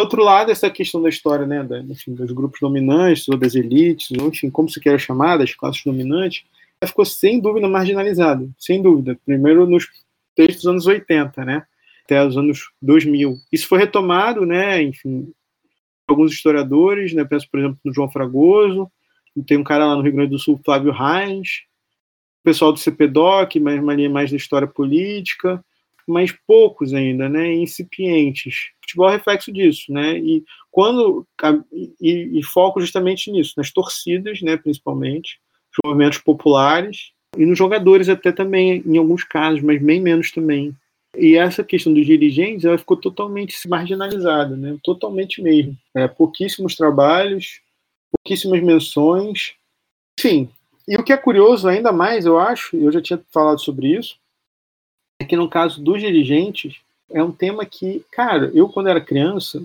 Outro 0.00 0.22
lado, 0.22 0.50
essa 0.50 0.70
questão 0.70 1.02
da 1.02 1.08
história, 1.08 1.46
né, 1.46 1.62
da, 1.62 1.80
enfim, 1.80 2.14
dos 2.14 2.32
grupos 2.32 2.58
dominantes 2.60 3.28
ou 3.28 3.36
das 3.36 3.54
elites, 3.54 4.10
ou 4.18 4.28
enfim, 4.28 4.50
como 4.50 4.68
se 4.68 4.80
queira 4.80 4.98
chamar, 4.98 5.36
das 5.36 5.54
classes 5.54 5.82
dominantes, 5.84 6.44
ela 6.80 6.88
ficou 6.88 7.04
sem 7.04 7.38
dúvida 7.40 7.68
marginalizada, 7.68 8.48
sem 8.58 8.82
dúvida. 8.82 9.18
Primeiro 9.26 9.68
nos 9.68 9.88
textos 10.34 10.64
dos 10.64 10.70
anos 10.70 10.86
80, 10.86 11.44
né? 11.44 11.66
Até 12.04 12.24
os 12.26 12.36
anos 12.36 12.70
2000. 12.80 13.36
Isso 13.52 13.68
foi 13.68 13.78
retomado, 13.78 14.46
né, 14.46 14.82
enfim, 14.82 15.32
alguns 16.08 16.32
historiadores, 16.32 17.12
né? 17.12 17.24
Penso, 17.24 17.48
por 17.50 17.60
exemplo, 17.60 17.78
no 17.84 17.92
João 17.92 18.10
Fragoso, 18.10 18.90
tem 19.46 19.58
um 19.58 19.64
cara 19.64 19.86
lá 19.86 19.96
no 19.96 20.02
Rio 20.02 20.12
Grande 20.12 20.30
do 20.30 20.38
Sul, 20.38 20.60
Flávio 20.64 20.92
Reins, 20.92 21.62
o 22.40 22.44
pessoal 22.44 22.72
do 22.72 22.78
CPDOC, 22.78 23.60
mais 23.60 23.80
linha 23.96 24.10
mais 24.10 24.30
da 24.30 24.36
história 24.36 24.66
política, 24.66 25.64
mas 26.10 26.32
poucos 26.46 26.92
ainda, 26.92 27.28
né? 27.28 27.54
Incipientes. 27.54 28.54
O 28.54 28.82
futebol 28.82 29.08
é 29.08 29.12
reflexo 29.12 29.52
disso, 29.52 29.92
né? 29.92 30.18
E 30.18 30.44
quando 30.70 31.26
e, 32.00 32.38
e 32.38 32.42
foco 32.42 32.80
justamente 32.80 33.30
nisso, 33.30 33.54
nas 33.56 33.70
torcidas, 33.70 34.42
né? 34.42 34.56
Principalmente, 34.56 35.40
os 35.72 35.78
movimentos 35.88 36.18
populares 36.18 37.12
e 37.36 37.46
nos 37.46 37.56
jogadores 37.56 38.08
até 38.08 38.32
também, 38.32 38.82
em 38.84 38.98
alguns 38.98 39.24
casos, 39.24 39.62
mas 39.62 39.80
bem 39.80 40.00
menos 40.00 40.30
também. 40.30 40.74
E 41.16 41.36
essa 41.36 41.64
questão 41.64 41.92
dos 41.92 42.06
dirigentes, 42.06 42.64
ela 42.64 42.78
ficou 42.78 42.96
totalmente 42.96 43.56
marginalizada, 43.68 44.56
né? 44.56 44.76
Totalmente 44.82 45.42
mesmo. 45.42 45.76
É, 45.94 46.06
pouquíssimos 46.06 46.76
trabalhos, 46.76 47.60
pouquíssimas 48.12 48.62
menções. 48.62 49.54
Enfim, 50.18 50.48
e 50.86 50.96
o 50.96 51.04
que 51.04 51.12
é 51.12 51.16
curioso 51.16 51.68
ainda 51.68 51.92
mais, 51.92 52.26
eu 52.26 52.38
acho, 52.38 52.76
eu 52.76 52.90
já 52.90 53.00
tinha 53.00 53.20
falado 53.32 53.60
sobre 53.60 53.96
isso, 53.96 54.16
é 55.20 55.24
que 55.24 55.36
no 55.36 55.48
caso 55.48 55.82
dos 55.82 56.00
dirigentes, 56.00 56.80
é 57.10 57.22
um 57.22 57.30
tema 57.30 57.66
que, 57.66 58.02
cara, 58.10 58.50
eu 58.54 58.68
quando 58.70 58.88
era 58.88 59.00
criança, 59.00 59.62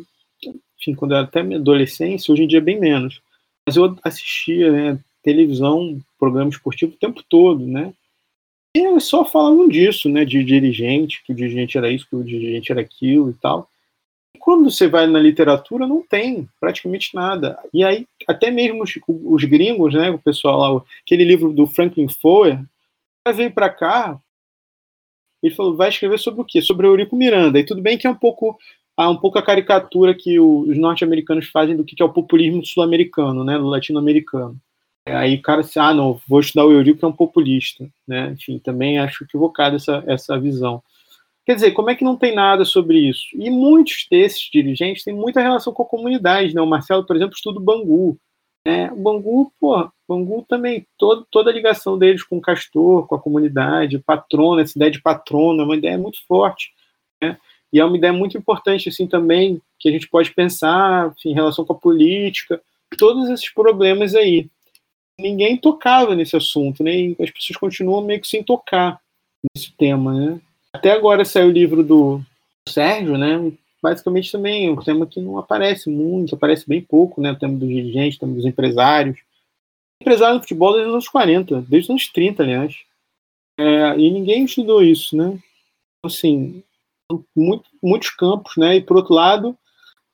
enfim, 0.77 0.93
quando 0.93 1.13
era 1.13 1.23
até 1.23 1.41
minha 1.41 1.59
adolescência, 1.59 2.31
hoje 2.31 2.43
em 2.43 2.47
dia 2.47 2.59
bem 2.59 2.77
menos, 2.77 3.21
mas 3.65 3.77
eu 3.77 3.97
assistia 4.03 4.71
né, 4.71 4.99
televisão, 5.23 5.99
programa 6.19 6.49
esportivo 6.49 6.91
o 6.91 6.97
tempo 6.97 7.23
todo, 7.27 7.65
né? 7.65 7.93
E 8.75 8.99
só 8.99 9.23
falavam 9.23 9.69
disso, 9.69 10.09
né? 10.09 10.25
De 10.25 10.43
dirigente, 10.43 11.23
que 11.23 11.31
o 11.31 11.35
dirigente 11.35 11.77
era 11.77 11.89
isso, 11.89 12.05
que 12.07 12.15
o 12.15 12.23
dirigente 12.23 12.73
era 12.73 12.81
aquilo 12.81 13.29
e 13.29 13.33
tal. 13.33 13.69
E 14.35 14.37
quando 14.37 14.69
você 14.69 14.87
vai 14.87 15.07
na 15.07 15.17
literatura, 15.17 15.87
não 15.87 16.01
tem 16.01 16.47
praticamente 16.59 17.15
nada. 17.15 17.57
E 17.73 17.85
aí, 17.85 18.05
até 18.27 18.51
mesmo 18.51 18.83
os, 18.83 18.93
os 19.07 19.43
gringos, 19.45 19.93
né? 19.93 20.11
O 20.11 20.19
pessoal 20.19 20.75
lá, 20.75 20.83
aquele 21.01 21.23
livro 21.23 21.53
do 21.53 21.65
Franklin 21.65 22.09
Foer, 22.09 22.61
veio 23.33 23.51
para 23.51 23.69
cá, 23.69 24.19
ele 25.47 25.55
falou, 25.55 25.75
vai 25.75 25.89
escrever 25.89 26.19
sobre 26.19 26.41
o 26.41 26.45
quê? 26.45 26.61
Sobre 26.61 26.87
Eurico 26.87 27.15
Miranda. 27.15 27.59
E 27.59 27.65
tudo 27.65 27.81
bem 27.81 27.97
que 27.97 28.07
é 28.07 28.09
um 28.09 28.15
pouco 28.15 28.57
há 28.97 29.09
um 29.09 29.17
pouco 29.17 29.37
a 29.37 29.43
caricatura 29.43 30.15
que 30.15 30.39
os 30.39 30.77
norte-americanos 30.77 31.47
fazem 31.47 31.75
do 31.75 31.83
que 31.83 32.01
é 32.01 32.05
o 32.05 32.13
populismo 32.13 32.65
sul-americano, 32.65 33.43
né, 33.43 33.57
do 33.57 33.67
latino-americano. 33.67 34.57
Aí 35.07 35.35
o 35.35 35.41
cara 35.41 35.61
disse, 35.61 35.77
ah, 35.77 35.93
não, 35.93 36.19
vou 36.27 36.39
estudar 36.39 36.65
o 36.65 36.71
Eurico, 36.71 36.99
que 36.99 37.05
é 37.05 37.07
um 37.07 37.13
populista. 37.13 37.87
Né? 38.07 38.31
Enfim, 38.31 38.57
também 38.57 38.97
acho 38.97 39.23
equivocada 39.23 39.75
essa, 39.75 40.03
essa 40.07 40.39
visão. 40.39 40.81
Quer 41.45 41.53
dizer, 41.53 41.71
como 41.71 41.91
é 41.91 41.95
que 41.95 42.03
não 42.03 42.17
tem 42.17 42.33
nada 42.33 42.65
sobre 42.65 42.97
isso? 42.97 43.27
E 43.35 43.51
muitos 43.51 44.07
desses 44.09 44.49
dirigentes 44.51 45.03
têm 45.03 45.13
muita 45.13 45.41
relação 45.41 45.71
com 45.71 45.83
a 45.83 45.87
comunidade. 45.87 46.55
Né? 46.55 46.61
O 46.61 46.65
Marcelo, 46.65 47.05
por 47.05 47.15
exemplo, 47.15 47.35
estuda 47.35 47.59
o 47.59 47.63
Bangu. 47.63 48.17
Né? 48.65 48.91
O 48.91 48.95
Bangu, 48.95 49.51
pô, 49.59 49.89
Bangu 50.07 50.45
também, 50.47 50.85
todo, 50.97 51.25
toda 51.29 51.49
a 51.49 51.53
ligação 51.53 51.97
deles 51.97 52.23
com 52.23 52.37
o 52.37 52.41
Castor, 52.41 53.07
com 53.07 53.15
a 53.15 53.21
comunidade, 53.21 53.99
patrona, 53.99 54.61
essa 54.61 54.77
ideia 54.77 54.91
de 54.91 55.01
patrona, 55.01 55.61
é 55.61 55.65
uma 55.65 55.75
ideia 55.75 55.97
muito 55.97 56.25
forte. 56.27 56.71
Né? 57.21 57.37
E 57.71 57.79
é 57.79 57.85
uma 57.85 57.97
ideia 57.97 58.13
muito 58.13 58.37
importante, 58.37 58.89
assim, 58.89 59.05
também, 59.05 59.61
que 59.79 59.89
a 59.89 59.91
gente 59.91 60.07
pode 60.07 60.33
pensar 60.33 61.11
enfim, 61.11 61.31
em 61.31 61.35
relação 61.35 61.63
com 61.63 61.73
a 61.73 61.77
política, 61.77 62.61
todos 62.97 63.29
esses 63.29 63.53
problemas 63.53 64.15
aí 64.15 64.49
ninguém 65.19 65.57
tocava 65.57 66.15
nesse 66.15 66.35
assunto, 66.35 66.83
né? 66.83 66.95
E 66.95 67.15
as 67.19 67.31
pessoas 67.31 67.57
continuam 67.57 68.03
meio 68.03 68.19
que 68.19 68.27
sem 68.27 68.43
tocar 68.43 68.99
nesse 69.55 69.71
tema, 69.71 70.13
né? 70.13 70.39
Até 70.73 70.91
agora 70.91 71.23
saiu 71.23 71.47
o 71.47 71.51
livro 71.51 71.83
do 71.83 72.21
Sérgio, 72.67 73.17
né? 73.17 73.51
Basicamente 73.85 74.31
também 74.31 74.69
um 74.69 74.75
tema 74.75 75.05
que 75.05 75.19
não 75.19 75.37
aparece 75.37 75.89
muito, 75.89 76.35
aparece 76.35 76.67
bem 76.67 76.81
pouco, 76.81 77.21
né? 77.21 77.31
O 77.31 77.35
tema 77.37 77.57
dos 77.57 77.69
dirigentes, 77.69 78.17
o 78.17 78.19
tema 78.21 78.33
dos 78.33 78.45
empresários. 78.45 79.19
Empresário 80.01 80.35
no 80.35 80.41
futebol 80.41 80.73
desde 80.73 80.87
os 80.87 80.93
anos 80.93 81.07
40, 81.07 81.61
desde 81.61 81.85
os 81.85 81.89
anos 81.91 82.07
30, 82.09 82.43
aliás. 82.43 82.75
É, 83.59 83.97
e 83.97 84.11
ninguém 84.11 84.45
estudou 84.45 84.83
isso, 84.83 85.15
né? 85.15 85.39
Assim, 86.05 86.63
muito, 87.35 87.69
muitos 87.81 88.09
campos, 88.09 88.57
né? 88.57 88.77
E 88.77 88.81
por 88.81 88.97
outro 88.97 89.13
lado, 89.13 89.57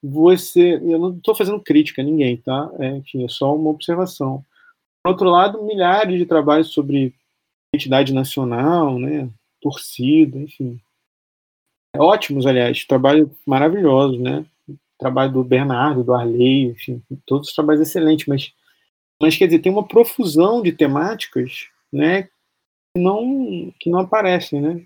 você. 0.03 0.75
Eu 0.75 0.99
não 0.99 1.17
estou 1.17 1.33
fazendo 1.33 1.59
crítica 1.59 2.01
a 2.01 2.05
ninguém, 2.05 2.37
tá? 2.37 2.69
É, 2.79 2.97
enfim, 2.97 3.23
é 3.23 3.27
só 3.27 3.55
uma 3.55 3.69
observação 3.69 4.43
por 5.03 5.11
outro 5.11 5.29
lado, 5.29 5.63
milhares 5.63 6.17
de 6.17 6.25
trabalhos 6.25 6.71
sobre 6.71 7.13
identidade 7.73 8.13
nacional, 8.13 8.99
né, 8.99 9.29
torcida, 9.59 10.37
enfim. 10.37 10.79
Ótimos, 11.97 12.45
aliás, 12.45 12.85
trabalho 12.85 13.29
maravilhoso, 13.45 14.19
né? 14.19 14.45
Trabalho 14.97 15.33
do 15.33 15.43
Bernardo, 15.43 16.03
do 16.03 16.13
Arley, 16.13 16.67
enfim, 16.67 17.01
todos 17.25 17.49
os 17.49 17.55
trabalhos 17.55 17.81
excelentes, 17.81 18.27
mas, 18.27 18.53
mas 19.21 19.35
quer 19.35 19.47
dizer, 19.47 19.59
tem 19.59 19.71
uma 19.71 19.87
profusão 19.87 20.61
de 20.61 20.71
temáticas, 20.71 21.67
né, 21.91 22.23
que 22.23 23.01
não, 23.01 23.73
que 23.79 23.89
não 23.89 23.99
aparecem, 23.99 24.61
né? 24.61 24.85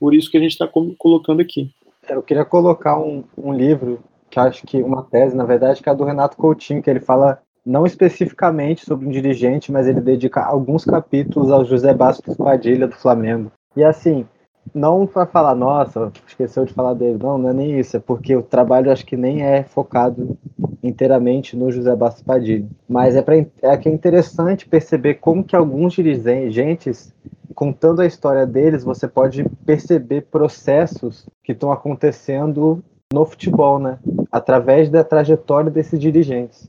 Por 0.00 0.14
isso 0.14 0.30
que 0.30 0.38
a 0.38 0.40
gente 0.40 0.52
está 0.52 0.66
colocando 0.66 1.40
aqui. 1.40 1.70
Eu 2.08 2.22
queria 2.22 2.44
colocar 2.44 2.98
um, 2.98 3.22
um 3.36 3.52
livro 3.52 4.02
que 4.30 4.40
acho 4.40 4.66
que 4.66 4.80
uma 4.82 5.02
tese, 5.02 5.36
na 5.36 5.44
verdade, 5.44 5.82
que 5.82 5.88
é 5.88 5.92
a 5.92 5.94
do 5.94 6.04
Renato 6.04 6.36
Coutinho, 6.36 6.82
que 6.82 6.88
ele 6.88 7.00
fala 7.00 7.42
não 7.64 7.84
especificamente 7.84 8.84
sobre 8.84 9.06
um 9.06 9.10
dirigente, 9.10 9.70
mas 9.70 9.86
ele 9.86 10.00
dedica 10.00 10.42
alguns 10.42 10.84
capítulos 10.86 11.50
ao 11.50 11.66
José 11.66 11.92
Bastos 11.92 12.36
Padilha 12.36 12.88
do 12.88 12.94
Flamengo. 12.94 13.52
E 13.76 13.84
assim, 13.84 14.26
não 14.74 15.06
para 15.06 15.26
falar, 15.26 15.54
nossa, 15.54 16.12
esqueceu 16.26 16.64
de 16.64 16.72
falar 16.72 16.94
dele, 16.94 17.18
não, 17.20 17.38
não 17.38 17.50
é 17.50 17.52
nem 17.52 17.78
isso, 17.78 17.96
é 17.96 18.00
porque 18.00 18.34
o 18.34 18.42
trabalho 18.42 18.90
acho 18.90 19.04
que 19.04 19.16
nem 19.16 19.42
é 19.42 19.62
focado 19.62 20.36
inteiramente 20.82 21.56
no 21.56 21.70
José 21.70 21.94
Bastos 21.94 22.22
Padilha. 22.22 22.66
Mas 22.88 23.16
é, 23.16 23.22
pra, 23.22 23.36
é 23.36 23.76
que 23.76 23.88
é 23.88 23.92
interessante 23.92 24.68
perceber 24.68 25.14
como 25.14 25.44
que 25.44 25.56
alguns 25.56 25.92
dirigentes, 25.92 27.12
contando 27.54 28.00
a 28.00 28.06
história 28.06 28.46
deles, 28.46 28.84
você 28.84 29.08
pode 29.08 29.44
perceber 29.64 30.22
processos 30.30 31.26
que 31.42 31.52
estão 31.52 31.72
acontecendo 31.72 32.82
no 33.12 33.24
futebol, 33.24 33.78
né? 33.78 33.98
Através 34.30 34.90
da 34.90 35.02
trajetória 35.02 35.70
desses 35.70 35.98
dirigentes. 35.98 36.68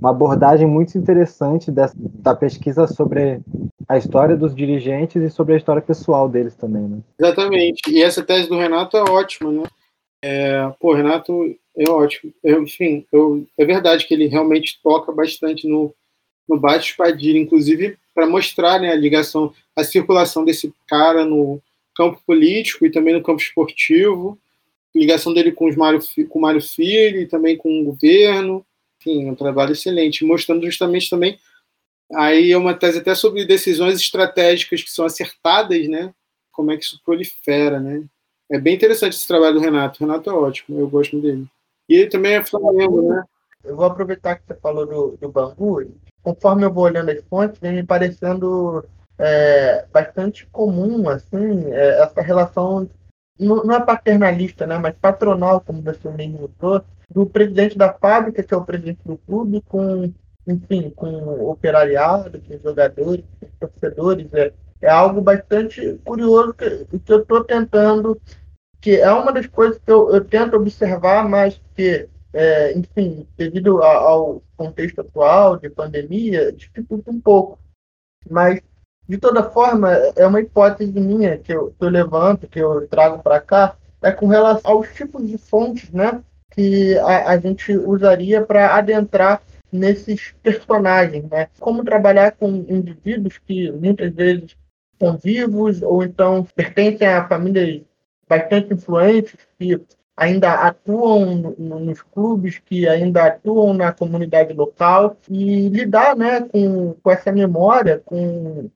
Uma 0.00 0.10
abordagem 0.10 0.66
muito 0.66 0.96
interessante 0.96 1.70
dessa, 1.70 1.94
da 1.96 2.34
pesquisa 2.34 2.86
sobre 2.86 3.40
a 3.86 3.98
história 3.98 4.36
dos 4.36 4.54
dirigentes 4.54 5.22
e 5.22 5.28
sobre 5.28 5.54
a 5.54 5.56
história 5.58 5.82
pessoal 5.82 6.28
deles 6.28 6.54
também, 6.54 6.82
né? 6.82 6.98
Exatamente. 7.18 7.82
E 7.90 8.02
essa 8.02 8.22
tese 8.22 8.48
do 8.48 8.56
Renato 8.56 8.96
é 8.96 9.02
ótima, 9.02 9.52
né? 9.52 9.62
É, 10.22 10.72
pô, 10.80 10.94
Renato 10.94 11.54
é 11.76 11.88
ótimo. 11.88 12.32
Eu, 12.42 12.62
enfim, 12.62 13.04
eu, 13.12 13.46
é 13.58 13.64
verdade 13.64 14.06
que 14.06 14.14
ele 14.14 14.26
realmente 14.26 14.80
toca 14.82 15.12
bastante 15.12 15.68
no, 15.68 15.94
no 16.48 16.58
bate 16.58 16.90
espadilha, 16.90 17.38
inclusive 17.38 17.98
para 18.14 18.26
mostrar 18.26 18.80
né, 18.80 18.90
a 18.90 18.96
ligação, 18.96 19.52
a 19.76 19.84
circulação 19.84 20.44
desse 20.44 20.72
cara 20.86 21.24
no 21.24 21.60
campo 21.94 22.20
político 22.26 22.86
e 22.86 22.90
também 22.90 23.14
no 23.14 23.22
campo 23.22 23.40
esportivo, 23.40 24.38
ligação 24.94 25.32
dele 25.32 25.52
com, 25.52 25.68
os 25.68 25.76
Mário, 25.76 26.00
com 26.28 26.38
o 26.38 26.42
Mário 26.42 26.60
Filho 26.60 27.20
e 27.20 27.26
também 27.26 27.56
com 27.56 27.80
o 27.80 27.84
governo. 27.84 28.64
Enfim, 29.00 29.28
é 29.28 29.32
um 29.32 29.34
trabalho 29.34 29.72
excelente, 29.72 30.24
mostrando 30.24 30.66
justamente 30.66 31.08
também. 31.08 31.38
Aí 32.12 32.52
é 32.52 32.56
uma 32.56 32.74
tese 32.74 32.98
até 32.98 33.14
sobre 33.14 33.46
decisões 33.46 33.98
estratégicas 34.00 34.82
que 34.82 34.90
são 34.90 35.06
acertadas, 35.06 35.88
né? 35.88 36.12
Como 36.52 36.70
é 36.70 36.76
que 36.76 36.84
isso 36.84 37.00
prolifera, 37.04 37.80
né? 37.80 38.04
É 38.50 38.58
bem 38.58 38.74
interessante 38.74 39.14
esse 39.14 39.26
trabalho 39.26 39.54
do 39.54 39.60
Renato. 39.60 40.02
O 40.02 40.06
Renato 40.06 40.28
é 40.28 40.32
ótimo, 40.32 40.78
eu 40.78 40.88
gosto 40.88 41.18
dele. 41.20 41.46
E 41.88 41.94
ele 41.94 42.10
também 42.10 42.34
é 42.34 42.42
Flamengo, 42.42 43.08
né? 43.08 43.22
Eu 43.64 43.76
vou 43.76 43.86
aproveitar 43.86 44.36
que 44.36 44.42
você 44.46 44.54
falou 44.54 44.86
do, 44.86 45.16
do 45.16 45.28
Bangu. 45.28 45.88
Conforme 46.22 46.64
eu 46.64 46.72
vou 46.72 46.84
olhando 46.84 47.10
as 47.10 47.22
fontes, 47.24 47.60
vem 47.60 47.72
me 47.72 47.82
parecendo 47.84 48.84
é, 49.18 49.86
bastante 49.92 50.46
comum, 50.46 51.08
assim, 51.08 51.70
é, 51.72 52.02
essa 52.02 52.20
relação, 52.20 52.88
não, 53.38 53.62
não 53.64 53.74
é 53.74 53.80
paternalista, 53.84 54.66
né, 54.66 54.78
mas 54.78 54.94
patronal, 54.96 55.60
como 55.60 55.82
você 55.82 56.10
mesmo 56.10 56.48
trouxe, 56.58 56.86
do 57.10 57.26
presidente 57.26 57.76
da 57.76 57.92
fábrica, 57.92 58.42
que 58.42 58.54
é 58.54 58.56
o 58.56 58.64
presidente 58.64 59.00
do 59.04 59.18
clube, 59.18 59.62
com, 59.68 60.12
enfim, 60.46 60.90
com 60.90 61.50
operariado, 61.50 62.40
com 62.40 62.58
jogadores, 62.58 63.24
com 63.40 63.68
torcedores. 63.68 64.32
É, 64.34 64.52
é 64.82 64.88
algo 64.88 65.20
bastante 65.20 65.98
curioso 66.04 66.54
que, 66.54 66.86
que 66.98 67.12
eu 67.12 67.20
estou 67.20 67.44
tentando 67.44 68.18
que 68.80 68.96
é 68.96 69.12
uma 69.12 69.32
das 69.32 69.46
coisas 69.46 69.78
que 69.78 69.92
eu, 69.92 70.10
eu 70.10 70.24
tento 70.24 70.56
observar, 70.56 71.28
mas 71.28 71.60
que, 71.76 72.08
é, 72.32 72.72
enfim, 72.72 73.26
devido 73.36 73.82
a, 73.82 73.92
ao 73.92 74.42
contexto 74.56 75.02
atual 75.02 75.58
de 75.58 75.68
pandemia, 75.68 76.50
dificulta 76.50 77.10
um 77.10 77.20
pouco. 77.20 77.58
Mas, 78.28 78.60
de 79.06 79.18
toda 79.18 79.50
forma, 79.50 79.90
é 80.16 80.26
uma 80.26 80.40
hipótese 80.40 80.98
minha 80.98 81.36
que 81.38 81.52
eu, 81.52 81.72
que 81.72 81.84
eu 81.84 81.90
levanto, 81.90 82.48
que 82.48 82.58
eu 82.58 82.88
trago 82.88 83.22
para 83.22 83.40
cá, 83.40 83.76
é 84.02 84.10
com 84.10 84.26
relação 84.26 84.70
aos 84.70 84.88
tipos 84.94 85.28
de 85.28 85.36
fontes 85.36 85.90
né, 85.90 86.22
que 86.60 86.98
a, 86.98 87.30
a 87.30 87.38
gente 87.38 87.72
usaria 87.72 88.42
para 88.42 88.76
adentrar 88.76 89.40
nesses 89.72 90.34
personagens. 90.42 91.24
Né? 91.30 91.48
Como 91.58 91.82
trabalhar 91.82 92.32
com 92.32 92.48
indivíduos 92.68 93.38
que 93.38 93.70
muitas 93.72 94.12
vezes 94.12 94.56
são 95.00 95.16
vivos 95.16 95.80
ou 95.80 96.02
então 96.04 96.46
pertencem 96.54 97.08
a 97.08 97.26
famílias 97.26 97.82
bastante 98.28 98.74
influentes 98.74 99.34
que 99.58 99.80
ainda 100.14 100.52
atuam 100.52 101.54
nos 101.56 102.02
clubes, 102.02 102.58
que 102.58 102.86
ainda 102.86 103.24
atuam 103.24 103.72
na 103.72 103.90
comunidade 103.90 104.52
local 104.52 105.16
e 105.30 105.68
lidar 105.70 106.14
né, 106.14 106.42
com, 106.42 106.94
com 107.02 107.10
essa 107.10 107.32
memória, 107.32 108.02
com, 108.04 108.68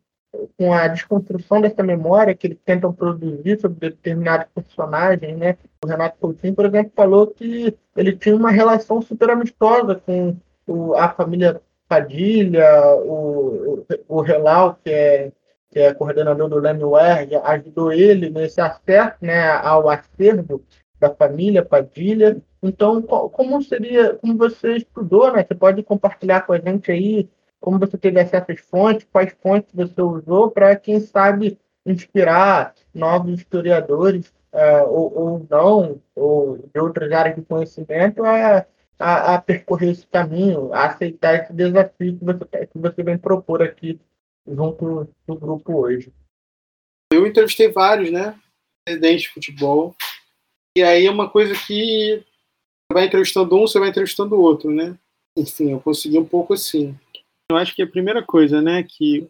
com 0.58 0.72
a 0.72 0.88
desconstrução 0.88 1.60
dessa 1.60 1.82
memória 1.82 2.34
que 2.34 2.46
eles 2.46 2.58
tentam 2.64 2.92
produzir 2.92 3.60
sobre 3.60 3.90
determinados 3.90 4.46
personagens. 4.54 5.36
Né? 5.36 5.56
O 5.84 5.88
Renato 5.88 6.18
Coutinho, 6.18 6.54
por 6.54 6.66
exemplo, 6.66 6.92
falou 6.94 7.26
que 7.28 7.76
ele 7.96 8.16
tinha 8.16 8.36
uma 8.36 8.50
relação 8.50 9.00
super 9.00 9.30
amistosa 9.30 9.96
com 9.96 10.36
o, 10.66 10.94
a 10.94 11.08
família 11.08 11.60
Padilha, 11.88 12.96
o, 12.96 13.84
o, 14.08 14.16
o 14.16 14.20
Relau, 14.20 14.78
que 14.82 14.90
é 14.90 15.32
que 15.74 15.80
é 15.80 15.92
coordenador 15.92 16.48
do 16.48 16.60
LEMWER, 16.60 17.28
ajudou 17.42 17.92
ele 17.92 18.30
nesse 18.30 18.60
acesso 18.60 19.16
né, 19.20 19.50
ao 19.50 19.88
acervo 19.90 20.62
da 21.00 21.12
família 21.12 21.64
Padilha. 21.64 22.40
Então, 22.62 23.02
como 23.02 23.60
seria, 23.60 24.14
como 24.14 24.38
você 24.38 24.76
estudou, 24.76 25.32
né? 25.32 25.44
Você 25.44 25.54
pode 25.54 25.82
compartilhar 25.82 26.42
com 26.42 26.52
a 26.52 26.58
gente 26.60 26.92
aí 26.92 27.28
como 27.64 27.78
você 27.78 27.96
teve 27.96 28.20
acesso 28.20 28.52
às 28.52 28.60
fontes, 28.60 29.08
quais 29.10 29.34
fontes 29.42 29.74
você 29.74 30.02
usou 30.02 30.50
para, 30.50 30.76
quem 30.76 31.00
sabe, 31.00 31.58
inspirar 31.86 32.74
novos 32.92 33.40
historiadores 33.40 34.28
uh, 34.52 34.86
ou, 34.86 35.18
ou, 35.18 35.46
não, 35.48 35.98
ou 36.14 36.58
de 36.58 36.78
outras 36.78 37.10
áreas 37.10 37.36
de 37.36 37.40
conhecimento 37.40 38.22
a, 38.22 38.66
a, 38.98 39.34
a, 39.34 39.40
percorrer 39.40 39.92
esse 39.92 40.06
caminho, 40.06 40.74
a 40.74 40.88
aceitar 40.88 41.36
esse 41.36 41.54
desafio 41.54 42.18
que 42.18 42.22
você, 42.22 42.66
que 42.66 42.78
você 42.78 43.02
vem 43.02 43.16
propor 43.16 43.62
aqui 43.62 43.98
junto 44.46 45.08
do 45.26 45.34
grupo 45.34 45.74
hoje? 45.74 46.12
Eu 47.10 47.26
entrevistei 47.26 47.72
vários, 47.72 48.12
né? 48.12 48.38
Presidentes 48.86 49.22
de 49.22 49.30
futebol. 49.30 49.96
E 50.76 50.82
aí 50.82 51.06
é 51.06 51.10
uma 51.10 51.30
coisa 51.30 51.54
que 51.66 52.22
você 52.92 52.92
vai 52.92 53.06
entrevistando 53.06 53.56
um, 53.56 53.66
você 53.66 53.78
vai 53.78 53.88
entrevistando 53.88 54.34
o 54.34 54.42
outro, 54.42 54.70
né? 54.70 54.98
Enfim, 55.34 55.72
eu 55.72 55.80
consegui 55.80 56.18
um 56.18 56.26
pouco 56.26 56.52
assim. 56.52 56.94
Eu 57.50 57.56
acho 57.56 57.74
que 57.74 57.82
a 57.82 57.86
primeira 57.86 58.22
coisa, 58.22 58.62
né, 58.62 58.82
que 58.82 59.28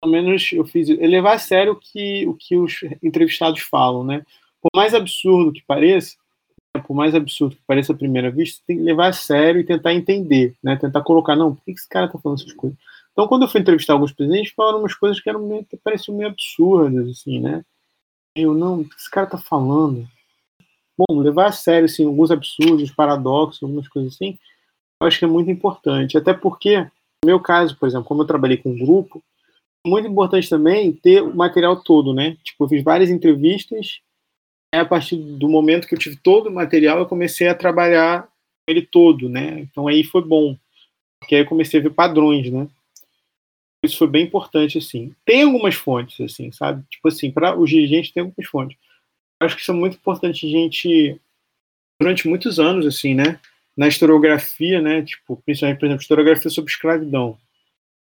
pelo 0.00 0.12
menos 0.12 0.52
eu 0.52 0.64
fiz 0.64 0.88
é 0.90 1.06
levar 1.06 1.34
a 1.34 1.38
sério 1.38 1.72
o 1.72 1.76
que, 1.76 2.26
o 2.26 2.34
que 2.34 2.56
os 2.56 2.80
entrevistados 3.02 3.60
falam, 3.60 4.04
né? 4.04 4.24
Por 4.60 4.70
mais 4.74 4.94
absurdo 4.94 5.52
que 5.52 5.62
pareça, 5.64 6.16
né, 6.74 6.82
por 6.82 6.94
mais 6.94 7.14
absurdo 7.14 7.56
que 7.56 7.62
pareça 7.66 7.92
à 7.92 7.96
primeira 7.96 8.30
vista, 8.30 8.62
tem 8.66 8.76
que 8.76 8.82
levar 8.82 9.08
a 9.08 9.12
sério 9.12 9.60
e 9.60 9.64
tentar 9.64 9.94
entender, 9.94 10.56
né? 10.62 10.76
Tentar 10.76 11.02
colocar, 11.02 11.36
não, 11.36 11.54
por 11.54 11.64
que 11.64 11.70
esse 11.70 11.88
cara 11.88 12.08
tá 12.08 12.18
falando 12.18 12.40
essas 12.40 12.52
coisas? 12.52 12.78
Então, 13.12 13.26
quando 13.26 13.42
eu 13.42 13.48
fui 13.48 13.60
entrevistar 13.60 13.94
alguns 13.94 14.12
presidentes, 14.12 14.52
falaram 14.52 14.80
umas 14.80 14.94
coisas 14.94 15.20
que 15.20 15.28
eram 15.28 15.46
meio, 15.46 15.66
pareciam 15.82 16.16
meio 16.16 16.28
absurdas, 16.28 17.08
assim, 17.08 17.40
né? 17.40 17.64
Eu, 18.36 18.52
não, 18.52 18.80
o 18.80 18.88
que 18.88 18.94
esse 18.94 19.10
cara 19.10 19.26
tá 19.26 19.38
falando? 19.38 20.06
Bom, 20.98 21.20
levar 21.20 21.46
a 21.46 21.52
sério, 21.52 21.86
assim, 21.86 22.04
alguns 22.04 22.30
absurdos, 22.30 22.90
paradoxos, 22.90 23.62
algumas 23.62 23.88
coisas 23.88 24.14
assim, 24.14 24.38
eu 25.00 25.06
acho 25.06 25.18
que 25.18 25.24
é 25.24 25.28
muito 25.28 25.50
importante. 25.50 26.18
Até 26.18 26.34
porque, 26.34 26.86
meu 27.26 27.40
caso, 27.40 27.76
por 27.76 27.88
exemplo, 27.88 28.06
como 28.06 28.22
eu 28.22 28.26
trabalhei 28.26 28.56
com 28.56 28.70
um 28.70 28.78
grupo, 28.78 29.22
é 29.84 29.88
muito 29.88 30.08
importante 30.08 30.48
também 30.48 30.92
ter 30.92 31.22
o 31.22 31.34
material 31.34 31.82
todo, 31.82 32.14
né? 32.14 32.36
Tipo, 32.42 32.64
eu 32.64 32.68
fiz 32.68 32.82
várias 32.82 33.10
entrevistas, 33.10 34.00
e 34.74 34.78
a 34.78 34.84
partir 34.84 35.16
do 35.16 35.48
momento 35.48 35.86
que 35.86 35.94
eu 35.94 35.98
tive 35.98 36.16
todo 36.16 36.48
o 36.48 36.54
material, 36.54 36.98
eu 36.98 37.06
comecei 37.06 37.48
a 37.48 37.54
trabalhar 37.54 38.28
ele 38.68 38.82
todo, 38.82 39.28
né? 39.28 39.60
Então 39.60 39.86
aí 39.86 40.02
foi 40.02 40.22
bom, 40.22 40.56
porque 41.20 41.34
aí 41.34 41.42
eu 41.42 41.46
comecei 41.46 41.80
a 41.80 41.82
ver 41.82 41.90
padrões, 41.90 42.50
né? 42.50 42.68
isso 43.86 43.98
foi 43.98 44.08
bem 44.08 44.24
importante, 44.24 44.78
assim. 44.78 45.14
Tem 45.24 45.42
algumas 45.42 45.74
fontes, 45.74 46.20
assim, 46.20 46.50
sabe? 46.52 46.84
Tipo 46.90 47.08
assim, 47.08 47.30
para 47.30 47.56
os 47.58 47.70
dirigentes 47.70 48.10
tem 48.10 48.22
algumas 48.22 48.48
fontes. 48.48 48.76
Acho 49.40 49.54
que 49.54 49.62
isso 49.62 49.70
é 49.70 49.74
muito 49.74 49.96
importante 49.96 50.46
a 50.46 50.50
gente, 50.50 51.20
durante 52.00 52.28
muitos 52.28 52.58
anos, 52.58 52.86
assim, 52.86 53.14
né? 53.14 53.40
Na 53.76 53.88
historiografia, 53.88 54.80
né? 54.80 55.02
Tipo, 55.02 55.36
principalmente, 55.44 55.78
por 55.78 55.86
exemplo, 55.86 56.02
historiografia 56.02 56.50
sobre 56.50 56.70
escravidão. 56.70 57.38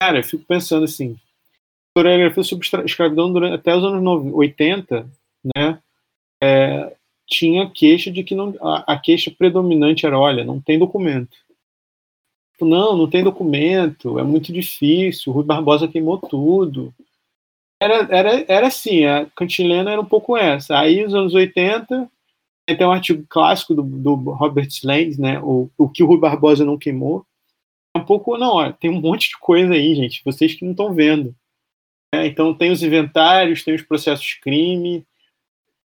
Cara, 0.00 0.18
eu 0.18 0.24
fico 0.24 0.44
pensando 0.44 0.84
assim, 0.84 1.18
historiografia 1.88 2.42
sobre 2.44 2.66
escravidão 2.84 3.32
durante, 3.32 3.54
até 3.54 3.74
os 3.74 3.84
anos 3.84 4.32
80, 4.34 5.06
né? 5.56 5.78
É, 6.42 6.94
tinha 7.26 7.70
queixa 7.70 8.10
de 8.10 8.22
que 8.22 8.34
não, 8.34 8.54
a, 8.60 8.94
a 8.94 8.98
queixa 8.98 9.30
predominante 9.30 10.06
era, 10.06 10.18
olha, 10.18 10.44
não 10.44 10.60
tem 10.60 10.78
documento 10.78 11.36
Tipo, 12.54 12.66
não, 12.66 12.96
não 12.96 13.10
tem 13.10 13.24
documento, 13.24 14.18
é 14.18 14.22
muito 14.22 14.52
difícil, 14.52 15.32
o 15.32 15.34
Rui 15.34 15.44
Barbosa 15.44 15.88
queimou 15.88 16.18
tudo. 16.18 16.94
Era, 17.80 18.06
era, 18.10 18.44
era 18.48 18.66
assim, 18.68 19.04
a 19.04 19.26
cantilena 19.36 19.90
era 19.90 20.00
um 20.00 20.04
pouco 20.04 20.36
essa. 20.36 20.78
Aí, 20.78 21.02
nos 21.02 21.14
anos 21.14 21.34
80, 21.34 22.08
tem 22.66 22.86
um 22.86 22.92
artigo 22.92 23.24
clássico 23.28 23.74
do, 23.74 23.82
do 23.82 24.14
Robert 24.32 24.68
Slangs, 24.68 25.18
né, 25.18 25.40
o, 25.40 25.70
o 25.76 25.88
que 25.88 26.02
o 26.02 26.06
Rui 26.06 26.18
Barbosa 26.18 26.64
não 26.64 26.78
queimou. 26.78 27.26
É 27.94 27.98
um 27.98 28.04
pouco, 28.04 28.38
não, 28.38 28.54
ó, 28.54 28.72
tem 28.72 28.90
um 28.90 29.00
monte 29.00 29.28
de 29.30 29.38
coisa 29.38 29.74
aí, 29.74 29.94
gente, 29.94 30.22
vocês 30.24 30.54
que 30.54 30.64
não 30.64 30.72
estão 30.72 30.94
vendo. 30.94 31.34
É, 32.14 32.26
então, 32.26 32.54
tem 32.54 32.70
os 32.70 32.82
inventários, 32.82 33.64
tem 33.64 33.74
os 33.74 33.82
processos 33.82 34.34
crime, 34.34 35.04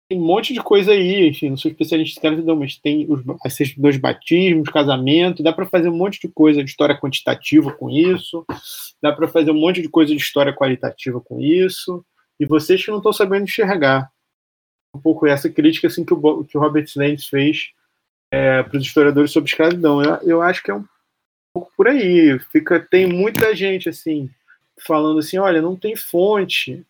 tem 0.09 0.19
um 0.19 0.25
monte 0.25 0.53
de 0.53 0.61
coisa 0.61 0.91
aí, 0.91 1.27
enfim, 1.27 1.49
não 1.49 1.57
sou 1.57 1.71
especialista 1.71 2.27
em 2.27 2.41
não, 2.43 2.55
mas 2.55 2.77
tem 2.77 3.05
os, 3.09 3.21
as 3.43 3.53
certidões 3.53 3.95
de 3.95 4.01
batismo, 4.01 4.63
casamento, 4.63 5.43
dá 5.43 5.51
para 5.51 5.65
fazer 5.65 5.89
um 5.89 5.97
monte 5.97 6.19
de 6.19 6.27
coisa 6.27 6.63
de 6.63 6.69
história 6.69 6.97
quantitativa 6.99 7.71
com 7.71 7.89
isso, 7.89 8.45
dá 9.01 9.11
para 9.11 9.27
fazer 9.27 9.51
um 9.51 9.59
monte 9.59 9.81
de 9.81 9.89
coisa 9.89 10.13
de 10.13 10.21
história 10.21 10.53
qualitativa 10.53 11.19
com 11.21 11.39
isso, 11.39 12.05
e 12.39 12.45
vocês 12.45 12.83
que 12.83 12.91
não 12.91 12.97
estão 12.97 13.13
sabendo 13.13 13.43
enxergar. 13.43 14.09
Um 14.95 14.99
pouco 14.99 15.25
essa 15.25 15.49
crítica 15.49 15.87
assim, 15.87 16.05
que, 16.05 16.13
o, 16.13 16.43
que 16.43 16.57
o 16.57 16.61
Robert 16.61 16.85
Lenz 16.95 17.27
fez 17.27 17.71
é, 18.31 18.63
para 18.63 18.77
os 18.77 18.85
historiadores 18.85 19.31
sobre 19.31 19.49
escravidão. 19.49 20.03
Eu, 20.03 20.15
eu 20.23 20.41
acho 20.41 20.61
que 20.63 20.71
é 20.71 20.75
um 20.75 20.85
pouco 21.53 21.71
por 21.75 21.87
aí. 21.87 22.39
Fica, 22.51 22.79
tem 22.79 23.07
muita 23.07 23.55
gente 23.55 23.89
assim 23.89 24.29
falando 24.85 25.19
assim, 25.19 25.37
olha, 25.37 25.61
não 25.61 25.75
tem 25.75 25.95
fonte, 25.95 26.85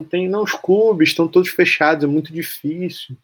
não 0.00 0.08
tem, 0.08 0.28
não, 0.28 0.42
os 0.42 0.52
clubes 0.52 1.10
estão 1.10 1.28
todos 1.28 1.50
fechados, 1.50 2.04
é 2.04 2.06
muito 2.06 2.32
difícil. 2.32 3.16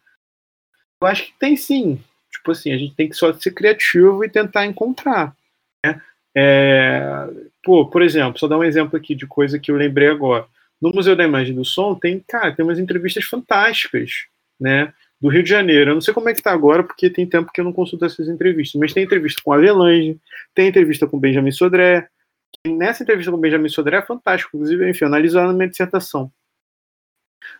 Eu 1.00 1.08
acho 1.08 1.26
que 1.26 1.34
tem 1.38 1.56
sim. 1.56 2.00
Tipo 2.30 2.52
assim, 2.52 2.72
a 2.72 2.78
gente 2.78 2.94
tem 2.94 3.08
que 3.08 3.16
só 3.16 3.32
ser 3.32 3.52
criativo 3.52 4.24
e 4.24 4.28
tentar 4.28 4.64
encontrar. 4.66 5.36
Né? 5.84 6.00
É, 6.34 7.28
pô, 7.62 7.86
por 7.86 8.00
exemplo, 8.00 8.38
só 8.38 8.48
dar 8.48 8.58
um 8.58 8.64
exemplo 8.64 8.96
aqui 8.96 9.14
de 9.14 9.26
coisa 9.26 9.58
que 9.58 9.70
eu 9.70 9.76
lembrei 9.76 10.08
agora. 10.08 10.46
No 10.82 10.90
Museu 10.92 11.14
da 11.14 11.24
Imagem 11.24 11.54
do 11.54 11.64
Som 11.64 11.94
tem, 11.94 12.18
cara, 12.26 12.52
tem 12.52 12.64
umas 12.64 12.78
entrevistas 12.78 13.24
fantásticas, 13.24 14.26
né? 14.60 14.92
Do 15.20 15.28
Rio 15.28 15.42
de 15.42 15.48
Janeiro. 15.48 15.92
Eu 15.92 15.94
não 15.94 16.00
sei 16.00 16.12
como 16.12 16.28
é 16.28 16.34
que 16.34 16.42
tá 16.42 16.52
agora, 16.52 16.82
porque 16.82 17.08
tem 17.08 17.24
tempo 17.24 17.52
que 17.52 17.60
eu 17.60 17.64
não 17.64 17.72
consulto 17.72 18.04
essas 18.04 18.28
entrevistas, 18.28 18.78
mas 18.80 18.92
tem 18.92 19.04
entrevista 19.04 19.40
com 19.44 19.52
a 19.52 19.56
Avelange, 19.56 20.18
tem 20.52 20.66
entrevista 20.66 21.06
com 21.06 21.18
Benjamin 21.18 21.52
Sodré. 21.52 22.08
nessa 22.66 23.04
entrevista 23.04 23.30
com 23.30 23.38
Benjamin 23.38 23.68
Sodré 23.68 23.98
é 23.98 24.02
fantástico, 24.02 24.56
inclusive, 24.56 24.90
enfim, 24.90 25.04
analisando 25.04 25.48
na 25.48 25.54
minha 25.54 25.68
dissertação 25.68 26.30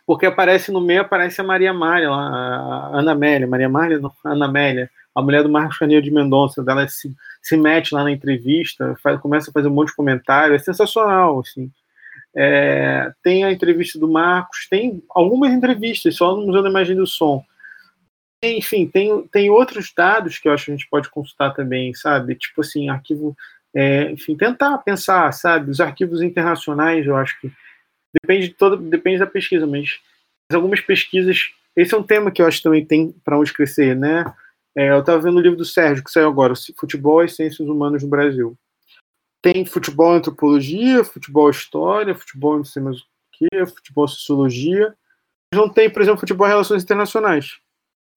porque 0.05 0.25
aparece 0.25 0.71
no 0.71 0.81
meio, 0.81 1.01
aparece 1.01 1.41
a 1.41 1.43
Maria 1.43 1.71
Amália, 1.71 2.09
a 2.09 2.99
Ana 2.99 3.11
Amélia, 3.13 3.47
Maria 3.47 3.67
Amália, 3.67 3.99
não, 3.99 4.11
Ana 4.23 4.45
Amélia, 4.45 4.89
a 5.15 5.21
mulher 5.21 5.43
do 5.43 5.49
Marcos 5.49 5.77
Carneiro 5.77 6.03
de 6.03 6.11
Mendonça, 6.11 6.63
ela 6.67 6.87
se, 6.87 7.13
se 7.41 7.55
mete 7.55 7.93
lá 7.93 8.03
na 8.03 8.11
entrevista, 8.11 8.95
faz, 9.01 9.19
começa 9.21 9.49
a 9.49 9.53
fazer 9.53 9.67
um 9.67 9.73
monte 9.73 9.89
de 9.89 9.95
comentário, 9.95 10.55
é 10.55 10.59
sensacional, 10.59 11.39
assim. 11.39 11.71
É, 12.35 13.11
tem 13.23 13.43
a 13.43 13.51
entrevista 13.51 13.99
do 13.99 14.07
Marcos, 14.07 14.67
tem 14.69 15.03
algumas 15.09 15.53
entrevistas 15.53 16.15
só 16.15 16.35
no 16.35 16.45
Museu 16.47 16.63
da 16.63 16.69
Imagem 16.69 16.95
do 16.95 17.05
Som. 17.05 17.43
Enfim, 18.43 18.87
tem, 18.87 19.27
tem 19.27 19.49
outros 19.49 19.93
dados 19.95 20.37
que 20.37 20.47
eu 20.47 20.53
acho 20.53 20.65
que 20.65 20.71
a 20.71 20.75
gente 20.75 20.89
pode 20.89 21.09
consultar 21.09 21.53
também, 21.53 21.93
sabe? 21.93 22.35
Tipo 22.35 22.61
assim, 22.61 22.89
arquivo. 22.89 23.35
É, 23.75 24.11
enfim, 24.11 24.35
tentar 24.35 24.77
pensar, 24.79 25.31
sabe? 25.31 25.71
Os 25.71 25.79
arquivos 25.79 26.21
internacionais, 26.21 27.05
eu 27.05 27.15
acho 27.15 27.39
que 27.39 27.51
Depende 28.13 28.49
de 28.49 28.89
depende 28.89 29.17
da 29.17 29.25
pesquisa, 29.25 29.65
mas, 29.65 29.99
mas 30.49 30.55
algumas 30.55 30.79
pesquisas. 30.79 31.51
Esse 31.75 31.95
é 31.95 31.97
um 31.97 32.03
tema 32.03 32.31
que 32.31 32.41
eu 32.41 32.45
acho 32.45 32.57
que 32.57 32.63
também 32.63 32.85
tem 32.85 33.11
para 33.25 33.39
onde 33.39 33.51
crescer, 33.51 33.95
né? 33.95 34.31
É, 34.77 34.91
eu 34.91 34.99
estava 34.99 35.19
vendo 35.19 35.37
o 35.37 35.41
livro 35.41 35.57
do 35.57 35.65
Sérgio, 35.65 36.03
que 36.03 36.11
saiu 36.11 36.27
agora, 36.27 36.53
Futebol 36.79 37.23
e 37.23 37.29
Ciências 37.29 37.67
Humanas 37.67 38.03
no 38.03 38.09
Brasil. 38.09 38.55
Tem 39.43 39.65
futebol 39.65 40.13
antropologia, 40.13 41.03
futebol 41.03 41.49
história, 41.49 42.15
futebol 42.15 42.57
não 42.57 42.63
sei 42.63 42.81
mais 42.81 42.97
o 42.97 43.05
que, 43.33 43.65
futebol 43.65 44.07
sociologia. 44.07 44.95
Não 45.53 45.69
tem, 45.69 45.89
por 45.89 46.01
exemplo, 46.01 46.21
futebol 46.21 46.47
relações 46.47 46.81
internacionais. 46.81 47.59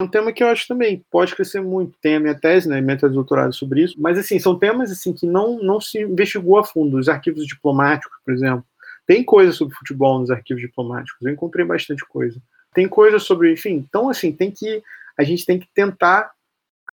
É 0.01 0.05
um 0.05 0.09
tema 0.09 0.33
que 0.33 0.43
eu 0.43 0.49
acho 0.49 0.69
também 0.69 1.05
pode 1.11 1.35
crescer 1.35 1.61
muito. 1.61 1.99
Tem 2.01 2.17
a 2.17 2.21
minha 2.21 2.39
tese, 2.39 2.69
né, 2.69 2.81
minha 2.81 2.97
tese 2.97 3.11
de 3.11 3.17
doutorado 3.17 3.53
sobre 3.53 3.83
isso. 3.83 3.97
Mas, 3.99 4.17
assim, 4.17 4.39
são 4.39 4.59
temas 4.59 4.91
assim 4.91 5.13
que 5.13 5.27
não, 5.27 5.59
não 5.63 5.81
se 5.81 6.01
investigou 6.01 6.59
a 6.59 6.65
fundo. 6.65 6.97
Os 6.97 7.09
arquivos 7.09 7.45
diplomáticos, 7.45 8.17
por 8.25 8.33
exemplo. 8.33 8.65
Tem 9.07 9.25
coisa 9.25 9.53
sobre 9.53 9.75
futebol 9.77 10.19
nos 10.19 10.31
arquivos 10.31 10.61
diplomáticos, 10.61 11.25
eu 11.25 11.33
encontrei 11.33 11.65
bastante 11.65 12.05
coisa. 12.07 12.41
Tem 12.75 12.89
coisa 12.89 13.19
sobre, 13.19 13.53
enfim, 13.53 13.75
então 13.75 14.09
assim, 14.09 14.33
tem 14.33 14.51
que 14.51 14.83
a 15.19 15.23
gente 15.23 15.47
tem 15.47 15.59
que 15.59 15.69
tentar 15.73 16.33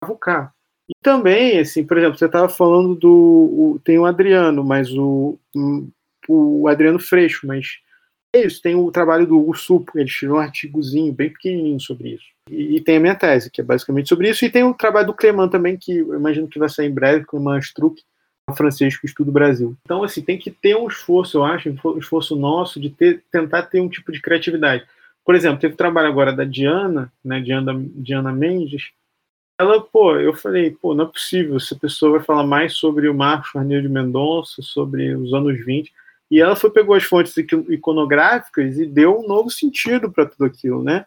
cavucar. 0.02 0.54
E 0.90 0.94
também, 1.04 1.60
assim, 1.60 1.86
por 1.86 1.98
exemplo, 1.98 2.18
você 2.18 2.26
estava 2.26 2.50
falando 2.50 2.96
do 2.96 3.10
o, 3.12 3.82
tem 3.84 4.00
o 4.00 4.06
Adriano, 4.06 4.64
mas 4.64 4.92
o, 4.92 5.38
o 6.28 6.68
Adriano 6.68 6.98
Freixo, 6.98 7.46
mas 7.46 7.78
é 8.34 8.46
isso, 8.46 8.62
tem 8.62 8.76
o 8.76 8.92
trabalho 8.92 9.28
do 9.28 9.38
Hugo 9.38 9.56
Supo, 9.56 9.92
ele 9.96 10.10
escreveu 10.10 10.38
um 10.38 10.40
artigozinho 10.40 11.14
bem 11.14 11.30
pequenininho 11.30 11.80
sobre 11.80 12.10
isso. 12.10 12.26
E, 12.50 12.78
e, 12.78 12.82
tem 12.82 12.98
a 12.98 13.00
minha 13.00 13.16
tese, 13.16 13.50
que 13.52 13.62
é 13.62 13.64
basicamente 13.64 14.10
sobre 14.10 14.30
isso, 14.30 14.44
e 14.44 14.50
tem 14.50 14.64
o 14.64 14.74
trabalho 14.74 15.08
do 15.08 15.14
Cleman 15.14 15.48
também, 15.48 15.78
que 15.78 15.98
eu 15.98 16.16
imagino 16.16 16.48
que 16.48 16.60
vai 16.60 16.70
sair 16.70 16.88
em 16.88 16.94
breve, 16.94 17.26
Cleman 17.26 17.60
Struck, 17.60 18.02
francês 18.56 18.98
que 18.98 19.06
estuda 19.06 19.30
o 19.30 19.34
Brasil. 19.34 19.76
Então, 19.84 20.04
assim, 20.04 20.22
tem 20.22 20.38
que 20.38 20.50
ter 20.50 20.76
um 20.76 20.88
esforço, 20.88 21.38
eu 21.38 21.44
acho, 21.44 21.70
um 21.70 21.98
esforço 21.98 22.36
nosso 22.36 22.80
de 22.80 22.90
ter, 22.90 23.24
tentar 23.32 23.64
ter 23.64 23.80
um 23.80 23.90
tipo 23.90 24.12
de 24.12 24.22
criatividade. 24.22 24.84
Por 25.26 25.36
exemplo, 25.36 25.60
teve 25.60 25.74
o 25.74 25.78
trabalho 25.78 26.08
agora 26.08 26.34
da 26.34 26.44
Diana, 26.44 27.12
né, 27.24 27.40
Diana, 27.40 27.80
Diana 27.96 28.32
Mendes, 28.32 28.92
ela, 29.60 29.82
pô, 29.82 30.16
eu 30.16 30.34
falei, 30.34 30.72
pô, 30.72 30.96
não 30.96 31.06
é 31.06 31.08
possível, 31.08 31.58
essa 31.58 31.76
pessoa 31.76 32.14
vai 32.14 32.22
falar 32.22 32.44
mais 32.44 32.74
sobre 32.74 33.10
o 33.10 33.14
Marcos 33.14 33.50
Farneiro 33.50 33.84
de 33.84 33.90
Mendonça, 33.90 34.62
sobre 34.62 35.14
os 35.14 35.34
anos 35.34 35.64
20, 35.66 35.92
e 36.32 36.40
ela 36.40 36.56
foi, 36.56 36.70
pegou 36.70 36.96
as 36.96 37.04
fontes 37.04 37.36
iconográficas 37.38 38.80
e 38.80 38.86
deu 38.86 39.20
um 39.20 39.28
novo 39.28 39.50
sentido 39.50 40.12
para 40.12 40.26
tudo 40.26 40.46
aquilo, 40.46 40.84
né? 40.84 41.06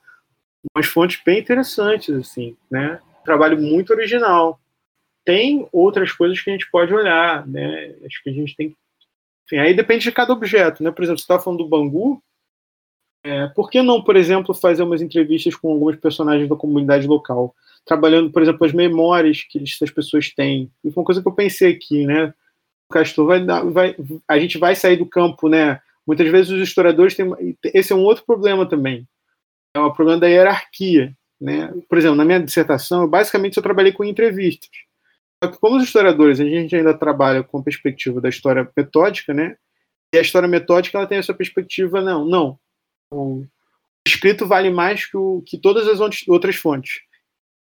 Umas 0.75 0.87
fontes 0.87 1.21
bem 1.25 1.41
interessantes, 1.41 2.15
assim, 2.15 2.57
né? 2.71 3.01
Trabalho 3.25 3.61
muito 3.61 3.93
original 3.93 4.61
tem 5.25 5.69
outras 5.73 6.13
coisas 6.13 6.41
que 6.41 6.51
a 6.51 6.53
gente 6.53 6.71
pode 6.71 6.93
olhar, 6.93 7.47
né? 7.47 7.95
Acho 8.05 8.23
que 8.23 8.31
a 8.31 8.33
gente 8.33 8.57
tem 8.57 8.77
enfim, 9.45 9.59
aí 9.59 9.75
depende 9.75 10.05
de 10.05 10.13
cada 10.13 10.33
objeto, 10.33 10.83
né? 10.83 10.91
Por 10.91 11.03
exemplo, 11.03 11.19
você 11.19 11.25
estava 11.25 11.43
falando 11.43 11.65
do 11.65 11.69
Bangu, 11.69 12.23
é, 13.25 13.49
por 13.49 13.71
que 13.71 13.83
não, 13.83 14.03
por 14.03 14.17
exemplo, 14.17 14.55
fazer 14.55 14.83
umas 14.83 15.03
entrevistas 15.03 15.55
com 15.55 15.73
alguns 15.73 15.97
personagens 15.97 16.49
da 16.49 16.57
comunidade 16.57 17.07
local, 17.07 17.55
trabalhando, 17.85 18.31
por 18.31 18.43
exemplo, 18.43 18.67
as 18.67 18.73
memórias 18.73 19.43
que 19.43 19.63
essas 19.63 19.91
pessoas 19.91 20.31
têm? 20.31 20.71
E 20.85 20.91
foi 20.91 21.01
uma 21.01 21.07
coisa 21.07 21.23
que 21.23 21.29
eu 21.29 21.35
pensei 21.35 21.73
aqui, 21.73 22.07
né? 22.07 22.33
O 22.91 22.93
Castor 22.93 23.27
vai, 23.27 23.45
dar, 23.45 23.65
vai 23.65 23.97
a 24.29 24.39
gente 24.39 24.59
vai 24.59 24.75
sair 24.75 24.97
do 24.97 25.07
campo, 25.07 25.49
né? 25.49 25.81
Muitas 26.07 26.29
vezes 26.29 26.51
os 26.51 26.61
historiadores 26.61 27.15
têm, 27.15 27.33
esse 27.73 27.93
é 27.93 27.97
um 27.97 28.03
outro 28.03 28.25
problema 28.25 28.69
também, 28.69 29.07
é 29.75 29.81
o 29.81 29.93
problema 29.93 30.21
da 30.21 30.27
hierarquia, 30.27 31.17
né? 31.41 31.73
Por 31.89 31.99
exemplo, 31.99 32.17
na 32.17 32.25
minha 32.25 32.41
dissertação, 32.41 33.03
eu 33.03 33.09
basicamente 33.09 33.57
eu 33.57 33.63
trabalhei 33.63 33.93
com 33.93 34.05
entrevistas. 34.05 34.71
Como 35.61 35.77
os 35.77 35.85
historiadores, 35.85 36.39
a 36.39 36.45
gente 36.45 36.77
ainda 36.77 36.95
trabalha 36.95 37.43
com 37.43 37.59
a 37.59 37.63
perspectiva 37.63 38.21
da 38.21 38.29
história 38.29 38.69
metódica, 38.77 39.35
né? 39.35 39.57
E 40.15 40.19
a 40.19 40.21
história 40.21 40.47
metódica 40.47 40.99
ela 40.99 41.07
tem 41.07 41.19
essa 41.19 41.35
perspectiva, 41.35 42.01
não, 42.01 42.25
não. 42.25 42.59
O 43.11 43.45
escrito 44.07 44.47
vale 44.47 44.71
mais 44.71 45.07
que, 45.07 45.17
o, 45.17 45.43
que 45.45 45.59
todas 45.59 45.89
as 45.89 46.01
outras 46.29 46.57
fontes. 46.57 47.01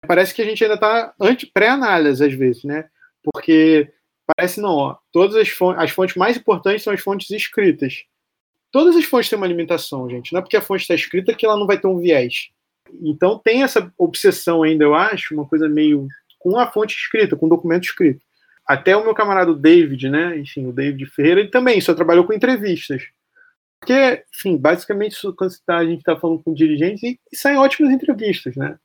Parece 0.07 0.35
que 0.35 0.43
a 0.43 0.45
gente 0.45 0.63
ainda 0.63 0.75
está 0.75 1.15
pré-análise, 1.53 2.25
às 2.25 2.33
vezes, 2.33 2.65
né? 2.65 2.89
Porque 3.23 3.93
parece 4.37 4.61
não, 4.61 4.75
ó, 4.75 4.97
todas 5.13 5.37
as 5.37 5.49
fontes, 5.49 5.83
as 5.83 5.91
fontes 5.91 6.17
mais 6.17 6.37
importantes 6.37 6.83
são 6.83 6.93
as 6.93 7.01
fontes 7.01 7.31
escritas. 7.31 8.05
Todas 8.71 8.97
as 8.97 9.05
fontes 9.05 9.29
têm 9.29 9.37
uma 9.39 9.47
limitação, 9.47 10.09
gente. 10.09 10.33
Não 10.33 10.39
é 10.39 10.43
porque 10.43 10.57
a 10.57 10.63
fonte 10.63 10.83
está 10.83 10.95
escrita 10.95 11.35
que 11.35 11.47
ela 11.47 11.57
não 11.57 11.67
vai 11.67 11.79
ter 11.81 11.87
um 11.87 11.99
viés. 11.99 12.51
Então 13.03 13.39
tem 13.39 13.63
essa 13.63 13.93
obsessão 13.99 14.63
ainda, 14.63 14.85
eu 14.85 14.95
acho, 14.95 15.35
uma 15.35 15.47
coisa 15.47 15.69
meio 15.69 16.07
com 16.39 16.59
a 16.59 16.67
fonte 16.67 16.97
escrita, 16.97 17.37
com 17.37 17.47
o 17.47 17.51
documento 17.51 17.85
escrito. 17.85 18.25
Até 18.67 18.97
o 18.97 19.03
meu 19.03 19.15
camarada 19.15 19.55
David, 19.55 20.09
né, 20.11 20.39
enfim, 20.39 20.67
o 20.67 20.73
David 20.73 21.07
Ferreira, 21.07 21.41
ele 21.41 21.51
também 21.51 21.81
só 21.81 21.95
trabalhou 21.95 22.25
com 22.25 22.33
entrevistas. 22.33 23.03
Porque, 23.81 24.25
enfim, 24.35 24.57
basicamente, 24.57 25.17
quando 25.37 25.53
tá, 25.65 25.79
a 25.79 25.85
gente 25.85 26.01
está 26.01 26.17
falando 26.17 26.43
com 26.43 26.53
dirigentes, 26.53 27.03
e, 27.03 27.19
e 27.33 27.37
saem 27.37 27.57
ótimas 27.57 27.93
entrevistas, 27.93 28.57
né? 28.57 28.79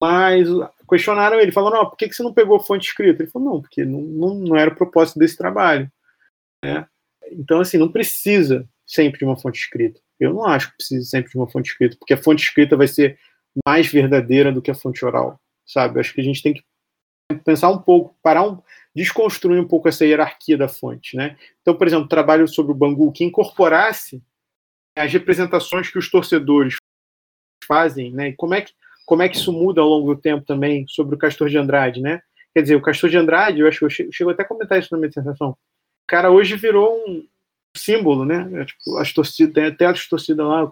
Mas 0.00 0.48
questionaram 0.88 1.40
ele, 1.40 1.52
falaram, 1.52 1.78
não, 1.78 1.90
por 1.90 1.96
que, 1.96 2.08
que 2.08 2.14
você 2.14 2.22
não 2.22 2.32
pegou 2.32 2.60
fonte 2.60 2.86
escrita? 2.86 3.22
Ele 3.22 3.30
falou, 3.30 3.54
não, 3.54 3.60
porque 3.60 3.84
não, 3.84 4.00
não, 4.00 4.34
não 4.34 4.56
era 4.56 4.70
o 4.70 4.76
propósito 4.76 5.18
desse 5.18 5.36
trabalho. 5.36 5.90
Né? 6.64 6.86
Então, 7.32 7.60
assim, 7.60 7.78
não 7.78 7.90
precisa 7.90 8.68
sempre 8.86 9.18
de 9.18 9.24
uma 9.24 9.36
fonte 9.36 9.58
escrita. 9.58 10.00
Eu 10.18 10.32
não 10.32 10.44
acho 10.44 10.70
que 10.70 10.76
precise 10.76 11.08
sempre 11.08 11.30
de 11.30 11.36
uma 11.36 11.48
fonte 11.48 11.70
escrita, 11.70 11.96
porque 11.98 12.14
a 12.14 12.22
fonte 12.22 12.42
escrita 12.42 12.76
vai 12.76 12.88
ser 12.88 13.18
mais 13.66 13.86
verdadeira 13.86 14.52
do 14.52 14.62
que 14.62 14.70
a 14.70 14.74
fonte 14.74 15.04
oral, 15.04 15.40
sabe? 15.64 15.96
Eu 15.96 16.00
acho 16.00 16.14
que 16.14 16.20
a 16.20 16.24
gente 16.24 16.42
tem 16.42 16.54
que 16.54 16.62
pensar 17.44 17.70
um 17.70 17.78
pouco, 17.78 18.16
parar 18.22 18.46
um, 18.46 18.62
desconstruir 18.94 19.60
um 19.60 19.66
pouco 19.66 19.88
essa 19.88 20.04
hierarquia 20.04 20.56
da 20.56 20.68
fonte, 20.68 21.16
né? 21.16 21.36
Então, 21.60 21.76
por 21.76 21.86
exemplo, 21.86 22.08
trabalho 22.08 22.46
sobre 22.46 22.72
o 22.72 22.74
Bangu 22.74 23.12
que 23.12 23.24
incorporasse 23.24 24.22
as 24.96 25.12
representações 25.12 25.90
que 25.90 25.98
os 25.98 26.10
torcedores 26.10 26.76
fazem, 27.66 28.12
né? 28.12 28.28
E 28.28 28.32
como 28.34 28.54
é 28.54 28.62
que 28.62 28.72
como 29.06 29.22
é 29.22 29.28
que 29.28 29.36
isso 29.36 29.52
muda 29.52 29.80
ao 29.80 29.88
longo 29.88 30.14
do 30.14 30.20
tempo 30.20 30.44
também 30.44 30.84
sobre 30.88 31.14
o 31.14 31.18
Castor 31.18 31.48
de 31.48 31.56
Andrade, 31.56 32.00
né? 32.00 32.20
Quer 32.54 32.62
dizer, 32.62 32.74
o 32.76 32.82
Castor 32.82 33.08
de 33.08 33.16
Andrade, 33.16 33.60
eu 33.60 33.68
acho 33.68 33.78
que 33.78 33.84
eu 33.84 34.12
chego, 34.12 34.30
até 34.30 34.42
a 34.42 34.46
comentar 34.46 34.78
isso 34.78 34.88
na 34.92 34.98
minha 34.98 35.08
dissertação. 35.08 35.50
O 35.50 35.56
cara 36.06 36.30
hoje 36.30 36.56
virou 36.56 36.94
um 37.06 37.26
símbolo, 37.76 38.24
né? 38.24 38.50
É, 38.60 38.64
tipo, 38.64 38.96
as 38.98 39.12
torcidas, 39.12 39.54
tem 39.54 39.64
até 39.64 39.86
as 39.86 40.06
torcidas 40.06 40.46
lá, 40.46 40.70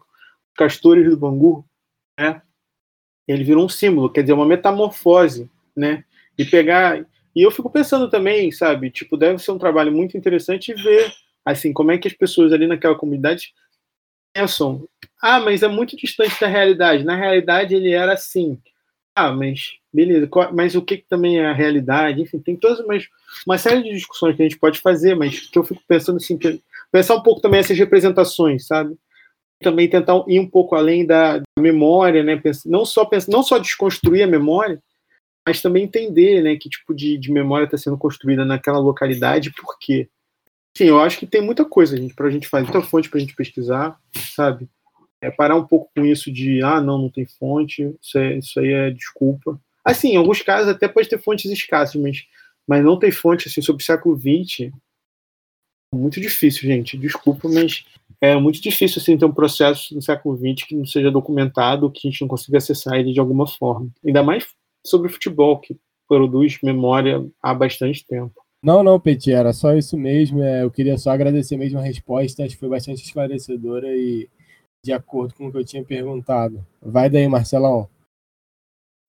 Castores 0.57 1.09
do 1.09 1.17
Bangu, 1.17 1.65
né? 2.19 2.43
Ele 3.27 3.45
virou 3.45 3.65
um 3.65 3.69
símbolo, 3.69 4.11
quer 4.11 4.23
dizer, 4.23 4.35
uma 4.35 4.47
metamorfose, 4.47 5.51
né? 5.75 6.05
e 6.39 6.45
pegar. 6.45 7.05
E 7.35 7.43
eu 7.43 7.51
fico 7.51 7.71
pensando 7.71 8.09
também, 8.09 8.51
sabe, 8.53 8.91
tipo, 8.91 9.17
deve 9.17 9.39
ser 9.39 9.51
um 9.51 9.59
trabalho 9.59 9.93
muito 9.93 10.17
interessante 10.17 10.73
ver, 10.75 11.13
assim, 11.45 11.73
como 11.73 11.91
é 11.91 11.99
que 11.99 12.09
as 12.09 12.15
pessoas 12.15 12.53
ali 12.53 12.67
naquela 12.67 12.95
comunidade 12.95 13.53
pensam, 14.35 14.87
ah, 15.23 15.41
mas 15.41 15.63
é 15.63 15.69
muito 15.69 15.97
distante 15.97 16.39
da 16.41 16.47
realidade. 16.47 17.05
Na 17.05 17.17
realidade, 17.17 17.75
ele 17.75 17.93
era 17.93 18.13
assim. 18.13 18.59
Ah, 19.17 19.33
mas 19.33 19.75
beleza, 19.93 20.29
mas 20.53 20.75
o 20.75 20.83
que, 20.83 20.97
que 20.99 21.09
também 21.09 21.39
é 21.39 21.47
a 21.47 21.53
realidade? 21.53 22.21
Enfim, 22.21 22.41
tem 22.41 22.57
todas 22.57 22.81
uma, 22.81 22.99
uma 23.47 23.57
série 23.57 23.81
de 23.85 23.91
discussões 23.91 24.35
que 24.35 24.43
a 24.43 24.45
gente 24.45 24.59
pode 24.59 24.81
fazer, 24.81 25.15
mas 25.15 25.39
que 25.49 25.57
eu 25.57 25.63
fico 25.63 25.81
pensando 25.87 26.17
assim, 26.17 26.37
pensar 26.91 27.15
um 27.15 27.23
pouco 27.23 27.41
também 27.41 27.61
essas 27.61 27.79
representações, 27.79 28.67
sabe? 28.67 28.97
Também 29.63 29.89
tentar 29.89 30.25
ir 30.27 30.41
um 30.41 30.51
pouco 30.51 30.75
além 30.75 31.07
da 31.07 31.41
memória, 31.57 32.25
né? 32.25 32.41
Não 32.67 32.85
só 32.85 33.09
não 33.29 33.45
só 33.45 33.57
desconstruir 33.59 34.25
a 34.25 34.27
memória, 34.27 34.83
mas 35.47 35.63
também 35.63 35.85
entender, 35.85 36.43
né, 36.43 36.57
que 36.57 36.69
tipo 36.71 36.95
de, 36.95 37.19
de 37.19 37.31
memória 37.31 37.67
está 37.67 37.77
sendo 37.77 37.99
construída 37.99 38.45
naquela 38.45 38.79
localidade, 38.79 39.53
por 39.53 39.79
quê? 39.79 40.09
Sim, 40.77 40.87
eu 40.87 41.01
acho 41.01 41.19
que 41.19 41.27
tem 41.27 41.41
muita 41.41 41.65
coisa, 41.65 41.97
gente, 41.97 42.15
para 42.15 42.27
a 42.27 42.31
gente 42.31 42.49
fazer, 42.49 42.65
muita 42.65 42.83
fonte 42.83 43.09
para 43.09 43.19
a 43.19 43.21
gente 43.21 43.37
pesquisar, 43.37 43.99
sabe? 44.35 44.69
É 45.21 45.31
parar 45.31 45.57
um 45.57 45.67
pouco 45.67 45.91
com 45.95 46.05
isso 46.05 46.33
de, 46.33 46.63
ah, 46.63 46.81
não, 46.81 46.99
não 46.99 47.09
tem 47.09 47.25
fonte, 47.25 47.95
isso, 48.03 48.19
é, 48.19 48.39
isso 48.39 48.59
aí 48.59 48.73
é 48.73 48.91
desculpa. 48.91 49.61
Assim, 49.85 50.13
em 50.13 50.17
alguns 50.17 50.43
casos 50.43 50.69
até 50.69 50.89
pode 50.89 51.09
ter 51.09 51.23
fontes 51.23 51.51
escassas, 51.51 51.95
mas, 52.01 52.25
mas 52.67 52.85
não 52.85 52.99
tem 52.99 53.13
fonte, 53.13 53.49
assim, 53.49 53.63
sobre 53.63 53.83
o 53.83 53.87
século 53.87 54.19
XX, 54.19 54.73
muito 55.95 56.21
difícil, 56.21 56.63
gente, 56.63 56.99
desculpa, 56.99 57.49
mas 57.49 57.85
é 58.21 58.35
muito 58.37 58.61
difícil, 58.61 59.01
assim, 59.01 59.17
ter 59.17 59.25
um 59.25 59.33
processo 59.33 59.95
no 59.95 60.03
século 60.03 60.37
XX 60.37 60.67
que 60.67 60.75
não 60.75 60.85
seja 60.85 61.11
documentado, 61.11 61.91
que 61.91 62.09
a 62.09 62.11
gente 62.11 62.23
não 62.23 62.29
consiga 62.29 62.59
acessar 62.59 62.95
ele 62.95 63.13
de 63.13 63.21
alguma 63.21 63.47
forma. 63.47 63.89
Ainda 64.05 64.23
mais 64.23 64.47
sobre 64.85 65.09
futebol, 65.09 65.61
que 65.61 65.77
produz 66.09 66.59
memória 66.63 67.25
há 67.41 67.55
bastante 67.55 68.05
tempo. 68.05 68.44
Não, 68.65 68.83
não, 68.83 68.99
Petit, 68.99 69.31
era 69.31 69.53
só 69.53 69.75
isso 69.75 69.95
mesmo. 69.95 70.43
É, 70.43 70.63
eu 70.63 70.71
queria 70.71 70.97
só 70.97 71.11
agradecer 71.11 71.55
mesmo 71.59 71.79
a 71.79 71.83
resposta, 71.83 72.43
acho 72.43 72.55
que 72.55 72.61
foi 72.61 72.71
bastante 72.71 73.05
esclarecedora 73.05 73.89
e 73.89 74.27
de 74.83 74.91
acordo 74.91 75.35
com 75.35 75.49
o 75.49 75.53
que 75.53 75.59
eu 75.59 75.65
tinha 75.65 75.85
perguntado. 75.85 76.67
Vai 76.81 77.11
daí, 77.11 77.29
Marcelão. 77.29 77.91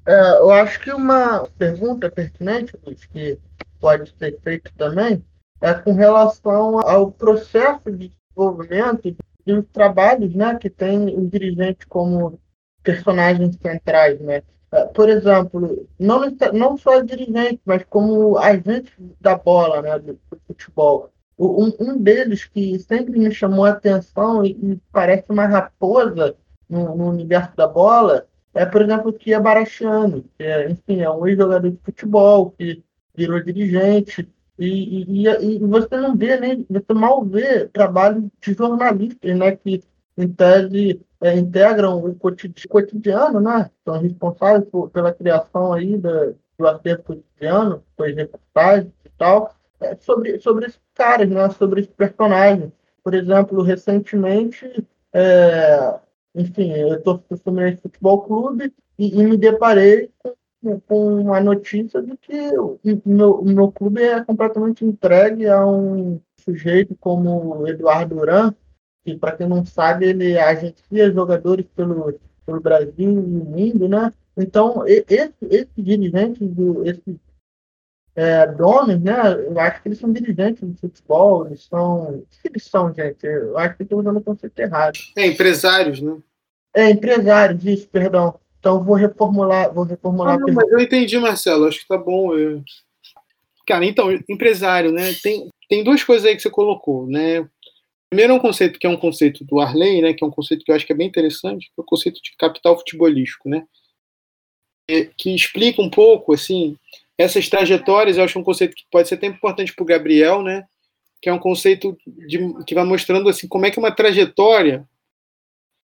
É, 0.06 0.40
eu 0.40 0.52
acho 0.52 0.82
que 0.82 0.92
uma 0.92 1.48
pergunta 1.58 2.12
pertinente, 2.12 2.74
que 3.14 3.40
pode 3.80 4.14
ser 4.18 4.38
feita 4.42 4.70
também, 4.76 5.24
é 5.62 5.74
com 5.74 5.94
relação 5.94 6.80
ao 6.82 7.10
processo 7.10 7.90
de 7.90 8.12
desenvolvimento 8.12 9.16
dos 9.46 9.66
trabalhos 9.72 10.36
né, 10.36 10.58
que 10.60 10.70
tem 10.70 11.18
o 11.18 11.30
dirigente 11.30 11.88
como 11.88 12.38
personagens 12.84 13.56
centrais. 13.56 14.20
Né? 14.20 14.44
É, 14.72 14.86
por 14.86 15.10
exemplo, 15.10 15.88
não, 16.00 16.22
não 16.54 16.78
só 16.78 17.02
dirigente, 17.02 17.62
mas 17.66 17.84
como 17.90 18.38
agente 18.38 18.92
da 19.22 19.38
bola, 19.38 19.82
né, 19.82 20.00
do, 20.00 20.14
do 20.14 20.42
futebol. 20.48 21.12
Um, 21.38 21.72
um, 21.80 21.98
deles 21.98 22.46
que 22.46 22.80
sempre 22.80 23.20
me 23.20 23.32
chamou 23.32 23.66
a 23.66 23.72
atenção 23.72 24.46
e, 24.46 24.52
e 24.52 24.80
parece 24.92 25.26
uma 25.30 25.46
raposa 25.46 26.36
no, 26.70 26.96
no, 26.96 27.10
universo 27.10 27.56
da 27.58 27.68
bola 27.68 28.26
é, 28.56 28.66
por 28.66 28.82
exemplo, 28.82 29.10
o 29.10 29.12
Tia 29.12 29.42
que 30.38 30.44
é, 30.44 30.72
enfim, 30.72 31.02
é 31.02 31.10
um 31.10 31.28
ex-jogador 31.28 31.70
de 31.70 31.78
futebol 31.84 32.52
que 32.52 32.82
virou 33.14 33.44
dirigente. 33.44 34.28
E, 34.58 35.04
e, 35.04 35.28
e, 35.28 35.60
você 35.60 35.98
não 35.98 36.16
vê, 36.16 36.40
nem, 36.40 36.66
você 36.70 36.94
mal 36.94 37.26
vê 37.26 37.68
trabalho 37.68 38.32
de 38.42 38.54
jornalistas, 38.54 39.38
né, 39.38 39.58
que 39.58 39.84
em 40.18 40.28
tese 40.28 41.02
é, 41.22 41.36
integram 41.38 41.98
o 41.98 42.16
cotidiano, 42.16 43.40
né? 43.40 43.70
São 43.84 44.00
responsáveis 44.00 44.70
por, 44.70 44.90
pela 44.90 45.14
criação 45.14 45.74
aí 45.74 45.98
da, 45.98 46.34
do 46.58 46.68
acervo 46.68 47.04
cotidiano, 47.04 47.84
com 47.96 48.04
as 48.04 48.16
reportagens 48.16 48.92
e 49.06 49.10
tal, 49.18 49.54
é, 49.80 49.96
sobre, 49.98 50.40
sobre 50.40 50.68
esses 50.68 50.82
caras, 50.94 51.30
né? 51.30 51.50
Sobre 51.52 51.82
esses 51.82 51.94
personagens. 51.94 52.72
Por 53.04 53.14
exemplo, 53.14 53.62
recentemente, 53.62 54.86
é, 55.14 56.00
enfim, 56.34 56.72
eu 56.72 56.96
estou 56.96 57.24
no 57.30 57.38
Fluminense 57.38 57.82
Futebol 57.82 58.22
Clube 58.24 58.74
e, 58.98 59.20
e, 59.20 59.24
me 59.24 59.38
deparei 59.38 60.10
com, 60.62 60.80
com 60.82 61.34
a 61.34 61.42
notícia 61.42 62.02
de 62.02 62.18
que 62.18 62.58
o 62.58 62.80
meu, 63.06 63.44
meu 63.44 63.72
clube 63.72 64.02
é 64.02 64.24
completamente 64.24 64.84
entregue 64.84 65.48
a 65.48 65.66
um 65.66 66.20
sujeito 66.38 66.96
como 67.00 67.68
Eduardo 67.68 68.16
Duran, 68.16 68.54
que 69.06 69.16
para 69.16 69.34
quem 69.34 69.48
não 69.48 69.64
sabe, 69.64 70.08
ele 70.08 70.38
agencia 70.38 71.12
jogadores 71.12 71.66
pelo, 71.76 72.20
pelo 72.46 72.60
Brasil 72.60 72.92
e 72.98 73.18
o 73.18 73.46
mundo, 73.46 73.88
né? 73.88 74.12
Então, 74.36 74.86
esse, 74.88 75.34
esses 75.44 75.70
dirigentes, 75.78 76.46
do, 76.50 76.84
esses 76.86 77.16
é, 78.16 78.48
donos, 78.48 79.00
né? 79.00 79.14
Eu 79.46 79.60
acho 79.60 79.82
que 79.82 79.90
eles 79.90 80.00
são 80.00 80.12
dirigentes 80.12 80.62
do 80.62 80.76
futebol, 80.76 81.46
eles 81.46 81.64
são. 81.64 82.04
O 82.10 82.28
que 82.42 82.48
eles 82.48 82.64
são, 82.64 82.94
gente? 82.94 83.26
Eu 83.26 83.58
acho 83.58 83.78
que 83.78 83.84
estou 83.84 84.00
usando 84.00 84.18
o 84.18 84.24
conceito 84.24 84.58
errado. 84.60 84.98
É, 85.16 85.28
empresários, 85.28 86.02
né? 86.02 86.18
É, 86.74 86.90
empresários, 86.90 87.64
isso, 87.64 87.88
perdão. 87.88 88.40
Então 88.60 88.84
vou 88.84 88.96
reformular, 88.96 89.72
vou 89.72 89.84
reformular. 89.84 90.36
Ah, 90.36 90.40
não, 90.40 90.54
mas 90.54 90.70
eu 90.72 90.80
entendi, 90.80 91.20
Marcelo, 91.20 91.68
acho 91.68 91.82
que 91.82 91.88
tá 91.88 91.98
bom. 91.98 92.36
Eu... 92.36 92.64
Cara, 93.68 93.86
então, 93.86 94.12
empresário, 94.30 94.92
né? 94.92 95.14
Tem, 95.22 95.50
tem 95.70 95.84
duas 95.84 96.04
coisas 96.04 96.26
aí 96.26 96.36
que 96.36 96.42
você 96.42 96.50
colocou, 96.50 97.06
né? 97.08 97.48
Primeiro 98.10 98.34
é 98.34 98.36
um 98.36 98.40
conceito 98.40 98.80
que 98.80 98.88
é 98.88 98.90
um 98.90 98.98
conceito 98.98 99.44
do 99.44 99.60
Arley, 99.60 100.02
né, 100.02 100.14
que 100.14 100.24
é 100.24 100.28
um 100.28 100.32
conceito 100.32 100.64
que 100.64 100.72
eu 100.72 100.76
acho 100.76 100.86
que 100.86 100.94
é 100.94 100.96
bem 100.96 101.08
interessante, 101.08 101.66
que 101.68 101.74
é 101.78 101.82
o 101.82 101.86
conceito 101.86 102.22
de 102.22 102.36
capital 102.38 102.78
futebolístico, 102.78 103.50
né, 103.50 103.68
que 105.18 105.34
explica 105.34 105.82
um 105.82 105.90
pouco, 105.90 106.34
assim, 106.34 106.78
essas 107.18 107.50
trajetórias, 107.50 108.18
eu 108.18 108.24
acho 108.24 108.38
um 108.38 108.44
conceito 108.44 108.76
que 108.76 108.86
pode 108.92 109.08
ser 109.08 109.16
até 109.16 109.28
importante 109.28 109.74
para 109.74 109.84
o 109.84 109.88
Gabriel, 109.88 110.44
né, 110.44 110.66
que 111.22 111.30
é 111.30 111.34
um 111.34 111.40
conceito 111.40 111.98
de, 112.06 112.38
que 112.66 112.76
vai 112.76 112.84
mostrando, 112.84 113.28
assim, 113.28 113.48
como 113.48 113.66
é 113.66 113.72
que 113.72 113.80
uma 113.80 113.92
trajetória, 113.92 114.88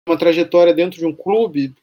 uma 0.08 0.18
trajetória 0.18 0.74
dentro 0.74 1.00
de 1.00 1.06
um 1.06 1.16
clube, 1.16 1.74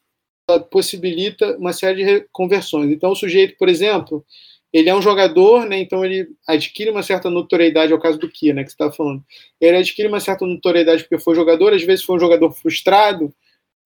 possibilita 0.70 1.56
uma 1.56 1.72
série 1.72 2.04
de 2.04 2.28
conversões. 2.32 2.90
Então, 2.90 3.10
o 3.10 3.16
sujeito, 3.16 3.56
por 3.58 3.68
exemplo, 3.68 4.24
ele 4.72 4.88
é 4.88 4.94
um 4.94 5.02
jogador, 5.02 5.64
né? 5.66 5.78
Então 5.78 6.04
ele 6.04 6.28
adquire 6.46 6.90
uma 6.90 7.02
certa 7.02 7.30
notoriedade, 7.30 7.92
é 7.92 7.94
o 7.94 8.00
caso 8.00 8.18
do 8.18 8.28
Kia, 8.28 8.52
né? 8.52 8.62
Que 8.62 8.70
você 8.70 8.74
estava 8.74 8.92
falando. 8.92 9.24
Ele 9.60 9.76
adquire 9.76 10.08
uma 10.08 10.20
certa 10.20 10.44
notoriedade 10.46 11.02
porque 11.04 11.18
foi 11.22 11.34
jogador, 11.34 11.72
às 11.72 11.82
vezes 11.82 12.04
foi 12.04 12.16
um 12.16 12.20
jogador 12.20 12.50
frustrado, 12.52 13.32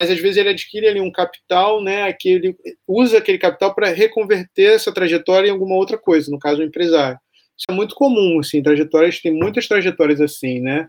mas 0.01 0.11
às 0.11 0.18
vezes 0.18 0.37
ele 0.37 0.49
adquire 0.49 0.89
ali 0.89 1.01
um 1.01 1.12
capital, 1.12 1.80
né? 1.83 2.12
Que 2.12 2.30
ele 2.30 2.57
usa 2.87 3.18
aquele 3.18 3.39
capital 3.39 3.74
para 3.74 3.89
reconverter 3.89 4.74
essa 4.74 4.93
trajetória 4.93 5.49
em 5.49 5.53
alguma 5.53 5.76
outra 5.76 5.97
coisa, 5.97 6.30
no 6.30 6.39
caso, 6.39 6.61
o 6.61 6.64
empresário. 6.64 7.18
Isso 7.57 7.66
é 7.70 7.72
muito 7.72 7.95
comum, 7.95 8.41
assim, 8.41 8.62
trajetórias, 8.62 9.20
tem 9.20 9.33
muitas 9.33 9.68
trajetórias 9.68 10.20
assim, 10.20 10.61
né? 10.61 10.89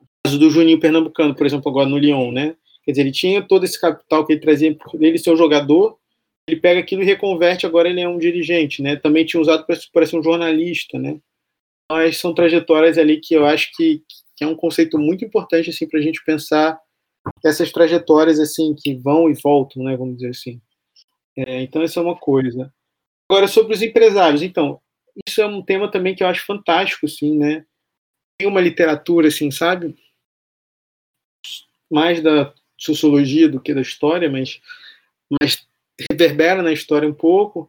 O 0.00 0.06
caso 0.26 0.38
do 0.38 0.50
Juninho 0.50 0.80
Pernambucano, 0.80 1.34
por 1.34 1.46
exemplo, 1.46 1.70
agora 1.70 1.88
no 1.88 1.98
Lyon, 1.98 2.32
né? 2.32 2.56
Quer 2.84 2.90
dizer, 2.90 3.02
ele 3.02 3.12
tinha 3.12 3.42
todo 3.42 3.64
esse 3.64 3.80
capital 3.80 4.26
que 4.26 4.32
ele 4.32 4.40
trazia 4.40 4.74
por 4.74 5.00
ele 5.00 5.18
ser 5.18 5.30
um 5.30 5.36
jogador, 5.36 5.96
ele 6.52 6.60
pega 6.60 6.80
aquilo 6.80 7.02
e 7.02 7.06
reconverte, 7.06 7.66
agora 7.66 7.88
ele 7.88 8.00
é 8.00 8.08
um 8.08 8.18
dirigente, 8.18 8.82
né? 8.82 8.96
Também 8.96 9.24
tinha 9.24 9.40
usado 9.40 9.64
para 9.64 10.06
ser 10.06 10.18
um 10.18 10.22
jornalista, 10.22 10.98
né? 10.98 11.18
Mas 11.90 12.18
são 12.18 12.34
trajetórias 12.34 12.98
ali 12.98 13.20
que 13.20 13.34
eu 13.34 13.46
acho 13.46 13.70
que, 13.74 14.02
que 14.36 14.44
é 14.44 14.46
um 14.46 14.54
conceito 14.54 14.98
muito 14.98 15.24
importante 15.24 15.70
assim 15.70 15.88
para 15.88 15.98
a 15.98 16.02
gente 16.02 16.22
pensar 16.24 16.78
essas 17.44 17.72
trajetórias 17.72 18.38
assim 18.38 18.74
que 18.74 18.94
vão 18.94 19.30
e 19.30 19.34
voltam, 19.34 19.82
né? 19.82 19.96
Vamos 19.96 20.16
dizer 20.16 20.30
assim. 20.30 20.60
É, 21.36 21.62
então 21.62 21.82
essa 21.82 22.00
é 22.00 22.02
uma 22.02 22.16
coisa. 22.16 22.72
Agora 23.30 23.48
sobre 23.48 23.74
os 23.74 23.80
empresários, 23.80 24.42
então 24.42 24.78
isso 25.26 25.40
é 25.40 25.46
um 25.46 25.62
tema 25.62 25.90
também 25.90 26.14
que 26.14 26.22
eu 26.22 26.28
acho 26.28 26.44
fantástico, 26.44 27.06
assim, 27.06 27.36
né? 27.38 27.64
Tem 28.38 28.46
uma 28.46 28.60
literatura, 28.60 29.28
assim, 29.28 29.50
sabe? 29.50 29.96
Mais 31.90 32.22
da 32.22 32.52
sociologia 32.76 33.48
do 33.48 33.60
que 33.60 33.72
da 33.72 33.80
história, 33.80 34.28
mas, 34.30 34.60
mas 35.40 35.66
reverbera 36.10 36.62
na 36.62 36.72
história 36.72 37.08
um 37.08 37.14
pouco, 37.14 37.68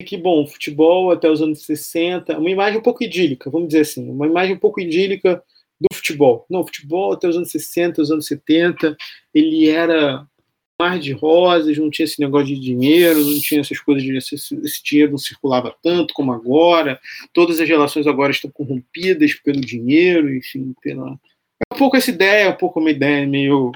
é 0.00 0.04
que, 0.04 0.16
bom, 0.16 0.46
futebol 0.46 1.10
até 1.10 1.30
os 1.30 1.42
anos 1.42 1.64
60, 1.64 2.38
uma 2.38 2.50
imagem 2.50 2.78
um 2.78 2.82
pouco 2.82 3.04
idílica, 3.04 3.50
vamos 3.50 3.68
dizer 3.68 3.82
assim, 3.82 4.08
uma 4.08 4.26
imagem 4.26 4.54
um 4.54 4.58
pouco 4.58 4.80
idílica 4.80 5.42
do 5.80 5.94
futebol. 5.94 6.46
Não, 6.48 6.64
futebol 6.64 7.12
até 7.12 7.28
os 7.28 7.36
anos 7.36 7.50
60, 7.50 8.02
os 8.02 8.10
anos 8.10 8.26
70, 8.26 8.96
ele 9.34 9.68
era 9.68 10.26
mar 10.80 10.98
de 10.98 11.12
rosas, 11.12 11.76
não 11.76 11.90
tinha 11.90 12.04
esse 12.04 12.18
negócio 12.18 12.46
de 12.46 12.58
dinheiro, 12.58 13.22
não 13.22 13.38
tinha 13.38 13.60
essas 13.60 13.78
coisas 13.78 14.02
de 14.02 14.16
esse, 14.16 14.34
esse, 14.34 14.82
dinheiro 14.82 15.12
não 15.12 15.18
circulava 15.18 15.74
tanto 15.82 16.14
como 16.14 16.32
agora, 16.32 16.98
todas 17.34 17.60
as 17.60 17.68
relações 17.68 18.06
agora 18.06 18.32
estão 18.32 18.50
corrompidas 18.50 19.34
pelo 19.34 19.60
dinheiro, 19.60 20.34
enfim, 20.34 20.74
pela 20.80 21.18
é 21.60 21.74
um 21.74 21.78
pouco 21.78 21.96
essa 21.96 22.10
ideia, 22.10 22.44
é 22.44 22.48
um 22.48 22.56
pouco 22.56 22.80
uma 22.80 22.90
ideia 22.90 23.26
meio 23.26 23.72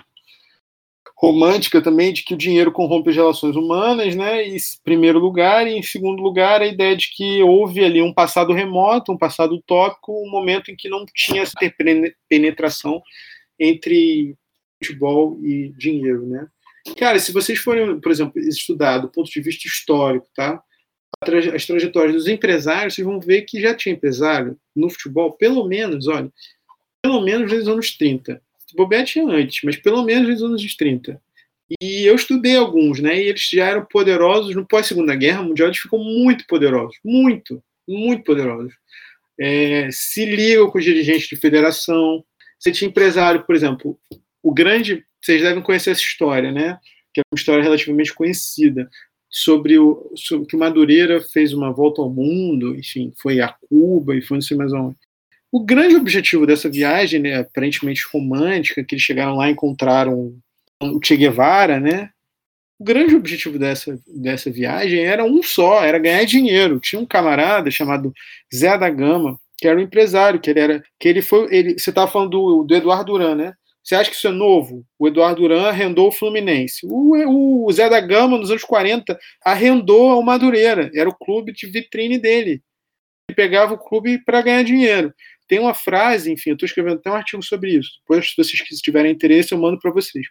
romântica 1.25 1.81
também 1.81 2.13
de 2.13 2.23
que 2.23 2.35
o 2.35 2.37
dinheiro 2.37 2.71
corrompe 2.71 3.09
as 3.09 3.17
relações 3.17 3.57
humanas, 3.57 4.15
né? 4.15 4.47
Em 4.47 4.57
primeiro 4.85 5.19
lugar, 5.19 5.67
e 5.67 5.79
em 5.79 5.83
segundo 5.83 6.23
lugar, 6.23 6.61
a 6.61 6.67
ideia 6.67 6.95
de 6.95 7.11
que 7.15 7.43
houve 7.43 7.83
ali 7.83 8.03
um 8.03 8.13
passado 8.13 8.53
remoto, 8.53 9.11
um 9.11 9.17
passado 9.17 9.55
utópico, 9.55 10.13
um 10.13 10.31
momento 10.31 10.71
em 10.71 10.77
que 10.77 10.89
não 10.89 11.07
tinha 11.15 11.43
essa 11.43 11.55
penetração 12.29 13.03
entre 13.59 14.37
futebol 14.83 15.39
e 15.43 15.73
dinheiro, 15.79 16.27
né? 16.27 16.47
Cara, 16.99 17.19
se 17.19 17.33
vocês 17.33 17.59
forem, 17.59 17.99
por 17.99 18.13
exemplo, 18.13 18.39
estudar 18.41 18.99
do 18.99 19.09
ponto 19.09 19.31
de 19.31 19.41
vista 19.41 19.67
histórico, 19.67 20.27
tá? 20.35 20.63
As 21.55 21.65
trajetórias 21.65 22.15
dos 22.15 22.29
empresários, 22.29 22.95
vocês 22.95 23.07
vão 23.07 23.19
ver 23.19 23.43
que 23.43 23.61
já 23.61 23.75
tinha 23.75 23.95
empresário 23.95 24.59
no 24.77 24.91
futebol, 24.91 25.33
pelo 25.33 25.67
menos, 25.67 26.07
olha, 26.07 26.31
pelo 27.01 27.23
menos 27.23 27.51
desde 27.51 27.69
os 27.69 27.73
anos 27.73 27.97
30 27.97 28.44
bobear 28.75 29.05
tinha 29.05 29.27
antes, 29.27 29.61
mas 29.65 29.77
pelo 29.77 30.03
menos 30.03 30.29
nos 30.29 30.43
anos 30.43 30.77
30. 30.77 31.21
E 31.81 32.05
eu 32.05 32.15
estudei 32.15 32.57
alguns, 32.57 33.01
né? 33.01 33.17
E 33.23 33.29
eles 33.29 33.49
já 33.49 33.67
eram 33.67 33.85
poderosos 33.87 34.55
no 34.55 34.67
pós-segunda 34.67 35.15
guerra 35.15 35.43
mundial, 35.43 35.69
eles 35.69 35.79
ficam 35.79 35.99
muito 35.99 36.47
poderosos, 36.47 36.97
muito, 37.05 37.63
muito 37.89 38.23
poderosos. 38.25 38.75
É, 39.41 39.89
se 39.91 40.25
ligam 40.25 40.71
com 40.71 40.79
os 40.79 40.85
dirigentes 40.85 41.29
de 41.29 41.37
federação. 41.37 42.25
Você 42.59 42.71
tinha 42.71 42.89
empresário, 42.89 43.45
por 43.45 43.55
exemplo, 43.55 43.99
o 44.43 44.53
grande, 44.53 45.05
vocês 45.23 45.43
devem 45.43 45.63
conhecer 45.63 45.91
essa 45.91 46.03
história, 46.03 46.53
né? 46.53 46.79
Que 47.13 47.21
é 47.21 47.25
uma 47.33 47.39
história 47.39 47.63
relativamente 47.63 48.13
conhecida 48.13 48.89
sobre 49.31 49.79
o 49.79 50.13
sobre 50.15 50.47
que 50.47 50.57
Madureira 50.57 51.21
fez 51.21 51.53
uma 51.53 51.73
volta 51.73 52.01
ao 52.01 52.09
mundo, 52.09 52.77
enfim, 52.77 53.13
foi 53.21 53.41
a 53.41 53.49
Cuba 53.69 54.15
e 54.15 54.23
foi 54.23 54.37
não 54.37 54.43
sei 54.43 54.57
mais 54.57 54.73
onde. 54.73 54.97
O 55.55 55.61
grande 55.61 55.95
objetivo 55.95 56.49
dessa 56.49 56.69
viagem, 56.69 57.21
né, 57.21 57.37
aparentemente 57.37 58.05
romântica, 58.13 58.83
que 58.83 58.97
eles 58.97 59.05
chegaram 59.05 59.37
lá 59.37 59.49
e 59.49 59.53
encontraram 59.53 60.35
o 60.83 61.01
Che 61.01 61.17
Guevara, 61.17 61.79
né? 61.79 62.11
O 62.77 62.83
grande 62.83 63.15
objetivo 63.15 63.57
dessa, 63.57 63.97
dessa 64.05 64.51
viagem 64.51 65.05
era 65.05 65.23
um 65.23 65.45
só, 65.45 65.85
era 65.85 66.01
ganhar 66.01 66.25
dinheiro. 66.25 66.81
Tinha 66.81 67.01
um 67.01 67.07
camarada 67.07 67.71
chamado 67.71 68.13
Zé 68.53 68.77
da 68.77 68.91
Gama, 68.91 69.39
que 69.57 69.69
era 69.69 69.79
um 69.79 69.83
empresário, 69.83 70.41
que 70.41 70.51
ele 70.51 70.59
era, 70.59 70.83
que 70.99 71.09
ele 71.09 71.23
foi, 71.23 71.47
ele, 71.55 71.79
você 71.79 71.91
estava 71.91 72.11
falando 72.11 72.31
do, 72.31 72.65
do 72.65 72.75
Eduardo 72.75 73.13
Duran, 73.13 73.37
né? 73.37 73.55
Você 73.81 73.95
acha 73.95 74.11
que 74.11 74.17
isso 74.17 74.27
é 74.27 74.33
novo? 74.33 74.85
O 74.99 75.07
Eduardo 75.07 75.41
Duran 75.41 75.69
arrendou 75.69 76.09
o 76.09 76.13
Fluminense. 76.13 76.85
O, 76.85 77.65
o 77.65 77.71
Zé 77.71 77.89
da 77.89 78.01
Gama, 78.01 78.39
nos 78.39 78.51
anos 78.51 78.65
40, 78.65 79.17
arrendou 79.45 80.19
o 80.19 80.23
Madureira. 80.25 80.91
Era 80.93 81.09
o 81.09 81.15
clube 81.15 81.53
de 81.53 81.69
vitrine 81.69 82.19
dele. 82.19 82.61
Ele 83.29 83.37
pegava 83.37 83.75
o 83.75 83.79
clube 83.79 84.19
para 84.19 84.43
ganhar 84.43 84.65
dinheiro. 84.65 85.15
Tem 85.47 85.59
uma 85.59 85.75
frase, 85.75 86.33
enfim, 86.33 86.51
eu 86.51 86.55
estou 86.55 86.67
escrevendo 86.67 86.97
até 86.97 87.11
um 87.11 87.15
artigo 87.15 87.43
sobre 87.43 87.77
isso. 87.77 87.91
Depois, 88.01 88.31
se 88.31 88.37
vocês 88.37 88.81
tiverem 88.81 89.13
interesse, 89.13 89.53
eu 89.53 89.59
mando 89.59 89.79
para 89.79 89.91
vocês. 89.91 90.27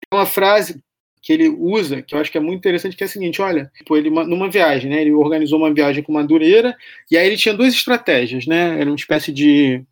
Tem 0.00 0.18
uma 0.18 0.26
frase 0.26 0.82
que 1.22 1.32
ele 1.32 1.48
usa, 1.48 2.02
que 2.02 2.14
eu 2.14 2.18
acho 2.18 2.32
que 2.32 2.36
é 2.36 2.40
muito 2.40 2.58
interessante, 2.58 2.96
que 2.96 3.04
é 3.04 3.06
a 3.06 3.08
seguinte, 3.08 3.40
olha, 3.40 3.70
tipo, 3.76 3.96
ele 3.96 4.10
numa 4.10 4.50
viagem, 4.50 4.90
né, 4.90 5.00
ele 5.00 5.12
organizou 5.12 5.56
uma 5.56 5.72
viagem 5.72 6.02
com 6.02 6.12
Madureira, 6.12 6.76
e 7.08 7.16
aí 7.16 7.28
ele 7.28 7.36
tinha 7.36 7.54
duas 7.54 7.72
estratégias, 7.72 8.44
né, 8.44 8.80
era 8.80 8.90
uma 8.90 8.96
espécie 8.96 9.30
de 9.30 9.84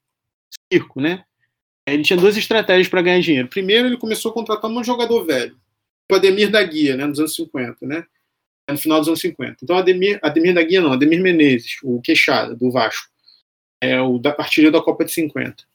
circo, 0.72 1.00
né, 1.00 1.22
ele 1.86 2.02
tinha 2.02 2.16
duas 2.16 2.36
estratégias 2.36 2.88
para 2.88 3.00
ganhar 3.00 3.20
dinheiro. 3.20 3.48
Primeiro, 3.48 3.86
ele 3.86 3.96
começou 3.96 4.32
a 4.32 4.34
contratar 4.34 4.68
um 4.68 4.82
jogador 4.82 5.24
velho, 5.24 5.56
o 6.10 6.14
Ademir 6.16 6.50
da 6.50 6.62
Guia, 6.64 6.96
né, 6.96 7.06
nos 7.06 7.20
anos 7.20 7.34
50, 7.36 7.86
né, 7.86 8.04
no 8.68 8.78
final 8.78 8.98
dos 8.98 9.08
anos 9.08 9.20
50. 9.20 9.58
Então, 9.62 9.76
Ademir, 9.76 10.18
Ademir 10.22 10.52
da 10.52 10.62
Guia 10.64 10.80
não, 10.80 10.92
Ademir 10.92 11.22
Menezes, 11.22 11.76
o 11.84 12.00
Queixada, 12.00 12.56
do 12.56 12.72
Vasco, 12.72 13.08
é 13.80 14.00
o 14.00 14.18
da 14.18 14.32
partilha 14.32 14.70
da 14.70 14.80
Copa 14.80 15.04
de 15.04 15.12
50 15.12 15.70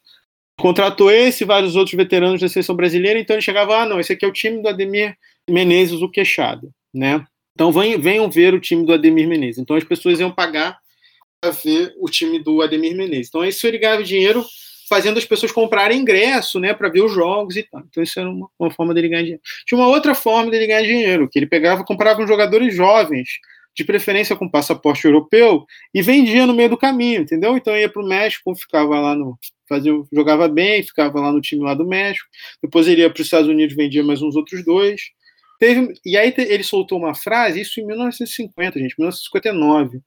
contratou 0.57 1.11
esse 1.11 1.43
vários 1.43 1.75
outros 1.75 1.95
veteranos 1.95 2.41
da 2.41 2.49
seleção 2.49 2.75
brasileira, 2.75 3.19
então 3.19 3.35
ele 3.35 3.41
chegava, 3.41 3.81
ah, 3.81 3.85
não, 3.85 3.99
esse 3.99 4.13
aqui 4.13 4.25
é 4.25 4.27
o 4.27 4.33
time 4.33 4.61
do 4.61 4.69
Ademir 4.69 5.17
Menezes, 5.49 6.01
o 6.01 6.09
queixado, 6.09 6.71
né? 6.93 7.25
Então 7.53 7.71
venham 7.71 8.29
ver 8.29 8.53
o 8.53 8.59
time 8.59 8.85
do 8.85 8.93
Ademir 8.93 9.27
Menezes. 9.27 9.59
Então 9.59 9.75
as 9.75 9.83
pessoas 9.83 10.19
iam 10.19 10.31
pagar 10.31 10.77
para 11.39 11.51
ver 11.51 11.93
o 11.99 12.09
time 12.09 12.39
do 12.39 12.61
Ademir 12.61 12.95
Menezes. 12.95 13.27
Então 13.29 13.45
isso 13.45 13.65
ele 13.65 13.77
ganhava 13.77 14.03
dinheiro 14.03 14.43
fazendo 14.89 15.17
as 15.17 15.25
pessoas 15.25 15.51
comprarem 15.51 15.99
ingresso, 15.99 16.59
né, 16.59 16.73
para 16.73 16.89
ver 16.89 17.01
os 17.01 17.11
jogos 17.11 17.55
e 17.55 17.63
tal. 17.63 17.81
Então 17.89 18.03
isso 18.03 18.19
era 18.19 18.29
uma, 18.29 18.47
uma, 18.59 18.71
forma 18.71 18.93
dele 18.93 19.09
ganhar 19.09 19.23
dinheiro. 19.23 19.41
Tinha 19.65 19.79
uma 19.79 19.87
outra 19.87 20.13
forma 20.13 20.51
dele 20.51 20.67
ganhar 20.67 20.83
dinheiro, 20.83 21.29
que 21.29 21.39
ele 21.39 21.47
pegava, 21.47 21.83
comprava 21.83 22.21
uns 22.21 22.27
jogadores 22.27 22.75
jovens, 22.75 23.29
de 23.75 23.83
preferência 23.83 24.35
com 24.35 24.49
passaporte 24.49 25.05
europeu, 25.05 25.65
e 25.93 26.01
vendia 26.01 26.45
no 26.45 26.53
meio 26.53 26.69
do 26.69 26.77
caminho, 26.77 27.21
entendeu? 27.21 27.57
Então 27.57 27.75
ia 27.75 27.89
para 27.89 28.01
o 28.01 28.07
México, 28.07 28.55
ficava 28.55 28.99
lá 28.99 29.15
no 29.15 29.37
fazia, 29.67 29.91
jogava 30.13 30.47
bem, 30.47 30.83
ficava 30.83 31.19
lá 31.19 31.31
no 31.31 31.41
time 31.41 31.63
lá 31.63 31.73
do 31.73 31.85
México. 31.85 32.27
Depois 32.61 32.87
ele 32.87 33.01
ia 33.01 33.09
para 33.09 33.19
os 33.19 33.27
Estados 33.27 33.49
Unidos, 33.49 33.75
vendia 33.75 34.03
mais 34.03 34.21
uns 34.21 34.35
outros 34.35 34.63
dois. 34.63 35.01
Teve, 35.59 35.93
e 36.05 36.17
aí 36.17 36.33
ele 36.37 36.63
soltou 36.63 36.97
uma 36.99 37.15
frase, 37.15 37.61
isso 37.61 37.79
em 37.79 37.85
1950, 37.85 38.79
gente, 38.79 38.95
1959, 38.97 39.99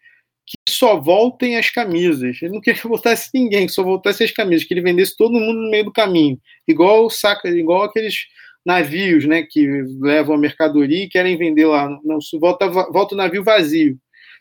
que 0.46 0.56
só 0.68 0.98
voltem 0.98 1.56
as 1.56 1.70
camisas. 1.70 2.40
Ele 2.40 2.52
não 2.52 2.60
queria 2.60 2.80
que 2.80 2.86
voltasse 2.86 3.30
ninguém, 3.34 3.66
que 3.66 3.72
só 3.72 3.82
voltasse 3.82 4.24
as 4.24 4.30
camisas, 4.30 4.66
que 4.66 4.74
ele 4.74 4.82
vendesse 4.82 5.16
todo 5.16 5.38
mundo 5.38 5.60
no 5.60 5.70
meio 5.70 5.84
do 5.84 5.92
caminho. 5.92 6.38
Igual 6.66 7.10
saca, 7.10 7.48
igual 7.48 7.82
aqueles 7.82 8.26
navios, 8.64 9.24
né, 9.24 9.42
que 9.42 9.66
levam 10.00 10.34
a 10.34 10.38
mercadoria 10.38 11.04
e 11.04 11.08
querem 11.08 11.36
vender 11.36 11.66
lá. 11.66 11.88
Não, 12.04 12.18
volta, 12.40 12.68
volta 12.68 13.14
o 13.14 13.18
navio 13.18 13.42
vazio. 13.42 13.98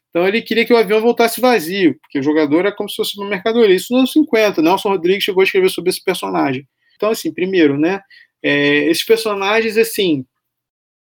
Então 0.09 0.27
ele 0.27 0.41
queria 0.41 0.65
que 0.65 0.73
o 0.73 0.77
avião 0.77 1.01
voltasse 1.01 1.39
vazio, 1.39 1.97
porque 2.01 2.19
o 2.19 2.23
jogador 2.23 2.65
é 2.65 2.71
como 2.71 2.89
se 2.89 2.95
fosse 2.95 3.17
uma 3.19 3.29
mercadoria. 3.29 3.75
Isso 3.75 3.91
nos 3.91 3.99
anos 3.99 4.13
50, 4.13 4.61
Nelson 4.61 4.89
Rodrigues 4.89 5.23
chegou 5.23 5.41
a 5.41 5.43
escrever 5.43 5.69
sobre 5.69 5.89
esse 5.89 6.03
personagem. 6.03 6.67
Então, 6.95 7.09
assim, 7.11 7.31
primeiro, 7.31 7.77
né, 7.77 8.01
é, 8.41 8.85
esses 8.85 9.05
personagens, 9.05 9.77
assim, 9.77 10.25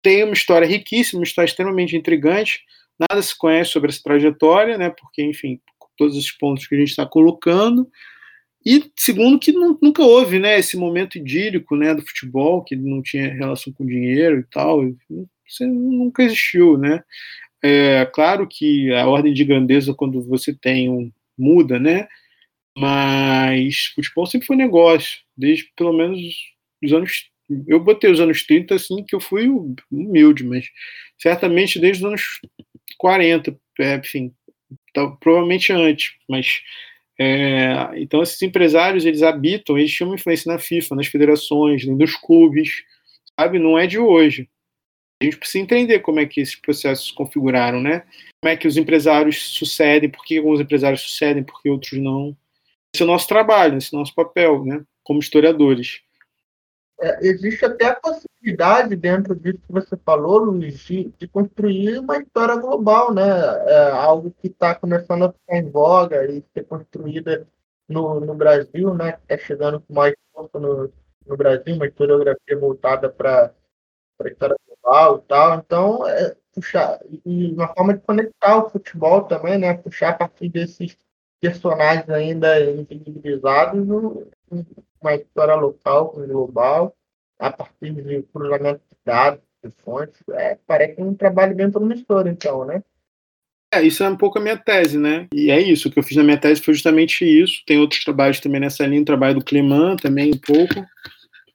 tem 0.01 0.23
uma 0.23 0.33
história 0.33 0.67
riquíssima, 0.67 1.19
uma 1.19 1.25
história 1.25 1.47
extremamente 1.47 1.95
intrigante. 1.95 2.61
Nada 2.99 3.21
se 3.21 3.37
conhece 3.37 3.71
sobre 3.71 3.89
essa 3.89 4.01
trajetória, 4.03 4.77
né? 4.77 4.89
Porque, 4.89 5.23
enfim, 5.23 5.59
todos 5.97 6.15
esses 6.15 6.31
pontos 6.31 6.67
que 6.67 6.75
a 6.75 6.77
gente 6.77 6.89
está 6.89 7.05
colocando. 7.05 7.89
E 8.65 8.91
segundo 8.95 9.39
que 9.39 9.51
nunca 9.51 10.01
houve, 10.01 10.39
né, 10.39 10.57
esse 10.57 10.75
momento 10.75 11.17
idílico, 11.17 11.75
né, 11.75 11.93
do 11.93 12.01
futebol 12.01 12.63
que 12.63 12.75
não 12.75 13.01
tinha 13.01 13.33
relação 13.33 13.71
com 13.71 13.85
dinheiro 13.85 14.39
e 14.39 14.43
tal. 14.43 14.83
Isso 15.47 15.65
nunca 15.67 16.23
existiu, 16.23 16.77
né? 16.77 17.03
É 17.63 18.05
claro 18.07 18.47
que 18.47 18.91
a 18.93 19.07
ordem 19.07 19.33
de 19.33 19.43
grandeza 19.45 19.93
quando 19.93 20.21
você 20.21 20.53
tem 20.53 20.89
um 20.89 21.11
muda, 21.37 21.79
né? 21.79 22.07
Mas 22.77 23.87
futebol 23.95 24.25
sempre 24.25 24.47
foi 24.47 24.55
negócio, 24.55 25.19
desde 25.37 25.71
pelo 25.75 25.93
menos 25.93 26.19
os 26.83 26.93
anos 26.93 27.29
eu 27.67 27.79
botei 27.79 28.11
os 28.11 28.19
anos 28.19 28.43
30 28.43 28.75
assim, 28.75 29.03
que 29.03 29.15
eu 29.15 29.19
fui 29.19 29.47
humilde, 29.91 30.43
mas 30.43 30.67
certamente 31.17 31.79
desde 31.79 32.03
os 32.03 32.07
anos 32.09 32.41
40, 32.97 33.55
é, 33.79 33.95
enfim, 33.97 34.33
tá, 34.93 35.07
provavelmente 35.19 35.71
antes, 35.71 36.13
mas 36.27 36.61
é, 37.19 37.91
então 37.95 38.21
esses 38.21 38.41
empresários 38.41 39.05
eles 39.05 39.23
habitam, 39.23 39.77
eles 39.77 39.91
tinham 39.91 40.09
uma 40.09 40.15
influência 40.15 40.51
na 40.51 40.59
FIFA, 40.59 40.95
nas 40.95 41.07
federações, 41.07 41.85
nos 41.85 42.15
clubes, 42.15 42.83
sabe? 43.39 43.59
Não 43.59 43.77
é 43.77 43.87
de 43.87 43.97
hoje. 43.97 44.49
A 45.21 45.25
gente 45.25 45.37
precisa 45.37 45.63
entender 45.63 45.99
como 45.99 46.19
é 46.19 46.25
que 46.25 46.41
esses 46.41 46.55
processos 46.55 47.07
se 47.07 47.13
configuraram, 47.13 47.81
né? 47.81 48.03
Como 48.41 48.53
é 48.53 48.57
que 48.57 48.67
os 48.67 48.75
empresários 48.75 49.41
sucedem, 49.53 50.09
por 50.09 50.25
que 50.25 50.37
alguns 50.37 50.59
empresários 50.59 51.01
sucedem, 51.01 51.43
por 51.43 51.61
que 51.61 51.69
outros 51.69 51.99
não. 51.99 52.35
Esse 52.93 53.01
é 53.01 53.05
o 53.05 53.07
nosso 53.07 53.27
trabalho, 53.27 53.77
esse 53.77 53.93
é 53.93 53.97
o 53.97 53.99
nosso 53.99 54.13
papel, 54.13 54.65
né? 54.65 54.83
Como 55.03 55.19
historiadores 55.19 56.04
é, 56.99 57.27
existe 57.27 57.65
até 57.65 57.87
a 57.87 57.95
possibilidade, 57.95 58.95
dentro 58.95 59.35
disso 59.35 59.59
que 59.65 59.71
você 59.71 59.97
falou, 59.97 60.39
Luiz, 60.39 60.79
de, 60.79 61.11
de 61.17 61.27
construir 61.27 61.99
uma 61.99 62.17
história 62.17 62.55
global, 62.55 63.13
né? 63.13 63.23
É 63.67 63.91
algo 63.91 64.33
que 64.39 64.47
está 64.47 64.73
começando 64.75 65.25
a 65.25 65.33
ficar 65.33 65.57
em 65.57 65.69
voga 65.69 66.25
e 66.25 66.43
ser 66.53 66.63
construída 66.65 67.47
no, 67.87 68.19
no 68.19 68.33
Brasil, 68.33 68.93
né? 68.93 69.17
Está 69.27 69.37
chegando 69.37 69.81
com 69.81 69.93
mais 69.93 70.13
força 70.33 70.59
no, 70.59 70.91
no 71.25 71.37
Brasil, 71.37 71.75
uma 71.75 71.87
historiografia 71.87 72.57
voltada 72.59 73.09
para 73.09 73.53
a 74.21 74.27
história 74.27 74.55
global 74.67 75.17
e 75.17 75.27
tal. 75.27 75.57
Então, 75.57 76.07
é, 76.07 76.35
puxar, 76.53 76.99
e 77.25 77.51
uma 77.51 77.67
forma 77.73 77.93
de 77.93 78.01
conectar 78.01 78.57
o 78.57 78.69
futebol 78.69 79.23
também, 79.23 79.57
né? 79.57 79.73
Puxar 79.73 80.09
a 80.09 80.13
partir 80.13 80.49
desses 80.49 80.97
personagens 81.41 82.09
ainda 82.09 82.59
invisibilizados 82.71 83.85
uma 85.05 85.15
história 85.15 85.55
local 85.55 86.09
com 86.09 86.25
global, 86.25 86.95
a 87.39 87.51
partir 87.51 87.91
de 87.91 88.23
cruzamento 88.33 88.81
de 88.91 88.97
dados, 89.05 89.41
de 89.63 89.71
fontes. 89.83 90.19
É, 90.31 90.57
parece 90.65 91.01
um 91.01 91.13
trabalho 91.13 91.55
bem 91.55 91.69
promissor, 91.69 92.27
então, 92.27 92.65
né? 92.65 92.83
É, 93.73 93.81
isso 93.83 94.03
é 94.03 94.09
um 94.09 94.15
pouco 94.15 94.39
a 94.39 94.41
minha 94.41 94.57
tese, 94.57 94.97
né? 94.97 95.27
E 95.33 95.51
é 95.51 95.59
isso, 95.59 95.87
o 95.87 95.91
que 95.91 95.99
eu 95.99 96.03
fiz 96.03 96.17
na 96.17 96.23
minha 96.23 96.37
tese 96.37 96.61
foi 96.61 96.73
justamente 96.73 97.25
isso. 97.25 97.61
Tem 97.65 97.77
outros 97.77 98.03
trabalhos 98.03 98.39
também 98.39 98.59
nessa 98.59 98.85
linha, 98.85 99.01
o 99.01 99.05
trabalho 99.05 99.35
do 99.35 99.45
Cleman 99.45 99.95
também 99.97 100.31
um 100.33 100.37
pouco. 100.37 100.85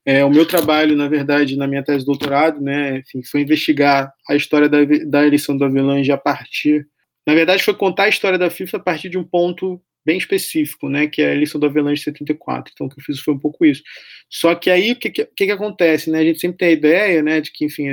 É, 0.04 0.24
o 0.24 0.30
meu 0.30 0.46
trabalho, 0.46 0.96
na 0.96 1.08
verdade, 1.08 1.56
na 1.56 1.66
minha 1.66 1.82
tese 1.82 2.00
de 2.00 2.06
doutorado, 2.06 2.60
né, 2.60 2.98
enfim, 2.98 3.22
foi 3.22 3.42
investigar 3.42 4.12
a 4.28 4.34
história 4.34 4.68
da, 4.68 4.78
da 5.06 5.26
eleição 5.26 5.56
do 5.56 5.64
Avelange 5.64 6.10
a 6.10 6.16
partir. 6.16 6.86
Na 7.26 7.34
verdade, 7.34 7.62
foi 7.62 7.74
contar 7.74 8.04
a 8.04 8.08
história 8.08 8.38
da 8.38 8.50
FIFA 8.50 8.78
a 8.78 8.80
partir 8.80 9.08
de 9.08 9.18
um 9.18 9.24
ponto 9.24 9.80
bem 10.04 10.18
específico, 10.18 10.88
né, 10.88 11.06
que 11.06 11.22
é 11.22 11.30
a 11.30 11.34
eleição 11.34 11.60
do 11.60 11.66
Avelange 11.66 12.02
74. 12.02 12.72
Então, 12.72 12.86
o 12.86 12.90
que 12.90 13.00
eu 13.00 13.04
fiz 13.04 13.20
foi 13.20 13.34
um 13.34 13.38
pouco 13.38 13.64
isso. 13.64 13.82
Só 14.28 14.54
que 14.54 14.70
aí, 14.70 14.92
o 14.92 14.96
que, 14.96 15.10
que, 15.10 15.26
que 15.26 15.50
acontece, 15.50 16.10
né? 16.10 16.20
A 16.20 16.24
gente 16.24 16.40
sempre 16.40 16.58
tem 16.58 16.68
a 16.68 16.72
ideia, 16.72 17.22
né, 17.22 17.40
de 17.40 17.50
que, 17.52 17.66
enfim, 17.66 17.88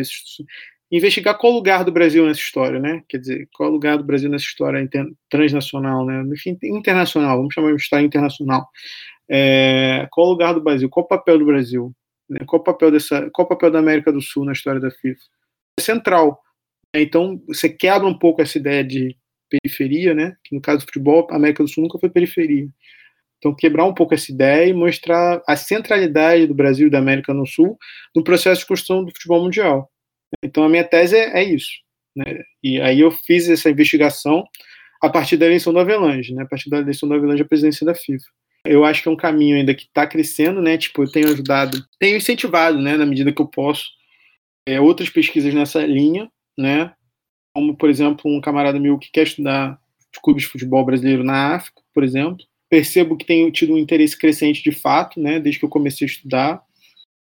investigar 0.91 1.37
qual 1.37 1.51
lugar 1.51 1.83
do 1.83 1.91
Brasil 1.91 2.25
nessa 2.25 2.39
história, 2.39 2.79
né? 2.79 3.03
Quer 3.09 3.17
dizer, 3.17 3.49
qual 3.53 3.69
lugar 3.69 3.97
do 3.97 4.03
Brasil 4.03 4.29
nessa 4.29 4.45
história 4.45 4.87
transnacional, 5.29 6.05
né? 6.05 6.23
Enfim, 6.33 6.57
internacional, 6.63 7.37
vamos 7.37 7.53
chamar 7.53 7.75
de 7.75 7.81
história 7.81 8.05
internacional. 8.05 8.67
É, 9.29 10.07
qual 10.11 10.29
lugar 10.29 10.53
do 10.53 10.61
Brasil? 10.61 10.89
Qual 10.89 11.05
o 11.05 11.09
papel 11.09 11.37
do 11.39 11.45
Brasil? 11.45 11.93
Né? 12.29 12.39
Qual 12.45 12.61
o 12.61 12.63
papel 12.63 12.91
dessa? 12.91 13.29
Qual 13.31 13.45
o 13.45 13.49
papel 13.49 13.71
da 13.71 13.79
América 13.79 14.11
do 14.11 14.21
Sul 14.21 14.45
na 14.45 14.53
história 14.53 14.79
da 14.79 14.91
FIFA? 14.91 15.19
É 15.79 15.81
central. 15.81 16.41
Então, 16.95 17.41
você 17.47 17.69
quebra 17.69 18.07
um 18.07 18.17
pouco 18.17 18.41
essa 18.41 18.57
ideia 18.57 18.83
de 18.83 19.15
periferia, 19.49 20.13
né? 20.13 20.35
Que 20.43 20.55
no 20.55 20.61
caso 20.61 20.79
do 20.79 20.85
futebol, 20.85 21.27
a 21.31 21.35
América 21.35 21.63
do 21.63 21.69
Sul 21.69 21.83
nunca 21.83 21.99
foi 21.99 22.09
periferia. 22.09 22.67
Então, 23.37 23.55
quebrar 23.55 23.85
um 23.85 23.93
pouco 23.93 24.13
essa 24.13 24.31
ideia 24.31 24.67
e 24.67 24.73
mostrar 24.73 25.41
a 25.47 25.55
centralidade 25.55 26.47
do 26.47 26.55
Brasil 26.55 26.87
e 26.87 26.89
da 26.89 26.97
América 26.97 27.33
no 27.33 27.45
Sul 27.45 27.77
no 28.15 28.23
processo 28.23 28.61
de 28.61 28.67
construção 28.67 29.03
do 29.03 29.11
futebol 29.11 29.43
mundial. 29.43 29.91
Então, 30.43 30.63
a 30.63 30.69
minha 30.69 30.83
tese 30.83 31.15
é, 31.15 31.39
é 31.39 31.43
isso. 31.43 31.69
Né? 32.15 32.43
E 32.63 32.81
aí 32.81 32.99
eu 32.99 33.11
fiz 33.11 33.47
essa 33.47 33.69
investigação 33.69 34.43
a 35.01 35.09
partir 35.09 35.37
da 35.37 35.45
eleição 35.45 35.71
do 35.71 35.79
Avelange, 35.79 36.33
né? 36.33 36.43
a 36.43 36.47
partir 36.47 36.69
da 36.69 36.79
eleição 36.79 37.07
do 37.07 37.13
Avelange 37.13 37.43
à 37.43 37.45
presidência 37.45 37.85
da 37.85 37.93
FIFA. 37.93 38.25
Eu 38.65 38.83
acho 38.83 39.01
que 39.01 39.07
é 39.07 39.11
um 39.11 39.17
caminho 39.17 39.55
ainda 39.55 39.73
que 39.73 39.83
está 39.83 40.05
crescendo, 40.05 40.61
né? 40.61 40.77
Tipo, 40.77 41.03
eu 41.03 41.11
tenho 41.11 41.29
ajudado, 41.29 41.77
tenho 41.99 42.17
incentivado, 42.17 42.81
né, 42.81 42.97
na 42.97 43.05
medida 43.05 43.31
que 43.31 43.41
eu 43.41 43.47
posso, 43.47 43.85
é, 44.67 44.81
outras 44.81 45.09
pesquisas 45.09 45.53
nessa 45.53 45.85
linha, 45.85 46.29
né? 46.57 46.93
Como, 47.57 47.75
por 47.75 47.89
exemplo, 47.89 48.31
um 48.31 48.39
camarada 48.39 48.79
meu 48.79 48.99
que 48.99 49.09
quer 49.09 49.23
estudar 49.23 49.81
clubes 50.21 50.43
de 50.43 50.49
futebol 50.49 50.85
brasileiro 50.85 51.23
na 51.23 51.55
África, 51.55 51.81
por 51.91 52.03
exemplo. 52.03 52.45
Percebo 52.69 53.17
que 53.17 53.25
tenho 53.25 53.51
tido 53.51 53.73
um 53.73 53.79
interesse 53.79 54.15
crescente 54.15 54.61
de 54.61 54.71
fato, 54.71 55.19
né, 55.19 55.39
desde 55.39 55.57
que 55.57 55.65
eu 55.65 55.69
comecei 55.69 56.05
a 56.05 56.11
estudar, 56.11 56.61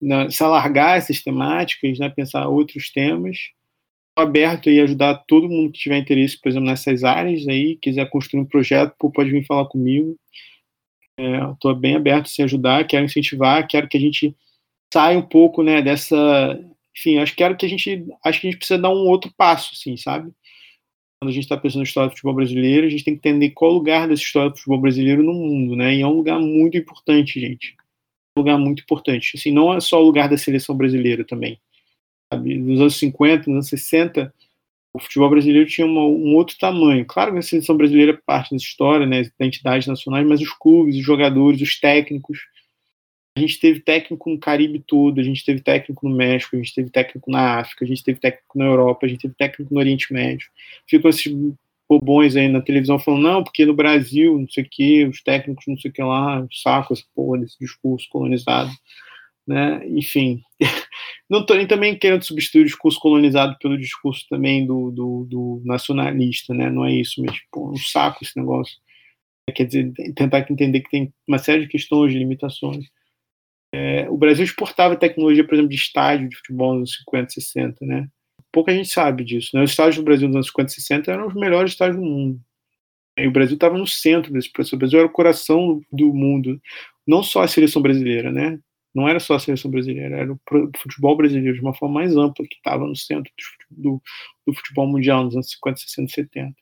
né, 0.00 0.30
se 0.30 0.42
alargar 0.42 0.96
essas 0.96 1.22
temáticas, 1.22 1.98
né, 1.98 2.08
pensar 2.08 2.48
outros 2.48 2.90
temas. 2.90 3.36
Estou 3.36 4.26
aberto 4.26 4.70
a 4.70 4.82
ajudar 4.84 5.22
todo 5.28 5.46
mundo 5.46 5.72
que 5.72 5.80
tiver 5.80 5.98
interesse, 5.98 6.40
por 6.40 6.48
exemplo, 6.48 6.68
nessas 6.68 7.04
áreas 7.04 7.46
aí, 7.46 7.76
quiser 7.76 8.08
construir 8.08 8.40
um 8.40 8.46
projeto, 8.46 8.94
pode 8.96 9.30
vir 9.30 9.44
falar 9.44 9.66
comigo. 9.66 10.16
Estou 11.52 11.72
é, 11.72 11.74
bem 11.74 11.96
aberto 11.96 12.24
a 12.24 12.30
se 12.30 12.42
ajudar, 12.42 12.86
quero 12.86 13.04
incentivar, 13.04 13.68
quero 13.68 13.88
que 13.90 13.98
a 13.98 14.00
gente 14.00 14.34
saia 14.90 15.18
um 15.18 15.22
pouco, 15.28 15.62
né, 15.62 15.82
dessa, 15.82 16.58
enfim, 16.96 17.18
acho 17.18 17.32
que 17.32 17.38
quero 17.38 17.56
que 17.56 17.66
a 17.66 17.68
gente, 17.68 18.06
acho 18.24 18.40
que 18.40 18.46
a 18.46 18.50
gente 18.50 18.58
precisa 18.58 18.80
dar 18.80 18.90
um 18.90 19.08
outro 19.08 19.32
passo, 19.36 19.72
assim, 19.74 19.96
sabe? 19.96 20.32
quando 21.24 21.30
a 21.30 21.32
gente 21.32 21.44
está 21.44 21.56
pensando 21.56 21.78
na 21.78 21.84
história 21.84 22.08
do 22.08 22.12
futebol 22.12 22.34
brasileiro, 22.34 22.86
a 22.86 22.90
gente 22.90 23.02
tem 23.02 23.14
que 23.16 23.28
entender 23.28 23.50
qual 23.50 23.70
o 23.70 23.74
lugar 23.74 24.06
dessa 24.06 24.22
história 24.22 24.50
do 24.50 24.56
futebol 24.56 24.80
brasileiro 24.80 25.22
no 25.22 25.32
mundo, 25.32 25.74
né? 25.74 25.94
E 25.94 26.02
é 26.02 26.06
um 26.06 26.16
lugar 26.16 26.38
muito 26.38 26.76
importante, 26.76 27.40
gente. 27.40 27.74
Um 28.36 28.40
lugar 28.40 28.58
muito 28.58 28.82
importante. 28.82 29.36
Assim, 29.36 29.50
não 29.50 29.72
é 29.72 29.80
só 29.80 30.02
o 30.02 30.04
lugar 30.04 30.28
da 30.28 30.36
seleção 30.36 30.76
brasileira 30.76 31.24
também. 31.24 31.58
Sabe? 32.30 32.58
Nos 32.58 32.80
anos 32.80 32.96
50, 32.96 33.38
nos 33.38 33.48
anos 33.48 33.68
60, 33.68 34.34
o 34.92 34.98
futebol 35.00 35.30
brasileiro 35.30 35.66
tinha 35.66 35.86
uma, 35.86 36.02
um 36.02 36.34
outro 36.34 36.58
tamanho. 36.58 37.06
Claro 37.06 37.32
que 37.32 37.38
a 37.38 37.42
seleção 37.42 37.76
brasileira 37.76 38.12
é 38.12 38.20
parte 38.26 38.52
dessa 38.52 38.66
história, 38.66 39.06
né, 39.06 39.22
da 39.38 39.46
entidades 39.46 39.86
nacionais, 39.86 40.26
mas 40.26 40.42
os 40.42 40.52
clubes, 40.52 40.96
os 40.96 41.04
jogadores, 41.04 41.60
os 41.62 41.80
técnicos, 41.80 42.38
a 43.36 43.40
gente 43.40 43.58
teve 43.58 43.80
técnico 43.80 44.30
no 44.30 44.38
Caribe 44.38 44.78
todo, 44.86 45.20
a 45.20 45.24
gente 45.24 45.44
teve 45.44 45.60
técnico 45.60 46.08
no 46.08 46.14
México, 46.14 46.54
a 46.54 46.58
gente 46.58 46.72
teve 46.72 46.88
técnico 46.88 47.30
na 47.30 47.58
África, 47.58 47.84
a 47.84 47.88
gente 47.88 48.04
teve 48.04 48.20
técnico 48.20 48.56
na 48.56 48.64
Europa, 48.64 49.06
a 49.06 49.08
gente 49.08 49.22
teve 49.22 49.34
técnico 49.34 49.74
no 49.74 49.80
Oriente 49.80 50.12
Médio. 50.12 50.48
Ficam 50.88 51.10
esses 51.10 51.34
bobões 51.88 52.36
aí 52.36 52.48
na 52.48 52.60
televisão 52.60 52.98
falando, 52.98 53.22
não, 53.22 53.44
porque 53.44 53.66
no 53.66 53.74
Brasil, 53.74 54.38
não 54.38 54.48
sei 54.48 54.62
o 54.62 54.68
que, 54.70 55.04
os 55.04 55.20
técnicos 55.20 55.64
não 55.66 55.76
sei 55.76 55.90
o 55.90 55.94
que 55.94 56.02
lá, 56.02 56.46
saco 56.52 56.92
essa 56.92 57.02
porra 57.12 57.38
desse 57.38 57.58
discurso 57.58 58.08
colonizado. 58.08 58.70
Né? 59.46 59.82
Enfim, 59.88 60.40
não 61.28 61.40
estou 61.40 61.56
nem 61.56 61.66
também 61.66 61.98
querendo 61.98 62.22
substituir 62.22 62.62
o 62.62 62.66
discurso 62.66 63.00
colonizado 63.00 63.56
pelo 63.60 63.76
discurso 63.76 64.24
também 64.30 64.64
do, 64.64 64.92
do, 64.92 65.26
do 65.28 65.62
nacionalista, 65.64 66.54
né? 66.54 66.70
não 66.70 66.84
é 66.84 66.92
isso, 66.94 67.20
mas 67.20 67.36
pô, 67.50 67.72
um 67.72 67.76
saco 67.76 68.22
esse 68.22 68.38
negócio. 68.38 68.76
Quer 69.54 69.66
dizer, 69.66 69.92
tentar 70.14 70.46
entender 70.48 70.80
que 70.80 70.90
tem 70.90 71.12
uma 71.28 71.36
série 71.36 71.62
de 71.62 71.68
questões, 71.68 72.12
de 72.12 72.18
limitações. 72.18 72.86
É, 73.76 74.08
o 74.08 74.16
Brasil 74.16 74.44
exportava 74.44 74.94
tecnologia, 74.94 75.44
por 75.44 75.54
exemplo, 75.54 75.70
de 75.70 75.74
estádio 75.74 76.28
de 76.28 76.36
futebol 76.36 76.78
nos 76.78 76.94
50, 76.98 77.30
60, 77.32 77.84
né? 77.84 78.08
Pouca 78.52 78.72
gente 78.72 78.88
sabe 78.88 79.24
disso. 79.24 79.50
Né? 79.52 79.64
Os 79.64 79.70
estádios 79.70 79.96
do 79.96 80.04
Brasil 80.04 80.28
nos 80.28 80.36
anos 80.36 80.46
50 80.46 80.70
e 80.70 80.74
60 80.74 81.12
eram 81.12 81.26
os 81.26 81.34
melhores 81.34 81.72
estádios 81.72 81.96
do 81.96 82.06
mundo. 82.06 82.40
E 83.18 83.26
o 83.26 83.32
Brasil 83.32 83.54
estava 83.54 83.76
no 83.76 83.86
centro 83.86 84.32
desse 84.32 84.52
processo. 84.52 84.76
O 84.76 84.78
Brasil 84.78 85.00
era 85.00 85.08
o 85.08 85.12
coração 85.12 85.82
do 85.90 86.14
mundo. 86.14 86.60
Não 87.04 87.20
só 87.24 87.42
a 87.42 87.48
seleção 87.48 87.82
brasileira, 87.82 88.30
né? 88.30 88.60
Não 88.94 89.08
era 89.08 89.18
só 89.18 89.34
a 89.34 89.40
seleção 89.40 89.68
brasileira, 89.68 90.18
era 90.18 90.32
o 90.32 90.38
futebol 90.78 91.16
brasileiro 91.16 91.56
de 91.56 91.60
uma 91.60 91.74
forma 91.74 91.96
mais 91.96 92.16
ampla 92.16 92.46
que 92.46 92.54
estava 92.54 92.86
no 92.86 92.94
centro 92.94 93.32
do, 93.68 94.00
do, 94.46 94.54
futebol 94.54 94.86
mundial 94.86 95.24
nos 95.24 95.34
anos 95.34 95.50
50, 95.50 95.80
60 95.80 96.10
e 96.10 96.14
70. 96.14 96.48
Então, 96.48 96.56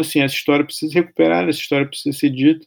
assim, 0.00 0.20
essa 0.20 0.34
história 0.34 0.64
precisa 0.64 0.94
recuperar, 0.94 1.46
essa 1.46 1.58
história 1.58 1.86
precisa 1.86 2.16
ser 2.16 2.30
dita. 2.30 2.66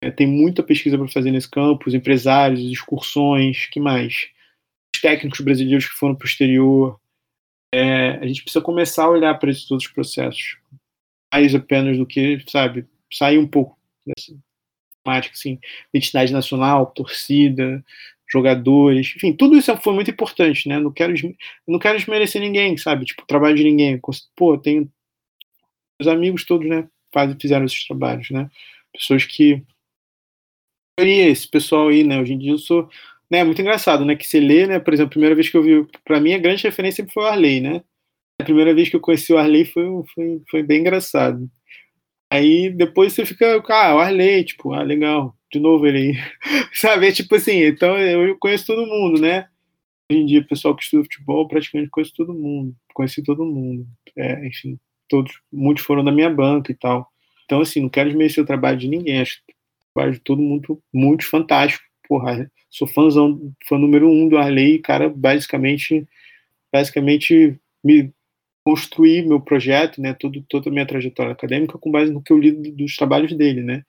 É, 0.00 0.10
tem 0.10 0.26
muita 0.26 0.62
pesquisa 0.62 0.96
para 0.96 1.08
fazer 1.08 1.30
nesse 1.30 1.50
campo, 1.50 1.88
os 1.88 1.94
empresários, 1.94 2.60
excursões, 2.60 3.66
que 3.66 3.80
mais? 3.80 4.28
Os 4.94 5.00
técnicos 5.00 5.40
brasileiros 5.40 5.86
que 5.86 5.94
foram 5.94 6.14
para 6.14 6.24
o 6.24 6.28
exterior. 6.28 7.00
É, 7.74 8.10
a 8.12 8.26
gente 8.26 8.42
precisa 8.42 8.64
começar 8.64 9.04
a 9.04 9.10
olhar 9.10 9.34
para 9.38 9.50
esses 9.50 9.70
outros 9.70 9.90
processos. 9.90 10.56
Mais 11.32 11.54
apenas 11.54 11.98
do 11.98 12.06
que, 12.06 12.42
sabe, 12.48 12.86
sair 13.12 13.38
um 13.38 13.46
pouco 13.46 13.76
dessa 14.06 14.38
temática, 15.04 15.34
assim, 15.34 15.58
identidade 15.92 16.32
nacional, 16.32 16.86
torcida, 16.86 17.84
jogadores, 18.30 19.14
enfim, 19.16 19.32
tudo 19.32 19.56
isso 19.56 19.74
foi 19.78 19.94
muito 19.94 20.10
importante, 20.10 20.68
né? 20.68 20.78
Não 20.78 20.92
quero, 20.92 21.14
não 21.66 21.78
quero 21.78 21.98
desmerecer 21.98 22.40
ninguém, 22.40 22.76
sabe? 22.76 23.04
Tipo, 23.06 23.26
trabalho 23.26 23.56
de 23.56 23.64
ninguém. 23.64 24.00
Pô, 24.36 24.56
tenho 24.58 24.90
meus 26.00 26.12
amigos 26.12 26.44
todos, 26.44 26.68
né? 26.68 26.88
Fizeram 27.40 27.64
esses 27.64 27.86
trabalhos, 27.86 28.30
né? 28.30 28.50
Pessoas 28.92 29.24
que 29.24 29.62
esse 31.06 31.48
pessoal 31.48 31.88
aí, 31.88 32.04
né? 32.04 32.20
Hoje 32.20 32.34
em 32.34 32.38
dia 32.38 32.52
eu 32.52 32.58
sou. 32.58 32.88
Né, 33.30 33.44
muito 33.44 33.60
engraçado, 33.60 34.04
né? 34.04 34.16
Que 34.16 34.26
você 34.26 34.40
lê, 34.40 34.66
né? 34.66 34.78
Por 34.78 34.94
exemplo, 34.94 35.08
a 35.08 35.10
primeira 35.10 35.34
vez 35.34 35.48
que 35.50 35.56
eu 35.56 35.62
vi. 35.62 35.86
Para 36.04 36.20
mim, 36.20 36.32
a 36.34 36.38
grande 36.38 36.62
referência 36.62 36.96
sempre 36.96 37.12
foi 37.12 37.24
o 37.24 37.26
Arley, 37.26 37.60
né? 37.60 37.82
A 38.40 38.44
primeira 38.44 38.74
vez 38.74 38.88
que 38.88 38.96
eu 38.96 39.00
conheci 39.00 39.32
o 39.32 39.38
Arley 39.38 39.64
foi, 39.64 39.84
foi, 40.14 40.42
foi 40.50 40.62
bem 40.62 40.80
engraçado. 40.80 41.50
Aí 42.30 42.70
depois 42.70 43.12
você 43.12 43.26
fica, 43.26 43.62
ah, 43.68 43.96
o 43.96 43.98
Arley, 43.98 44.44
tipo, 44.44 44.72
ah, 44.74 44.82
legal, 44.82 45.36
de 45.52 45.58
novo 45.60 45.86
ele 45.86 45.98
aí. 45.98 46.14
Sabe? 46.74 47.08
É 47.08 47.12
tipo 47.12 47.34
assim, 47.34 47.62
então 47.64 47.98
eu 47.98 48.36
conheço 48.38 48.66
todo 48.66 48.86
mundo, 48.86 49.20
né? 49.20 49.48
Hoje 50.10 50.20
em 50.20 50.26
dia, 50.26 50.46
pessoal 50.46 50.74
que 50.76 50.82
estuda 50.82 51.04
futebol 51.04 51.48
praticamente 51.48 51.90
conhece 51.90 52.14
todo 52.14 52.34
mundo. 52.34 52.74
Conheci 52.94 53.22
todo 53.22 53.44
mundo. 53.44 53.86
É, 54.16 54.46
enfim, 54.46 54.78
todos, 55.08 55.32
muitos 55.52 55.84
foram 55.84 56.04
da 56.04 56.12
minha 56.12 56.30
banca 56.30 56.72
e 56.72 56.74
tal. 56.74 57.08
Então, 57.44 57.60
assim, 57.60 57.80
não 57.82 57.88
quero 57.88 58.08
desmerecer 58.10 58.42
o 58.44 58.46
trabalho 58.46 58.78
de 58.78 58.88
ninguém. 58.88 59.20
Acho 59.20 59.42
trabalho 59.46 59.57
de 60.12 60.20
todo 60.20 60.40
mundo 60.40 60.80
muito 60.92 61.24
fantástico. 61.28 61.84
Porra, 62.08 62.50
sou 62.70 62.86
fãzão, 62.88 63.52
fã 63.68 63.78
número 63.78 64.08
um 64.10 64.28
do 64.28 64.38
Arley, 64.38 64.78
cara, 64.78 65.08
basicamente, 65.08 66.06
basicamente 66.72 67.58
me 67.84 68.12
construí 68.64 69.22
meu 69.22 69.40
projeto, 69.40 70.00
né, 70.00 70.14
tudo, 70.14 70.44
toda 70.48 70.68
a 70.68 70.72
minha 70.72 70.86
trajetória 70.86 71.32
acadêmica 71.32 71.78
com 71.78 71.90
base 71.90 72.12
no 72.12 72.22
que 72.22 72.32
eu 72.32 72.38
li 72.38 72.52
dos 72.52 72.96
trabalhos 72.96 73.32
dele, 73.34 73.62
né. 73.62 73.84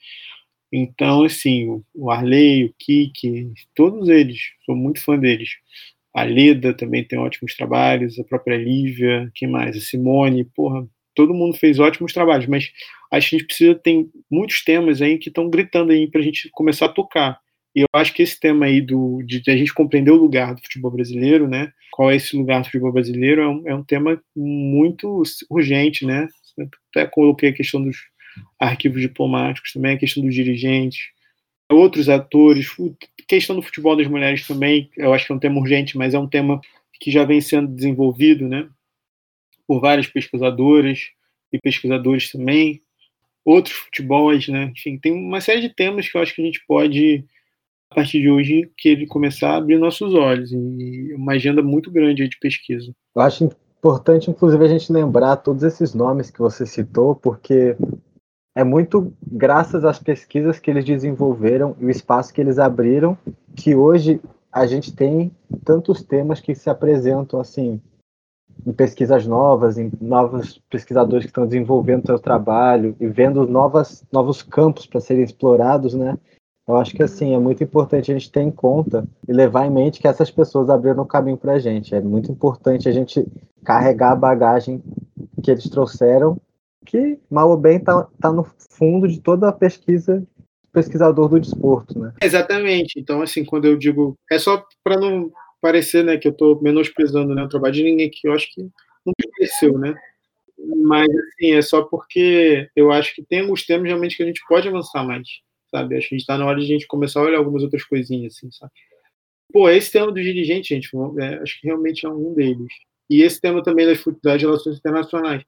Então, 0.71 1.23
assim, 1.23 1.81
o 1.95 2.11
Arley, 2.11 2.65
o 2.65 2.73
Kiki, 2.77 3.51
todos 3.75 4.07
eles, 4.07 4.39
sou 4.65 4.75
muito 4.75 5.03
fã 5.03 5.17
deles. 5.17 5.49
A 6.13 6.23
Leda 6.23 6.73
também 6.73 7.03
tem 7.03 7.19
ótimos 7.19 7.55
trabalhos, 7.55 8.19
a 8.19 8.23
própria 8.23 8.57
Lívia, 8.57 9.31
quem 9.35 9.47
mais? 9.49 9.75
A 9.77 9.81
Simone, 9.81 10.45
porra, 10.45 10.87
todo 11.15 11.33
mundo 11.33 11.57
fez 11.57 11.79
ótimos 11.79 12.13
trabalhos, 12.13 12.47
mas 12.47 12.71
a 13.11 13.19
gente 13.19 13.45
precisa, 13.45 13.75
tem 13.75 14.09
muitos 14.29 14.63
temas 14.63 15.01
aí 15.01 15.17
que 15.17 15.29
estão 15.29 15.49
gritando 15.49 15.91
aí 15.91 16.07
para 16.07 16.21
a 16.21 16.23
gente 16.23 16.49
começar 16.51 16.85
a 16.85 16.89
tocar. 16.93 17.39
E 17.75 17.81
eu 17.81 17.87
acho 17.93 18.13
que 18.13 18.23
esse 18.23 18.39
tema 18.39 18.65
aí 18.65 18.81
do, 18.81 19.21
de, 19.23 19.41
de, 19.41 19.51
a 19.51 19.57
gente 19.57 19.73
compreender 19.73 20.11
o 20.11 20.17
lugar 20.17 20.53
do 20.53 20.61
futebol 20.61 20.91
brasileiro, 20.91 21.47
né? 21.47 21.71
Qual 21.91 22.11
é 22.11 22.15
esse 22.15 22.35
lugar 22.35 22.61
do 22.61 22.65
futebol 22.65 22.91
brasileiro, 22.91 23.41
é 23.41 23.47
um, 23.47 23.67
é 23.67 23.75
um 23.75 23.83
tema 23.83 24.21
muito 24.35 25.23
urgente, 25.49 26.05
né? 26.05 26.27
Até 26.91 27.05
coloquei 27.05 27.49
a 27.49 27.53
questão 27.53 27.81
dos 27.81 27.97
arquivos 28.59 29.01
diplomáticos 29.01 29.71
também, 29.73 29.95
a 29.95 29.99
questão 29.99 30.23
dos 30.23 30.33
dirigentes, 30.33 31.09
outros 31.71 32.09
atores, 32.09 32.67
questão 33.27 33.55
do 33.55 33.61
futebol 33.61 33.95
das 33.95 34.07
mulheres 34.07 34.47
também, 34.47 34.89
eu 34.97 35.13
acho 35.13 35.25
que 35.25 35.31
é 35.31 35.35
um 35.35 35.39
tema 35.39 35.59
urgente, 35.59 35.97
mas 35.97 36.13
é 36.13 36.19
um 36.19 36.27
tema 36.27 36.59
que 36.99 37.11
já 37.11 37.23
vem 37.23 37.39
sendo 37.39 37.73
desenvolvido, 37.73 38.47
né? 38.47 38.67
Por 39.67 39.79
várias 39.79 40.07
pesquisadoras 40.07 41.09
e 41.53 41.59
pesquisadores 41.59 42.31
também 42.31 42.81
outros 43.49 43.75
futebols, 43.75 44.47
né? 44.47 44.71
Enfim, 44.75 44.97
tem 44.97 45.11
uma 45.11 45.41
série 45.41 45.61
de 45.61 45.69
temas 45.69 46.07
que 46.07 46.17
eu 46.17 46.21
acho 46.21 46.35
que 46.35 46.41
a 46.41 46.45
gente 46.45 46.63
pode, 46.67 47.25
a 47.91 47.95
partir 47.95 48.21
de 48.21 48.29
hoje, 48.29 48.69
que 48.77 48.89
ele 48.89 49.07
começar 49.07 49.51
a 49.51 49.57
abrir 49.57 49.77
nossos 49.77 50.13
olhos 50.13 50.51
e 50.51 51.13
uma 51.15 51.33
agenda 51.33 51.61
muito 51.61 51.89
grande 51.91 52.27
de 52.27 52.37
pesquisa. 52.39 52.93
Eu 53.15 53.21
acho 53.21 53.43
importante, 53.43 54.29
inclusive, 54.29 54.63
a 54.63 54.67
gente 54.67 54.91
lembrar 54.91 55.37
todos 55.37 55.63
esses 55.63 55.93
nomes 55.93 56.29
que 56.29 56.39
você 56.39 56.65
citou, 56.65 57.15
porque 57.15 57.75
é 58.55 58.63
muito 58.63 59.13
graças 59.25 59.83
às 59.83 59.97
pesquisas 59.97 60.59
que 60.59 60.69
eles 60.69 60.85
desenvolveram 60.85 61.75
e 61.79 61.85
o 61.85 61.89
espaço 61.89 62.33
que 62.33 62.41
eles 62.41 62.59
abriram 62.59 63.17
que 63.55 63.73
hoje 63.73 64.21
a 64.51 64.65
gente 64.65 64.93
tem 64.95 65.31
tantos 65.63 66.03
temas 66.03 66.39
que 66.39 66.53
se 66.53 66.69
apresentam 66.69 67.39
assim 67.39 67.81
em 68.65 68.73
pesquisas 68.73 69.25
novas, 69.25 69.77
em 69.77 69.91
novos 70.01 70.61
pesquisadores 70.69 71.25
que 71.25 71.29
estão 71.29 71.45
desenvolvendo 71.45 72.05
seu 72.05 72.19
trabalho 72.19 72.95
e 72.99 73.07
vendo 73.07 73.47
novas, 73.47 74.03
novos 74.11 74.41
campos 74.41 74.85
para 74.85 74.99
serem 74.99 75.23
explorados, 75.23 75.93
né? 75.93 76.17
Eu 76.67 76.77
acho 76.77 76.93
que 76.95 77.01
assim 77.01 77.33
é 77.33 77.39
muito 77.39 77.63
importante 77.63 78.11
a 78.11 78.13
gente 78.13 78.31
ter 78.31 78.41
em 78.41 78.51
conta 78.51 79.07
e 79.27 79.33
levar 79.33 79.65
em 79.65 79.71
mente 79.71 79.99
que 79.99 80.07
essas 80.07 80.29
pessoas 80.29 80.69
abriram 80.69 81.01
o 81.01 81.07
caminho 81.07 81.37
para 81.37 81.53
a 81.53 81.59
gente. 81.59 81.95
É 81.95 82.01
muito 82.01 82.31
importante 82.31 82.87
a 82.87 82.91
gente 82.91 83.25
carregar 83.63 84.11
a 84.11 84.15
bagagem 84.15 84.83
que 85.43 85.49
eles 85.49 85.67
trouxeram, 85.67 86.39
que 86.85 87.17
mal 87.29 87.49
ou 87.49 87.57
bem 87.57 87.77
está 87.77 88.07
tá 88.21 88.31
no 88.31 88.45
fundo 88.69 89.07
de 89.07 89.19
toda 89.19 89.49
a 89.49 89.53
pesquisa 89.53 90.23
pesquisador 90.71 91.27
do 91.27 91.39
desporto, 91.39 91.97
né? 91.97 92.13
Exatamente. 92.21 92.99
Então, 92.99 93.21
assim, 93.21 93.43
quando 93.43 93.65
eu 93.65 93.77
digo. 93.77 94.15
É 94.31 94.37
só 94.37 94.63
para 94.83 94.99
não 94.99 95.31
parecer 95.61 96.03
né, 96.03 96.17
que 96.17 96.27
eu 96.27 96.31
estou 96.31 96.61
menosprezando 96.61 97.33
né, 97.35 97.43
o 97.43 97.49
trabalho 97.49 97.73
de 97.73 97.83
ninguém, 97.83 98.09
que 98.09 98.27
eu 98.27 98.33
acho 98.33 98.53
que 98.53 98.61
não 99.05 99.13
pareceu, 99.37 99.77
né? 99.77 99.95
Mas, 100.57 101.07
assim, 101.09 101.53
é 101.53 101.61
só 101.61 101.83
porque 101.83 102.69
eu 102.75 102.91
acho 102.91 103.15
que 103.15 103.23
tem 103.23 103.41
alguns 103.41 103.65
temas 103.65 103.87
realmente 103.87 104.17
que 104.17 104.23
a 104.23 104.25
gente 104.25 104.41
pode 104.47 104.67
avançar 104.67 105.05
mais, 105.05 105.27
sabe? 105.71 105.95
Acho 105.95 106.09
que 106.09 106.15
a 106.15 106.17
gente 106.17 106.23
está 106.23 106.37
na 106.37 106.45
hora 106.45 106.59
de 106.59 106.65
a 106.65 106.67
gente 106.67 106.87
começar 106.87 107.21
a 107.21 107.23
olhar 107.23 107.37
algumas 107.37 107.63
outras 107.63 107.83
coisinhas, 107.83 108.35
assim, 108.35 108.51
sabe? 108.51 108.71
Pô, 109.51 109.69
esse 109.69 109.91
tema 109.91 110.07
do 110.07 110.21
dirigente, 110.21 110.69
gente, 110.75 110.89
é, 111.19 111.35
acho 111.41 111.59
que 111.59 111.67
realmente 111.67 112.05
é 112.05 112.09
um 112.09 112.33
deles. 112.33 112.71
E 113.09 113.23
esse 113.23 113.41
tema 113.41 113.63
também 113.63 113.85
das, 113.85 114.03
das 114.21 114.41
relações 114.41 114.77
internacionais. 114.77 115.43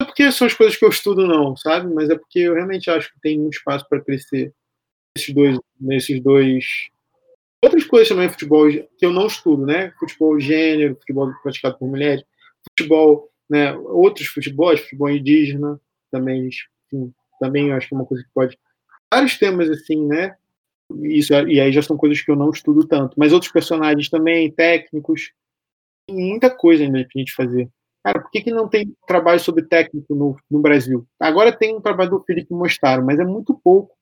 Não 0.00 0.04
é 0.04 0.06
porque 0.06 0.30
são 0.32 0.46
as 0.46 0.54
coisas 0.54 0.76
que 0.76 0.84
eu 0.84 0.90
estudo, 0.90 1.26
não, 1.26 1.56
sabe? 1.56 1.92
Mas 1.94 2.10
é 2.10 2.18
porque 2.18 2.40
eu 2.40 2.54
realmente 2.54 2.90
acho 2.90 3.12
que 3.12 3.20
tem 3.20 3.40
um 3.40 3.48
espaço 3.48 3.88
para 3.88 4.02
crescer 4.02 4.52
nesses 5.16 5.34
dois, 5.34 5.58
nesses 5.80 6.22
dois. 6.22 6.64
Outras 7.62 7.84
coisas 7.84 8.08
também, 8.08 8.28
futebol, 8.28 8.68
que 8.68 9.06
eu 9.06 9.12
não 9.12 9.26
estudo, 9.26 9.64
né? 9.64 9.92
Futebol 9.98 10.38
gênero, 10.40 10.96
futebol 10.96 11.32
praticado 11.42 11.78
por 11.78 11.88
mulheres, 11.88 12.24
futebol 12.68 13.32
né, 13.52 13.76
outros 13.76 14.28
futebols, 14.28 14.80
futebol 14.80 15.10
indígena, 15.10 15.78
também, 16.10 16.48
enfim, 16.48 17.12
também 17.38 17.70
acho 17.70 17.86
que 17.86 17.94
é 17.94 17.98
uma 17.98 18.06
coisa 18.06 18.24
que 18.24 18.30
pode. 18.32 18.58
Vários 19.12 19.36
temas 19.36 19.68
assim, 19.68 20.06
né? 20.06 20.34
Isso, 21.02 21.34
e 21.34 21.60
aí 21.60 21.70
já 21.70 21.82
são 21.82 21.96
coisas 21.96 22.22
que 22.22 22.30
eu 22.30 22.36
não 22.36 22.50
estudo 22.50 22.86
tanto. 22.86 23.14
Mas 23.18 23.30
outros 23.30 23.52
personagens 23.52 24.08
também, 24.08 24.50
técnicos, 24.50 25.32
tem 26.06 26.16
muita 26.16 26.48
coisa 26.48 26.82
ainda 26.82 26.98
pra 27.00 27.18
gente 27.20 27.34
fazer. 27.34 27.68
Cara, 28.02 28.20
por 28.20 28.30
que, 28.30 28.40
que 28.40 28.50
não 28.50 28.68
tem 28.68 28.96
trabalho 29.06 29.38
sobre 29.38 29.64
técnico 29.64 30.14
no, 30.14 30.36
no 30.50 30.60
Brasil? 30.60 31.06
Agora 31.20 31.52
tem 31.52 31.76
um 31.76 31.80
trabalho 31.80 32.10
do 32.10 32.24
Felipe 32.24 32.54
Mostaro, 32.54 33.04
mas 33.04 33.18
é 33.18 33.24
muito 33.24 33.54
pouco. 33.62 33.94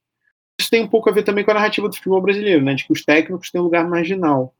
Isso 0.60 0.68
tem 0.68 0.84
um 0.84 0.88
pouco 0.88 1.08
a 1.08 1.12
ver 1.12 1.22
também 1.22 1.42
com 1.42 1.50
a 1.52 1.54
narrativa 1.54 1.88
do 1.88 1.96
futebol 1.96 2.20
brasileiro, 2.20 2.62
né? 2.62 2.74
De 2.74 2.84
que 2.84 2.92
os 2.92 3.02
técnicos 3.02 3.50
têm 3.50 3.62
um 3.62 3.64
lugar 3.64 3.88
marginal. 3.88 4.54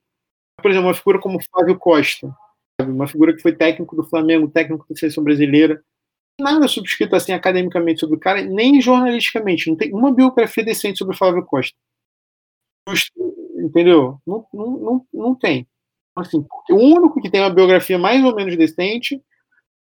Por 0.57 0.71
exemplo, 0.71 0.89
uma 0.89 0.95
figura 0.95 1.19
como 1.21 1.39
Flávio 1.45 1.79
Costa, 1.79 2.35
uma 2.81 3.07
figura 3.07 3.35
que 3.35 3.43
foi 3.43 3.55
técnico 3.55 3.95
do 3.95 4.03
Flamengo, 4.03 4.51
técnico 4.51 4.87
da 4.89 4.97
seleção 4.97 5.23
brasileira. 5.23 5.85
Nada 6.41 6.67
subscrito 6.69 7.15
assim 7.15 7.33
academicamente 7.33 8.01
sobre 8.01 8.17
o 8.17 8.19
cara, 8.19 8.41
nem 8.41 8.81
jornalisticamente. 8.81 9.69
Não 9.69 9.77
tem 9.77 9.93
uma 9.93 10.11
biografia 10.11 10.65
decente 10.65 10.99
sobre 10.99 11.15
o 11.15 11.19
Flávio 11.19 11.45
Costa. 11.45 11.77
Entendeu? 13.59 14.19
Não, 14.27 14.47
não, 14.55 14.71
não, 14.71 15.07
não 15.13 15.35
tem. 15.35 15.69
Assim, 16.17 16.43
o 16.71 16.77
único 16.77 17.21
que 17.21 17.31
tem 17.31 17.43
uma 17.43 17.55
biografia 17.55 17.99
mais 17.99 18.25
ou 18.25 18.35
menos 18.35 18.57
decente 18.57 19.17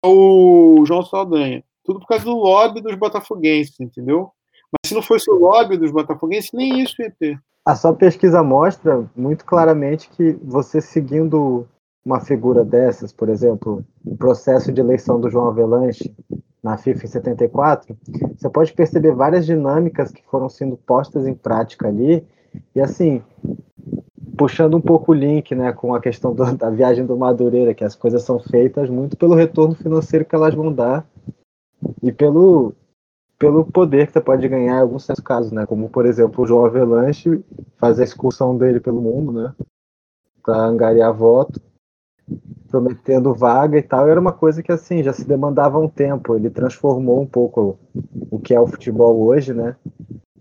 é 0.04 0.08
o 0.08 0.86
João 0.86 1.04
Saldanha. 1.04 1.64
Tudo 1.84 2.00
por 2.00 2.08
causa 2.08 2.24
do 2.24 2.36
lobby 2.36 2.82
dos 2.82 2.94
botafoguenses, 2.96 3.80
entendeu? 3.80 4.32
Mas 4.74 4.90
se 4.90 4.96
não 4.96 5.02
fosse 5.02 5.30
o 5.30 5.36
lobby 5.36 5.78
dos 5.78 5.92
botafoguenses, 5.92 6.52
nem 6.54 6.82
isso 6.82 7.02
ia 7.02 7.12
ter. 7.12 7.40
A 7.66 7.76
sua 7.76 7.94
pesquisa 7.94 8.44
mostra 8.44 9.06
muito 9.16 9.46
claramente 9.46 10.10
que 10.10 10.38
você 10.44 10.82
seguindo 10.82 11.66
uma 12.06 12.20
figura 12.20 12.66
dessas, 12.66 13.14
por 13.14 13.30
exemplo, 13.30 13.86
o 14.04 14.18
processo 14.18 14.72
de 14.72 14.82
eleição 14.82 15.20
do 15.20 15.30
João 15.30 15.48
Avelanche 15.48 16.14
na 16.62 16.78
FIFA 16.78 17.06
em 17.06 17.08
74, 17.08 17.98
você 18.38 18.50
pode 18.50 18.74
perceber 18.74 19.14
várias 19.14 19.46
dinâmicas 19.46 20.12
que 20.12 20.24
foram 20.26 20.50
sendo 20.50 20.76
postas 20.76 21.26
em 21.28 21.34
prática 21.34 21.88
ali, 21.88 22.26
e 22.76 22.82
assim, 22.82 23.22
puxando 24.38 24.76
um 24.76 24.82
pouco 24.82 25.12
o 25.12 25.16
link 25.16 25.54
né, 25.56 25.72
com 25.72 25.94
a 25.94 26.02
questão 26.02 26.34
do, 26.34 26.56
da 26.56 26.70
viagem 26.70 27.06
do 27.06 27.18
Madureira, 27.18 27.74
que 27.74 27.84
as 27.84 27.96
coisas 27.96 28.24
são 28.24 28.40
feitas 28.40 28.90
muito 28.90 29.16
pelo 29.16 29.36
retorno 29.36 29.76
financeiro 29.76 30.26
que 30.26 30.36
elas 30.36 30.54
vão 30.54 30.72
dar 30.72 31.06
e 32.02 32.12
pelo, 32.12 32.74
pelo 33.44 33.66
poder 33.66 34.08
que 34.08 34.14
você 34.14 34.22
pode 34.22 34.48
ganhar 34.48 34.78
em 34.78 34.82
alguns 34.82 35.06
casos, 35.24 35.52
né? 35.52 35.66
Como, 35.66 35.90
por 35.90 36.06
exemplo, 36.06 36.44
o 36.44 36.48
João 36.48 36.66
Avelanche 36.66 37.44
fazer 37.78 38.04
a 38.04 38.06
excursão 38.06 38.58
dele 38.58 38.80
pelo 38.80 39.02
mundo, 39.02 39.32
né? 39.32 39.54
Para 40.42 40.66
angariar 40.66 41.14
voto 41.14 41.62
prometendo 42.70 43.36
vaga 43.36 43.78
e 43.78 43.84
tal, 43.84 44.08
era 44.08 44.20
uma 44.20 44.32
coisa 44.34 44.64
que 44.64 44.72
assim 44.72 45.04
já 45.04 45.14
se 45.14 45.26
demandava 45.26 45.78
um 45.78 45.88
tempo. 45.88 46.36
Ele 46.36 46.50
transformou 46.50 47.22
um 47.22 47.28
pouco 47.28 47.78
o 48.32 48.40
que 48.40 48.54
é 48.54 48.60
o 48.60 48.66
futebol 48.66 49.22
hoje, 49.22 49.54
né? 49.54 49.76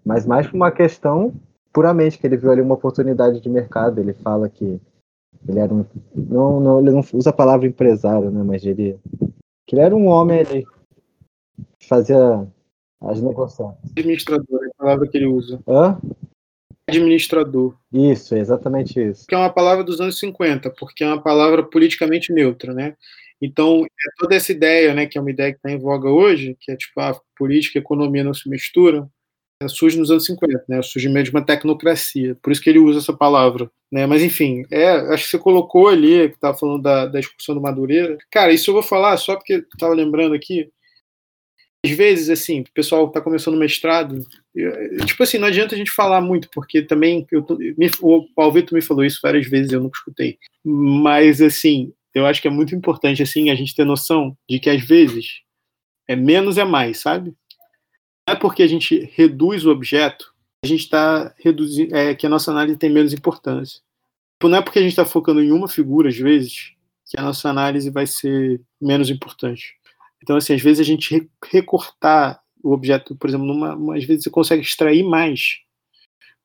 Mas 0.04 0.24
mais 0.24 0.46
por 0.46 0.56
uma 0.56 0.70
questão 0.70 1.34
puramente 1.72 2.18
que 2.18 2.26
ele 2.26 2.36
viu 2.36 2.50
ali 2.50 2.62
uma 2.62 2.74
oportunidade 2.74 3.40
de 3.40 3.48
mercado. 3.50 4.00
Ele 4.00 4.14
fala 4.14 4.48
que 4.48 4.80
ele 5.46 5.58
era 5.58 5.74
um 5.74 5.84
não, 6.14 6.60
não 6.60 6.78
ele 6.78 6.92
não 6.92 7.04
usa 7.12 7.30
a 7.30 7.34
palavra 7.34 7.66
empresário, 7.66 8.30
né? 8.30 8.42
Mas 8.42 8.64
ele 8.64 8.98
que 9.66 9.74
ele 9.74 9.82
era 9.82 9.94
um 9.94 10.06
homem 10.06 10.40
ele 10.40 10.64
fazia 11.86 12.46
as 13.04 13.20
negociações. 13.20 13.76
Administrador, 13.90 14.64
é 14.64 14.66
a 14.66 14.74
palavra 14.78 15.08
que 15.08 15.16
ele 15.16 15.26
usa. 15.26 15.60
Hã? 15.66 15.98
administrador. 16.88 17.74
Isso, 17.92 18.34
exatamente 18.34 19.00
isso. 19.00 19.26
Que 19.26 19.34
é 19.34 19.38
uma 19.38 19.52
palavra 19.52 19.84
dos 19.84 20.00
anos 20.00 20.18
50, 20.18 20.70
porque 20.70 21.04
é 21.04 21.06
uma 21.06 21.22
palavra 21.22 21.62
politicamente 21.62 22.32
neutra, 22.32 22.74
né? 22.74 22.96
Então, 23.40 23.84
é 23.84 24.10
toda 24.18 24.36
essa 24.36 24.52
ideia, 24.52 24.94
né, 24.94 25.06
que 25.06 25.18
é 25.18 25.20
uma 25.20 25.30
ideia 25.30 25.52
que 25.52 25.58
está 25.58 25.70
em 25.70 25.78
voga 25.78 26.08
hoje, 26.08 26.56
que 26.60 26.70
é 26.70 26.76
tipo, 26.76 27.00
a 27.00 27.18
política 27.36 27.78
e 27.78 27.80
a 27.80 27.82
economia 27.82 28.22
não 28.22 28.32
se 28.34 28.48
misturam, 28.48 29.10
surge 29.68 29.98
nos 29.98 30.10
anos 30.10 30.24
50, 30.26 30.64
né? 30.68 30.82
Surge 30.82 31.08
meio 31.08 31.24
de 31.24 31.30
uma 31.30 31.44
tecnocracia. 31.44 32.36
Por 32.42 32.52
isso 32.52 32.60
que 32.60 32.70
ele 32.70 32.78
usa 32.78 32.98
essa 32.98 33.12
palavra, 33.12 33.70
né? 33.90 34.06
Mas 34.06 34.22
enfim, 34.22 34.64
é, 34.70 34.90
acho 35.12 35.24
que 35.24 35.30
você 35.30 35.38
colocou 35.38 35.88
ali 35.88 36.28
que 36.28 36.34
estava 36.34 36.56
falando 36.56 36.82
da, 36.82 37.06
da 37.06 37.20
expulsão 37.20 37.54
do 37.54 37.60
Madureira. 37.60 38.16
Cara, 38.30 38.52
isso 38.52 38.70
eu 38.70 38.74
vou 38.74 38.82
falar 38.82 39.16
só 39.16 39.36
porque 39.36 39.64
estava 39.72 39.94
lembrando 39.94 40.34
aqui 40.34 40.68
às 41.84 41.90
vezes, 41.90 42.30
assim, 42.30 42.60
o 42.60 42.72
pessoal 42.72 43.06
está 43.08 43.20
começando 43.20 43.54
o 43.54 43.58
mestrado, 43.58 44.24
eu, 44.54 45.04
tipo 45.04 45.22
assim, 45.22 45.36
não 45.38 45.48
adianta 45.48 45.74
a 45.74 45.78
gente 45.78 45.90
falar 45.90 46.20
muito, 46.20 46.48
porque 46.52 46.80
também 46.80 47.26
eu, 47.32 47.44
me, 47.76 47.90
o 48.00 48.24
Alvito 48.36 48.72
me 48.72 48.80
falou 48.80 49.04
isso 49.04 49.18
várias 49.20 49.46
vezes, 49.48 49.72
eu 49.72 49.80
nunca 49.80 49.98
escutei. 49.98 50.38
Mas, 50.64 51.40
assim, 51.40 51.92
eu 52.14 52.24
acho 52.24 52.40
que 52.40 52.46
é 52.46 52.50
muito 52.50 52.74
importante, 52.74 53.22
assim, 53.22 53.50
a 53.50 53.54
gente 53.56 53.74
ter 53.74 53.84
noção 53.84 54.36
de 54.48 54.60
que, 54.60 54.70
às 54.70 54.80
vezes, 54.80 55.40
é 56.06 56.14
menos 56.14 56.56
é 56.56 56.64
mais, 56.64 56.98
sabe? 56.98 57.34
Não 58.28 58.36
é 58.36 58.38
porque 58.38 58.62
a 58.62 58.68
gente 58.68 59.10
reduz 59.14 59.64
o 59.64 59.70
objeto, 59.70 60.32
a 60.64 60.68
gente 60.68 60.82
está 60.82 61.34
reduzindo, 61.38 61.96
é, 61.96 62.14
que 62.14 62.26
a 62.26 62.30
nossa 62.30 62.52
análise 62.52 62.78
tem 62.78 62.90
menos 62.90 63.12
importância. 63.12 63.80
Tipo, 64.34 64.48
não 64.48 64.58
é 64.58 64.62
porque 64.62 64.78
a 64.78 64.82
gente 64.82 64.92
está 64.92 65.04
focando 65.04 65.42
em 65.42 65.50
uma 65.50 65.66
figura, 65.66 66.08
às 66.08 66.16
vezes, 66.16 66.74
que 67.08 67.18
a 67.18 67.22
nossa 67.22 67.48
análise 67.48 67.90
vai 67.90 68.06
ser 68.06 68.60
menos 68.80 69.10
importante. 69.10 69.74
Então, 70.22 70.36
assim, 70.36 70.54
às 70.54 70.62
vezes 70.62 70.80
a 70.80 70.84
gente 70.84 71.28
recortar 71.50 72.40
o 72.62 72.72
objeto, 72.72 73.16
por 73.16 73.28
exemplo, 73.28 73.46
numa, 73.46 73.96
às 73.96 74.04
vezes 74.04 74.24
você 74.24 74.30
consegue 74.30 74.62
extrair 74.62 75.02
mais. 75.02 75.58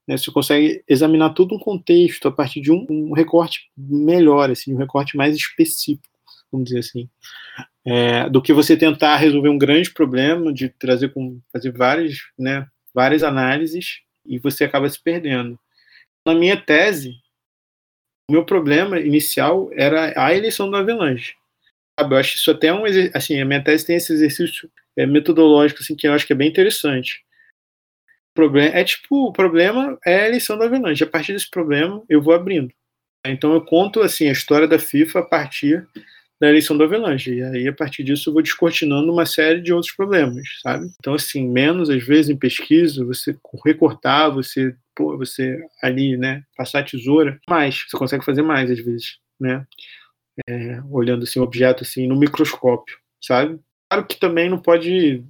Né? 0.07 0.17
Você 0.17 0.31
consegue 0.31 0.83
examinar 0.87 1.33
todo 1.33 1.53
um 1.53 1.59
contexto 1.59 2.27
a 2.27 2.31
partir 2.31 2.61
de 2.61 2.71
um, 2.71 2.85
um 2.89 3.13
recorte 3.13 3.69
melhor, 3.77 4.49
assim, 4.49 4.73
um 4.73 4.77
recorte 4.77 5.15
mais 5.15 5.35
específico, 5.35 6.07
vamos 6.51 6.67
dizer 6.69 6.79
assim, 6.79 7.09
é, 7.85 8.29
do 8.29 8.41
que 8.41 8.53
você 8.53 8.75
tentar 8.75 9.17
resolver 9.17 9.49
um 9.49 9.57
grande 9.57 9.91
problema, 9.91 10.51
de 10.51 10.69
trazer 10.69 11.13
com 11.13 11.39
fazer 11.53 11.71
várias, 11.71 12.17
né, 12.37 12.67
várias 12.93 13.21
análises 13.21 14.01
e 14.25 14.39
você 14.39 14.63
acaba 14.63 14.89
se 14.89 15.01
perdendo. 15.01 15.59
Na 16.25 16.33
minha 16.33 16.57
tese, 16.57 17.15
o 18.29 18.33
meu 18.33 18.43
problema 18.43 18.99
inicial 18.99 19.69
era 19.73 20.13
a 20.21 20.35
eleição 20.35 20.69
do 20.69 20.75
Avelanche? 20.75 21.35
Eu 21.99 22.15
acho 22.15 22.35
isso 22.35 22.51
até 22.51 22.73
um 22.73 22.83
assim, 23.13 23.39
a 23.39 23.45
minha 23.45 23.63
tese 23.63 23.85
tem 23.85 23.95
esse 23.95 24.13
exercício 24.13 24.69
é, 24.95 25.05
metodológico 25.05 25.81
assim 25.81 25.95
que 25.95 26.07
eu 26.07 26.13
acho 26.13 26.27
que 26.27 26.33
é 26.33 26.35
bem 26.35 26.49
interessante. 26.49 27.23
Problema 28.33 28.77
é 28.77 28.83
tipo, 28.83 29.27
o 29.27 29.33
problema 29.33 29.97
é 30.05 30.23
a 30.23 30.27
eleição 30.27 30.57
da 30.57 30.65
Avalanche. 30.65 31.03
A 31.03 31.07
partir 31.07 31.33
desse 31.33 31.49
problema, 31.49 32.03
eu 32.07 32.21
vou 32.21 32.33
abrindo. 32.33 32.71
Então 33.25 33.53
eu 33.53 33.65
conto 33.65 34.01
assim 34.01 34.27
a 34.27 34.31
história 34.31 34.67
da 34.67 34.77
FIFA 34.77 35.19
a 35.19 35.25
partir 35.25 35.87
da 36.39 36.49
eleição 36.49 36.77
do 36.77 36.83
Avalanche. 36.83 37.33
E 37.33 37.43
aí, 37.43 37.67
a 37.67 37.73
partir 37.73 38.03
disso, 38.03 38.29
eu 38.29 38.33
vou 38.33 38.41
descortinando 38.41 39.11
uma 39.11 39.25
série 39.25 39.61
de 39.61 39.73
outros 39.73 39.93
problemas, 39.93 40.47
sabe? 40.61 40.87
Então, 40.99 41.13
assim, 41.13 41.47
menos, 41.47 41.89
às 41.89 42.03
vezes, 42.03 42.29
em 42.29 42.37
pesquisa, 42.37 43.03
você 43.03 43.35
recortar, 43.65 44.31
você, 44.31 44.75
pô, 44.95 45.17
você 45.17 45.59
ali, 45.81 46.15
né, 46.15 46.43
passar 46.55 46.85
tesoura, 46.85 47.39
mais, 47.49 47.85
você 47.87 47.97
consegue 47.97 48.23
fazer 48.23 48.43
mais, 48.43 48.69
às 48.69 48.79
vezes, 48.79 49.17
né? 49.39 49.65
É, 50.47 50.81
olhando 50.89 51.23
assim, 51.23 51.39
o 51.39 51.43
objeto 51.43 51.83
assim, 51.83 52.07
no 52.07 52.17
microscópio, 52.17 52.97
sabe? 53.21 53.59
Claro 53.89 54.05
que 54.05 54.19
também 54.19 54.49
não 54.49 54.59
pode 54.59 55.23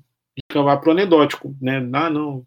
descambar 0.49 0.79
para 0.79 0.89
o 0.89 0.91
anedótico, 0.91 1.55
né? 1.61 1.77
Ah, 1.93 2.09
não, 2.09 2.45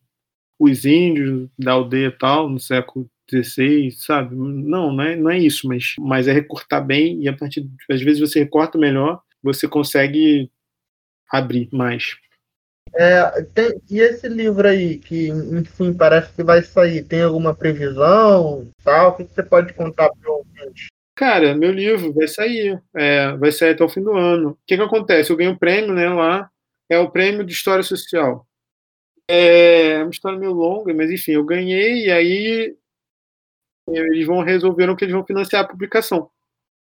os 0.59 0.85
índios 0.85 1.49
da 1.59 1.73
aldeia 1.73 2.11
tal, 2.11 2.49
no 2.49 2.61
século 2.61 3.09
XVI, 3.31 3.91
sabe? 3.93 4.35
Não, 4.35 4.93
não 4.93 5.03
é, 5.03 5.17
não 5.17 5.31
é 5.31 5.39
isso, 5.39 5.67
mas, 5.67 5.95
mas 5.99 6.29
é 6.29 6.33
recortar 6.33 6.85
bem 6.85 7.23
e 7.23 7.29
a 7.29 7.37
partir, 7.37 7.69
às 7.91 8.03
vezes 8.03 8.21
você 8.21 8.41
recorta 8.41 8.77
melhor, 8.77 9.23
você 9.43 9.67
consegue 9.67 10.51
abrir 11.31 11.69
mais. 11.73 12.17
É, 12.95 13.43
tem, 13.55 13.81
e 13.89 14.01
esse 14.01 14.29
livro 14.29 14.67
aí, 14.67 14.99
que 14.99 15.29
enfim 15.29 15.95
parece 15.95 16.33
que 16.35 16.43
vai 16.43 16.61
sair, 16.63 17.05
tem 17.05 17.23
alguma 17.23 17.55
previsão? 17.55 18.69
Tal? 18.83 19.13
O 19.13 19.17
que 19.17 19.25
você 19.25 19.43
pode 19.43 19.73
contar 19.75 20.11
para 20.11 20.31
o 20.31 20.39
ouvinte? 20.39 20.89
Cara, 21.21 21.55
meu 21.55 21.71
livro 21.71 22.15
vai 22.15 22.27
sair, 22.27 22.83
é, 22.97 23.37
vai 23.37 23.53
sair 23.53 23.73
até 23.73 23.85
o 23.85 23.91
fim 23.91 24.03
do 24.03 24.15
ano. 24.15 24.53
O 24.53 24.59
que, 24.67 24.75
que 24.75 24.83
acontece? 24.83 25.31
Eu 25.31 25.37
ganho 25.37 25.51
um 25.51 25.59
prêmio 25.59 25.93
né, 25.93 26.09
lá, 26.09 26.51
é 26.89 26.99
o 26.99 27.11
prêmio 27.11 27.45
de 27.45 27.53
História 27.53 27.83
Social. 27.83 28.47
É 29.29 29.99
uma 29.99 30.09
história 30.09 30.39
meio 30.39 30.55
longa, 30.55 30.95
mas 30.95 31.11
enfim, 31.11 31.33
eu 31.33 31.45
ganhei 31.45 32.07
e 32.07 32.11
aí 32.11 32.75
eles 33.87 34.27
vão 34.27 34.41
resolveram 34.41 34.97
que 34.97 35.05
eles 35.05 35.15
vão 35.15 35.23
financiar 35.23 35.63
a 35.63 35.69
publicação. 35.69 36.31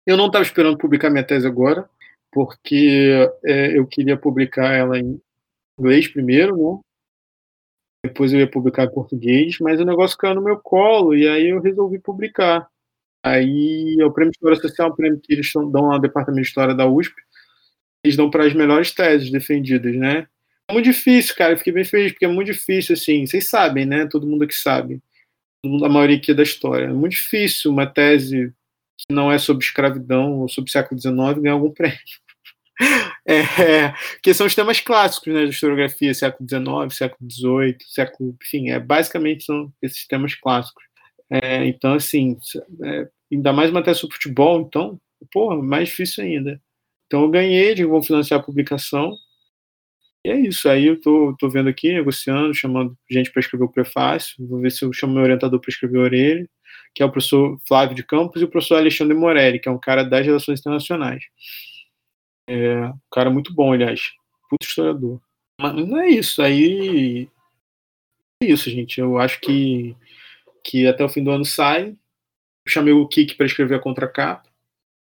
Eu 0.06 0.18
não 0.18 0.26
estava 0.26 0.44
esperando 0.44 0.78
publicar 0.78 1.10
minha 1.10 1.26
tese 1.26 1.48
agora, 1.48 1.90
porque 2.30 3.14
é, 3.46 3.78
eu 3.80 3.88
queria 3.88 4.18
publicar 4.18 4.74
ela 4.74 5.00
em 5.00 5.18
inglês 5.80 6.10
primeiro, 6.10 6.58
né? 6.58 6.80
Depois 8.08 8.34
eu 8.34 8.40
ia 8.42 8.52
publicar 8.52 8.84
em 8.84 8.94
português, 8.94 9.60
mas 9.62 9.80
o 9.80 9.86
negócio 9.86 10.18
caiu 10.18 10.36
no 10.36 10.44
meu 10.44 10.60
colo 10.60 11.16
e 11.16 11.26
aí 11.26 11.52
eu 11.52 11.62
resolvi 11.62 12.00
publicar. 12.00 12.70
Aí 13.26 13.98
é 14.00 14.06
o 14.06 14.12
Prêmio 14.12 14.32
de 14.32 14.38
História 14.38 14.56
Social, 14.58 14.90
o 14.90 14.96
prêmio 14.96 15.20
que 15.20 15.34
eles 15.34 15.52
dão 15.52 15.90
no 15.90 16.00
Departamento 16.00 16.44
de 16.44 16.48
História 16.48 16.76
da 16.76 16.86
USP, 16.86 17.16
eles 18.04 18.16
dão 18.16 18.30
para 18.30 18.46
as 18.46 18.54
melhores 18.54 18.92
teses 18.92 19.32
defendidas, 19.32 19.96
né? 19.96 20.28
É 20.70 20.74
muito 20.74 20.86
difícil, 20.86 21.36
cara. 21.36 21.54
Eu 21.54 21.58
fiquei 21.58 21.74
bem 21.74 21.84
feliz, 21.84 22.12
porque 22.12 22.26
é 22.26 22.28
muito 22.28 22.52
difícil, 22.52 22.94
assim. 22.94 23.26
Vocês 23.26 23.50
sabem, 23.50 23.84
né? 23.84 24.06
Todo 24.06 24.28
mundo 24.28 24.44
aqui 24.44 24.54
sabe. 24.54 25.02
Todo 25.64 25.72
mundo, 25.72 25.86
a 25.86 25.90
maioria 25.90 26.18
aqui 26.18 26.36
da 26.36 26.44
história. 26.44 26.86
É 26.86 26.94
muito 26.94 27.14
difícil 27.14 27.72
uma 27.72 27.88
tese 27.88 28.54
que 28.96 29.14
não 29.14 29.32
é 29.32 29.40
sobre 29.40 29.66
escravidão 29.66 30.42
ou 30.42 30.48
sobre 30.48 30.70
o 30.70 30.72
século 30.72 31.02
XIX 31.02 31.42
ganhar 31.42 31.54
algum 31.54 31.72
prêmio. 31.72 31.98
É, 33.28 33.92
que 34.22 34.36
são 34.36 34.46
os 34.46 34.54
temas 34.54 34.80
clássicos 34.80 35.34
né, 35.34 35.46
da 35.46 35.50
historiografia, 35.50 36.14
século 36.14 36.48
XIX, 36.48 36.96
século 36.96 37.32
XVIII, 37.32 37.78
século, 37.88 38.38
enfim, 38.44 38.70
é, 38.70 38.80
basicamente 38.80 39.46
são 39.46 39.74
esses 39.82 40.06
temas 40.06 40.36
clássicos. 40.36 40.85
É, 41.30 41.66
então, 41.66 41.94
assim, 41.94 42.38
é, 42.84 43.10
ainda 43.32 43.52
mais 43.54 43.72
uma 43.72 43.84
tese 43.84 44.00
sobre 44.00 44.16
futebol, 44.16 44.62
então, 44.62 45.00
porra, 45.32 45.62
mais 45.62 45.90
difícil 45.90 46.24
ainda. 46.24 46.62
Então 47.08 47.24
eu 47.24 47.30
ganhei, 47.30 47.74
de 47.76 47.86
vão 47.86 48.02
financiar 48.02 48.40
a 48.40 48.44
publicação, 48.44 49.16
e 50.26 50.30
é 50.30 50.40
isso. 50.40 50.68
Aí 50.68 50.88
eu 50.88 51.00
tô, 51.00 51.36
tô 51.38 51.50
vendo 51.50 51.70
aqui, 51.70 51.94
negociando, 51.94 52.54
chamando 52.54 52.98
gente 53.10 53.32
para 53.32 53.40
escrever 53.40 53.66
o 53.66 53.72
prefácio, 53.72 54.36
vou 54.48 54.60
ver 54.60 54.72
se 54.72 54.84
eu 54.84 54.92
chamo 54.92 55.14
meu 55.14 55.24
orientador 55.24 55.60
para 55.60 55.70
escrever 55.70 56.00
a 56.00 56.02
orelha, 56.02 56.50
que 56.96 57.04
é 57.04 57.06
o 57.06 57.12
professor 57.12 57.60
Flávio 57.68 57.96
de 57.96 58.04
Campos, 58.04 58.42
e 58.42 58.46
o 58.46 58.50
professor 58.50 58.78
Alexandre 58.78 59.16
Morelli, 59.16 59.60
que 59.60 59.70
é 59.70 59.72
um 59.72 59.80
cara 59.80 60.04
das 60.04 60.26
relações 60.26 60.60
internacionais. 60.60 61.24
É 62.48 62.88
um 62.88 63.00
cara 63.12 63.30
muito 63.30 63.54
bom, 63.54 63.74
aliás. 63.74 64.14
Puto 64.50 64.66
historiador. 64.66 65.22
Mas 65.62 65.76
não 65.76 66.00
é 66.00 66.10
isso. 66.10 66.42
Aí. 66.42 67.30
É 68.42 68.48
isso, 68.48 68.70
gente. 68.70 69.00
Eu 69.00 69.18
acho 69.18 69.40
que, 69.42 69.96
que 70.66 70.88
até 70.88 71.06
o 71.06 71.10
fim 71.10 71.24
do 71.24 71.32
ano 71.32 71.46
sai. 71.46 71.90
Eu 72.66 72.72
chamei 72.72 72.92
o 72.92 73.08
Kik 73.08 73.36
para 73.36 73.46
escrever 73.46 73.76
a 73.76 73.80
contracapa. 73.80 74.50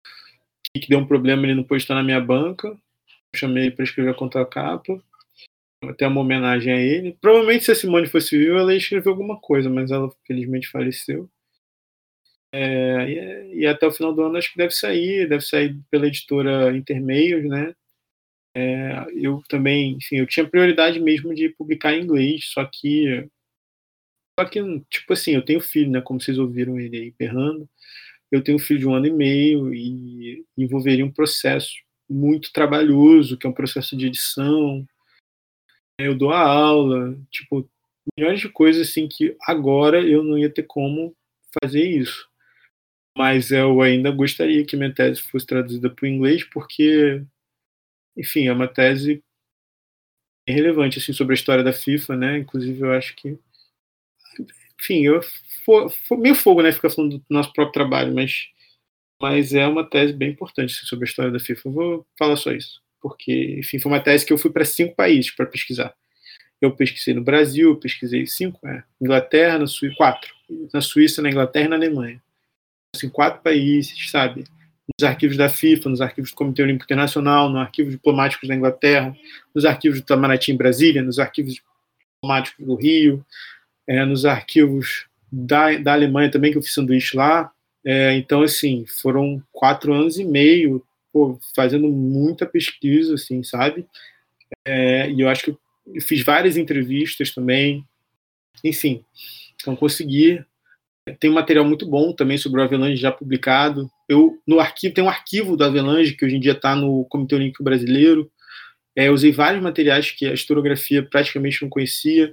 O 0.06 0.74
Kik 0.74 0.90
deu 0.90 1.00
um 1.00 1.08
problema, 1.08 1.44
ele 1.44 1.56
não 1.56 1.64
pôde 1.64 1.82
estar 1.82 1.96
na 1.96 2.04
minha 2.04 2.20
banca. 2.20 2.68
Eu 2.68 3.40
chamei 3.40 3.72
para 3.72 3.86
escrever 3.86 4.12
a 4.12 4.14
contracapa. 4.14 5.02
Até 5.84 6.06
uma 6.08 6.22
homenagem 6.22 6.74
a 6.74 6.80
ele. 6.80 7.18
Provavelmente, 7.20 7.64
se 7.64 7.72
a 7.72 7.76
Simone 7.76 8.08
fosse 8.08 8.38
viva, 8.38 8.60
ela 8.60 8.74
ia 8.74 8.78
escrever 8.78 9.10
alguma 9.10 9.40
coisa, 9.40 9.70
mas 9.70 9.92
ela 9.92 10.12
felizmente 10.26 10.68
faleceu. 10.68 11.30
É, 12.52 13.10
e, 13.10 13.62
e, 13.62 13.68
até 13.68 13.88
o 13.88 13.92
final 13.92 14.14
do 14.14 14.22
ano 14.22 14.38
acho 14.38 14.52
que 14.52 14.58
deve 14.58 14.72
sair, 14.72 15.28
deve 15.28 15.44
sair 15.44 15.76
pela 15.90 16.08
editora 16.08 16.76
Intermeios, 16.76 17.44
né? 17.46 17.74
É, 18.56 19.06
eu 19.16 19.42
também, 19.50 19.94
enfim, 19.98 20.18
eu 20.18 20.28
tinha 20.28 20.48
prioridade 20.48 21.00
mesmo 21.00 21.34
de 21.34 21.50
publicar 21.50 21.94
em 21.94 22.04
inglês, 22.04 22.46
só 22.54 22.64
que, 22.66 23.28
só 24.40 24.46
que, 24.48 24.60
tipo 24.90 25.14
assim, 25.14 25.32
eu 25.32 25.44
tenho 25.44 25.62
filho, 25.62 25.92
né? 25.92 26.02
Como 26.02 26.20
vocês 26.22 26.38
ouviram 26.38 26.80
ele 26.80 26.98
aí 26.98 27.12
berrando, 27.18 27.70
eu 28.32 28.44
tenho 28.44 28.60
filho 28.60 28.80
de 28.80 28.88
um 28.88 28.96
ano 28.96 29.08
e 29.08 29.12
meio 29.12 29.74
e 29.74 30.46
envolveria 30.58 31.06
um 31.06 31.12
processo 31.12 31.74
muito 32.10 32.52
trabalhoso, 32.52 33.38
que 33.38 33.46
é 33.48 33.50
um 33.50 33.54
processo 33.54 33.96
de 33.96 34.08
edição. 34.08 34.86
Eu 36.00 36.16
dou 36.18 36.32
a 36.32 36.40
aula, 36.40 37.18
tipo, 37.32 37.70
milhões 38.18 38.40
de 38.40 38.50
coisas 38.50 38.90
assim 38.90 39.08
que 39.08 39.36
agora 39.48 40.02
eu 40.02 40.24
não 40.24 40.38
ia 40.38 40.50
ter 40.50 40.64
como 40.64 41.16
fazer 41.62 41.84
isso 41.84 42.28
mas 43.18 43.52
eu 43.52 43.82
ainda 43.82 44.12
gostaria 44.12 44.66
que 44.66 44.76
minha 44.76 44.94
tese 44.94 45.22
fosse 45.22 45.46
traduzida 45.46 45.90
para 45.90 46.06
o 46.06 46.08
inglês, 46.08 46.44
porque, 46.44 47.24
enfim, 48.18 48.48
é 48.48 48.54
uma 48.54 48.68
tese 48.68 49.24
relevante 50.48 51.00
assim 51.00 51.14
sobre 51.14 51.34
a 51.34 51.36
história 51.36 51.64
da 51.64 51.72
FIFA, 51.72 52.18
né? 52.18 52.38
Inclusive, 52.40 52.82
eu 52.82 52.92
acho 52.92 53.16
que, 53.16 53.38
enfim, 54.80 55.06
eu 55.06 55.22
for, 55.66 55.90
for 55.90 56.18
meio 56.18 56.36
fogo, 56.36 56.62
né? 56.62 56.72
Ficar 56.72 56.90
falando 56.90 57.18
do 57.18 57.26
nosso 57.30 57.52
próprio 57.54 57.74
trabalho, 57.74 58.14
mas, 58.14 58.48
mas 59.22 59.54
é 59.54 59.68
uma 59.68 59.88
tese 59.88 60.14
bem 60.14 60.32
importante 60.32 60.74
assim, 60.76 60.86
sobre 60.86 61.06
a 61.06 61.10
história 61.10 61.32
da 61.32 61.40
FIFA. 61.40 61.70
Eu 61.70 61.72
vou 61.72 62.08
falar 62.18 62.36
só 62.36 62.52
isso, 62.52 62.82
porque, 63.02 63.58
enfim, 63.60 63.80
foi 63.80 63.92
uma 63.92 64.00
tese 64.00 64.26
que 64.26 64.34
eu 64.34 64.38
fui 64.38 64.52
para 64.52 64.66
cinco 64.66 64.96
países 64.96 65.32
para 65.32 65.46
pesquisar. 65.46 65.94
Eu 66.62 66.72
pesquisei 66.72 67.14
no 67.14 67.24
Brasil, 67.24 67.76
pesquisei 67.76 68.26
cinco, 68.26 68.66
é, 68.68 68.84
Inglaterra, 69.02 69.60
na 69.60 69.68
Suíça, 69.68 69.96
quatro, 69.98 70.34
na 70.74 70.82
Suíça, 70.82 71.22
na 71.22 71.30
Inglaterra 71.30 71.66
e 71.66 71.70
na 71.70 71.76
Alemanha 71.76 72.22
em 73.02 73.10
quatro 73.10 73.42
países, 73.42 74.12
sabe? 74.12 74.44
Nos 75.00 75.08
arquivos 75.08 75.38
da 75.38 75.50
FIFA, 75.50 75.90
nos 75.90 76.02
arquivos 76.02 76.32
do 76.32 76.36
Comitê 76.36 76.62
Olímpico 76.62 76.86
Internacional, 76.86 77.50
no 77.50 77.58
arquivo 77.58 77.90
diplomático 77.90 78.46
da 78.46 78.54
Inglaterra, 78.54 79.16
nos 79.56 79.66
arquivos 79.66 80.00
do 80.00 80.04
Itamaraty 80.04 80.52
em 80.52 80.58
Brasília, 80.58 81.02
nos 81.02 81.18
arquivos 81.18 81.56
diplomáticos 82.22 82.66
do 82.66 82.76
Rio, 82.76 83.26
é, 83.88 84.06
nos 84.06 84.26
arquivos 84.26 85.06
da, 85.32 85.78
da 85.78 85.94
Alemanha 85.94 86.32
também, 86.32 86.52
que 86.52 86.58
eu 86.58 86.62
fiz 86.62 86.74
sanduíche 86.74 87.16
lá. 87.16 87.52
É, 87.86 88.16
então, 88.16 88.42
assim, 88.42 88.86
foram 88.88 89.42
quatro 89.52 89.94
anos 89.94 90.18
e 90.18 90.24
meio 90.24 90.84
pô, 91.12 91.40
fazendo 91.56 91.88
muita 91.90 92.46
pesquisa, 92.46 93.16
assim, 93.16 93.44
sabe? 93.44 93.86
É, 94.66 95.10
e 95.10 95.22
eu 95.22 95.30
acho 95.30 95.44
que 95.44 95.52
eu 95.52 96.02
fiz 96.02 96.24
várias 96.24 96.58
entrevistas 96.58 97.32
também. 97.32 97.86
Enfim, 98.64 99.04
então 99.56 99.76
consegui 99.76 100.44
tem 101.20 101.30
um 101.30 101.34
material 101.34 101.66
muito 101.66 101.86
bom 101.86 102.14
também 102.14 102.38
sobre 102.38 102.62
o 102.62 102.64
Avelange 102.64 102.96
já 102.96 103.12
publicado. 103.12 103.90
Eu 104.08 104.42
no 104.48 104.60
arquivo 104.60 104.94
tem 104.94 105.04
um 105.04 105.10
arquivo 105.10 105.58
do 105.58 105.64
Avelange 105.64 106.14
que 106.14 106.26
hoje 106.26 106.38
em 106.38 106.40
dia 106.40 106.54
está 106.54 106.76
no 106.76 107.04
Comitê 107.06 107.36
Olímpico 107.36 107.64
Brasileiro. 107.64 108.32
É, 108.96 109.12
usei 109.12 109.32
vários 109.32 109.62
materiais 109.62 110.12
que 110.12 110.26
a 110.26 110.34
historiografia 110.34 111.04
praticamente 111.04 111.62
não 111.62 111.70
conhecia. 111.70 112.32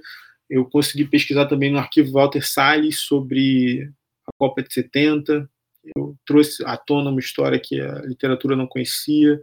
Eu 0.51 0.65
consegui 0.65 1.05
pesquisar 1.05 1.45
também 1.45 1.71
no 1.71 1.79
arquivo 1.79 2.11
Walter 2.11 2.45
Salles 2.45 2.99
sobre 2.99 3.89
a 4.27 4.31
Copa 4.37 4.61
de 4.61 4.73
70. 4.73 5.49
Eu 5.95 6.17
trouxe 6.25 6.61
à 6.65 6.75
tona 6.75 7.09
uma 7.09 7.21
história 7.21 7.57
que 7.57 7.79
a 7.79 8.01
literatura 8.01 8.53
não 8.53 8.67
conhecia, 8.67 9.41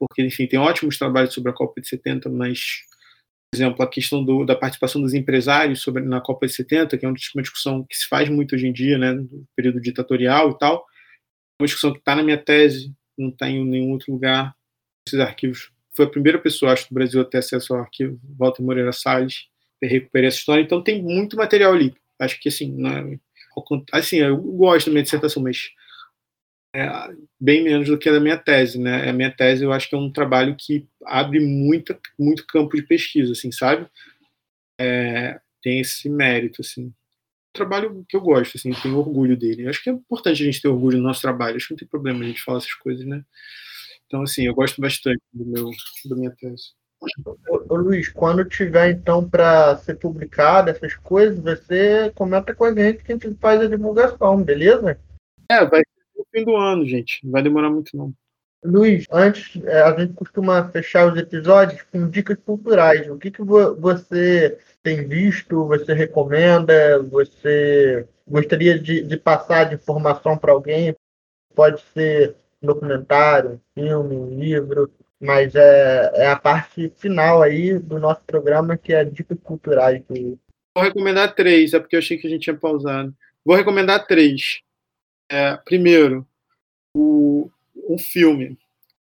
porque, 0.00 0.20
enfim, 0.20 0.48
tem 0.48 0.58
ótimos 0.58 0.98
trabalhos 0.98 1.32
sobre 1.32 1.52
a 1.52 1.54
Copa 1.54 1.80
de 1.80 1.86
70, 1.86 2.28
mas 2.28 2.82
exemplo, 3.54 3.84
a 3.84 3.88
questão 3.88 4.24
do, 4.24 4.44
da 4.44 4.56
participação 4.56 5.00
dos 5.00 5.14
empresários 5.14 5.80
sobre, 5.80 6.02
na 6.02 6.20
Copa 6.20 6.46
de 6.46 6.54
70, 6.54 6.98
que 6.98 7.04
é 7.04 7.08
uma 7.08 7.14
discussão 7.14 7.84
que 7.84 7.96
se 7.96 8.08
faz 8.08 8.28
muito 8.28 8.56
hoje 8.56 8.66
em 8.66 8.72
dia, 8.72 8.98
né, 8.98 9.12
no 9.12 9.46
período 9.54 9.80
ditatorial 9.80 10.50
e 10.50 10.58
tal, 10.58 10.84
uma 11.60 11.66
discussão 11.66 11.92
que 11.92 11.98
está 11.98 12.16
na 12.16 12.22
minha 12.22 12.38
tese, 12.38 12.92
não 13.16 13.28
está 13.28 13.48
em 13.48 13.64
nenhum 13.64 13.92
outro 13.92 14.12
lugar, 14.12 14.56
esses 15.06 15.20
arquivos. 15.20 15.70
Foi 15.94 16.06
a 16.06 16.10
primeira 16.10 16.38
pessoa, 16.38 16.72
acho, 16.72 16.88
do 16.88 16.94
Brasil 16.94 17.20
a 17.20 17.24
ter 17.24 17.38
acesso 17.38 17.74
ao 17.74 17.80
arquivo, 17.80 18.18
Walter 18.38 18.62
Moreira 18.62 18.92
Salles, 18.92 19.51
recuperei 19.88 20.28
essa 20.28 20.38
história, 20.38 20.62
então 20.62 20.82
tem 20.82 21.02
muito 21.02 21.36
material 21.36 21.72
ali. 21.72 21.94
Acho 22.18 22.40
que, 22.40 22.48
assim, 22.48 22.76
é, 22.86 23.18
assim 23.92 24.18
eu 24.18 24.36
gosto 24.36 24.86
da 24.86 24.92
minha 24.92 25.02
dissertação, 25.02 25.42
mas 25.42 25.70
é, 26.74 26.88
bem 27.38 27.62
menos 27.62 27.86
do 27.88 27.98
que 27.98 28.08
a 28.08 28.12
da 28.12 28.20
minha 28.20 28.36
tese, 28.38 28.78
né? 28.78 29.08
A 29.08 29.12
minha 29.12 29.30
tese 29.30 29.64
eu 29.64 29.72
acho 29.72 29.88
que 29.88 29.94
é 29.94 29.98
um 29.98 30.10
trabalho 30.10 30.56
que 30.58 30.86
abre 31.04 31.40
muita, 31.40 31.98
muito 32.18 32.46
campo 32.46 32.76
de 32.76 32.82
pesquisa, 32.82 33.32
assim, 33.32 33.52
sabe? 33.52 33.86
É, 34.78 35.40
tem 35.62 35.80
esse 35.80 36.08
mérito, 36.08 36.62
assim. 36.62 36.86
Um 36.86 37.52
trabalho 37.52 38.04
que 38.08 38.16
eu 38.16 38.20
gosto, 38.20 38.56
assim, 38.56 38.72
tenho 38.82 38.98
orgulho 38.98 39.36
dele. 39.36 39.64
Eu 39.64 39.70
acho 39.70 39.82
que 39.82 39.90
é 39.90 39.92
importante 39.92 40.42
a 40.42 40.46
gente 40.46 40.62
ter 40.62 40.68
orgulho 40.68 40.98
do 40.98 41.04
nosso 41.04 41.20
trabalho. 41.22 41.56
Acho 41.56 41.68
que 41.68 41.74
não 41.74 41.78
tem 41.78 41.88
problema 41.88 42.24
a 42.24 42.28
gente 42.28 42.42
falar 42.42 42.58
essas 42.58 42.74
coisas, 42.74 43.04
né? 43.06 43.24
Então, 44.06 44.22
assim, 44.22 44.46
eu 44.46 44.54
gosto 44.54 44.80
bastante 44.80 45.22
do 45.32 45.44
meu, 45.46 45.70
da 46.06 46.16
minha 46.16 46.30
tese. 46.32 46.72
Ô, 47.48 47.74
ô 47.74 47.76
Luiz, 47.76 48.08
quando 48.08 48.44
tiver 48.44 48.90
então 48.90 49.28
para 49.28 49.76
ser 49.78 49.96
publicado 49.96 50.70
essas 50.70 50.94
coisas, 50.94 51.38
você 51.38 52.10
comenta 52.14 52.54
com 52.54 52.64
a 52.64 52.74
gente 52.74 53.02
que 53.02 53.12
a 53.12 53.16
gente 53.16 53.34
faz 53.40 53.60
a 53.60 53.66
divulgação, 53.66 54.42
beleza? 54.42 54.98
É, 55.50 55.64
vai 55.66 55.82
no 56.16 56.24
fim 56.30 56.44
do 56.44 56.56
ano, 56.56 56.86
gente. 56.86 57.24
Não 57.24 57.32
vai 57.32 57.42
demorar 57.42 57.70
muito, 57.70 57.96
não. 57.96 58.12
Luiz, 58.64 59.06
antes, 59.10 59.60
é, 59.64 59.82
a 59.82 59.98
gente 59.98 60.12
costuma 60.12 60.68
fechar 60.68 61.12
os 61.12 61.18
episódios 61.18 61.82
com 61.82 62.08
dicas 62.08 62.38
culturais. 62.44 63.10
O 63.10 63.18
que, 63.18 63.30
que 63.30 63.42
você 63.42 64.56
tem 64.82 65.06
visto, 65.08 65.66
você 65.66 65.92
recomenda, 65.92 67.02
você 67.02 68.06
gostaria 68.26 68.78
de, 68.78 69.02
de 69.02 69.16
passar 69.16 69.64
de 69.64 69.74
informação 69.74 70.38
para 70.38 70.52
alguém? 70.52 70.94
Pode 71.56 71.82
ser 71.92 72.36
documentário, 72.62 73.60
filme, 73.74 74.36
livro, 74.36 74.88
mas 75.22 75.54
é, 75.54 76.12
é 76.16 76.26
a 76.26 76.36
parte 76.36 76.92
final 76.96 77.42
aí 77.42 77.78
do 77.78 77.96
nosso 78.00 78.22
programa 78.26 78.76
que 78.76 78.92
é 78.92 79.04
dicas 79.04 79.38
culturais. 79.40 80.02
Vou 80.08 80.82
recomendar 80.82 81.32
três, 81.32 81.72
é 81.72 81.78
porque 81.78 81.94
eu 81.94 82.00
achei 82.00 82.18
que 82.18 82.26
a 82.26 82.30
gente 82.30 82.42
tinha 82.42 82.56
pausado. 82.56 83.14
Vou 83.44 83.54
recomendar 83.54 84.04
três. 84.04 84.60
É, 85.30 85.56
primeiro, 85.64 86.26
o, 86.92 87.48
um 87.88 87.96
filme, 87.98 88.58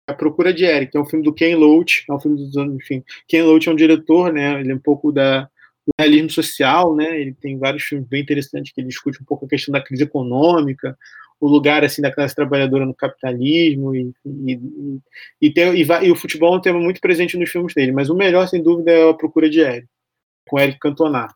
A 0.07 0.13
Procura 0.13 0.53
de 0.53 0.65
Eric, 0.65 0.95
é 0.95 1.01
um 1.01 1.07
filme 1.07 1.25
do 1.25 1.33
Ken 1.33 1.57
Loach, 1.57 2.05
é 2.07 2.13
um 2.13 2.21
filme 2.21 2.37
dos 2.37 2.55
anos, 2.55 2.77
enfim. 2.77 3.03
Ken 3.27 3.43
Loach 3.43 3.67
é 3.67 3.73
um 3.73 3.77
diretor, 3.77 4.31
né? 4.31 4.61
Ele 4.61 4.73
é 4.73 4.75
um 4.75 4.79
pouco 4.79 5.11
da 5.11 5.49
o 5.87 5.93
realismo 5.99 6.29
social, 6.29 6.95
né? 6.95 7.19
Ele 7.19 7.33
tem 7.33 7.59
vários 7.59 7.83
filmes 7.85 8.07
bem 8.07 8.23
interessantes 8.23 8.73
que 8.73 8.81
ele 8.81 8.89
discute 8.89 9.21
um 9.23 9.25
pouco 9.25 9.47
a 9.47 9.49
questão 9.49 9.73
da 9.73 9.83
crise 9.83 10.03
econômica, 10.03 10.97
o 11.41 11.49
lugar 11.49 11.83
assim 11.83 12.03
da 12.03 12.13
classe 12.13 12.35
trabalhadora 12.35 12.85
no 12.85 12.95
capitalismo 12.95 13.95
e, 13.95 14.13
e, 14.27 14.61
e, 15.41 15.53
tem, 15.53 15.75
e, 15.75 15.83
vai, 15.83 16.05
e, 16.05 16.13
o 16.13 16.17
futebol 16.17 16.55
é 16.55 16.59
um 16.59 16.61
tema 16.61 16.79
muito 16.79 17.01
presente 17.01 17.39
nos 17.39 17.51
filmes 17.51 17.73
dele, 17.75 17.93
mas 17.93 18.11
o 18.11 18.15
melhor 18.15 18.47
sem 18.47 18.63
dúvida 18.63 18.93
é 18.93 19.09
a 19.09 19.15
Procura 19.15 19.49
de 19.49 19.61
Eric, 19.61 19.89
com 20.47 20.61
Eric 20.61 20.79
Cantona, 20.79 21.29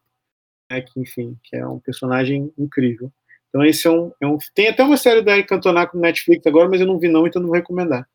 né, 0.70 0.82
que 0.82 1.00
enfim, 1.00 1.36
que 1.42 1.56
é 1.56 1.66
um 1.66 1.80
personagem 1.80 2.52
incrível. 2.58 3.10
Então 3.48 3.64
esse 3.64 3.86
é 3.86 3.90
um, 3.90 4.12
é 4.20 4.26
um 4.26 4.36
tem 4.54 4.68
até 4.68 4.84
uma 4.84 4.98
série 4.98 5.22
da 5.22 5.32
Eric 5.32 5.48
Cantona 5.48 5.88
no 5.94 6.00
Netflix 6.00 6.46
agora, 6.46 6.68
mas 6.68 6.82
eu 6.82 6.86
não 6.86 6.98
vi 6.98 7.08
não, 7.08 7.26
então 7.26 7.40
não 7.40 7.48
vou 7.48 7.56
recomendar. 7.56 8.06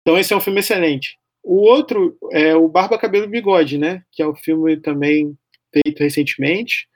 Então 0.00 0.18
esse 0.18 0.32
é 0.32 0.36
um 0.36 0.40
filme 0.40 0.60
excelente. 0.60 1.18
O 1.42 1.56
outro 1.56 2.16
é 2.32 2.54
o 2.54 2.68
Barba 2.68 2.98
Cabelo 2.98 3.28
Bigode, 3.28 3.76
né, 3.76 4.02
que 4.10 4.22
é 4.22 4.26
um 4.26 4.34
filme 4.34 4.78
também 4.78 5.36
feito 5.72 6.02
recentemente, 6.02 6.88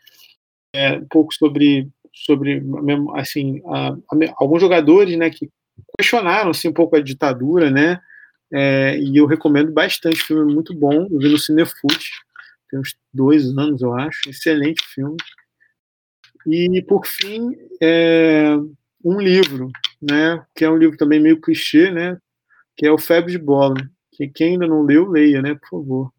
é 0.75 0.97
um 0.97 1.07
pouco 1.07 1.35
sobre 1.35 1.89
sobre 2.15 2.63
assim 3.17 3.61
a, 3.67 3.89
a, 3.91 4.35
alguns 4.37 4.61
jogadores 4.61 5.17
né 5.19 5.31
que 5.31 5.51
questionaram 5.99 6.51
assim, 6.51 6.69
um 6.69 6.73
pouco 6.73 6.97
a 6.97 7.01
ditadura 7.01 7.71
né 7.71 8.01
é, 8.53 8.99
e 8.99 9.17
eu 9.17 9.27
recomendo 9.27 9.73
bastante 9.73 10.23
filme 10.23 10.55
muito 10.55 10.75
bom 10.75 11.09
eu 11.11 11.19
vi 11.19 11.29
no 11.29 11.39
Cinefute 11.39 12.11
tem 12.75 12.81
uns 12.81 12.97
dois 13.13 13.47
anos 13.57 13.83
eu 13.83 13.95
acho 13.95 14.29
excelente 14.29 14.83
filme. 14.87 15.17
E 16.47 16.83
por 16.83 17.07
fim 17.07 17.57
é, 17.81 18.57
um 19.05 19.21
livro 19.21 19.71
né 20.03 20.45
que 20.55 20.65
é 20.65 20.71
um 20.71 20.77
livro 20.77 20.97
também 20.97 21.21
meio 21.21 21.41
clichê 21.41 21.91
né 21.93 22.19
que 22.77 22.85
é 22.85 22.91
o 22.91 22.99
Febre 22.99 23.31
de 23.31 23.39
Bola. 23.39 23.77
Que 24.11 24.29
quem 24.29 24.53
ainda 24.53 24.67
não 24.67 24.83
leu 24.83 25.09
leia 25.09 25.41
né 25.41 25.55
por 25.55 25.69
favor. 25.69 26.13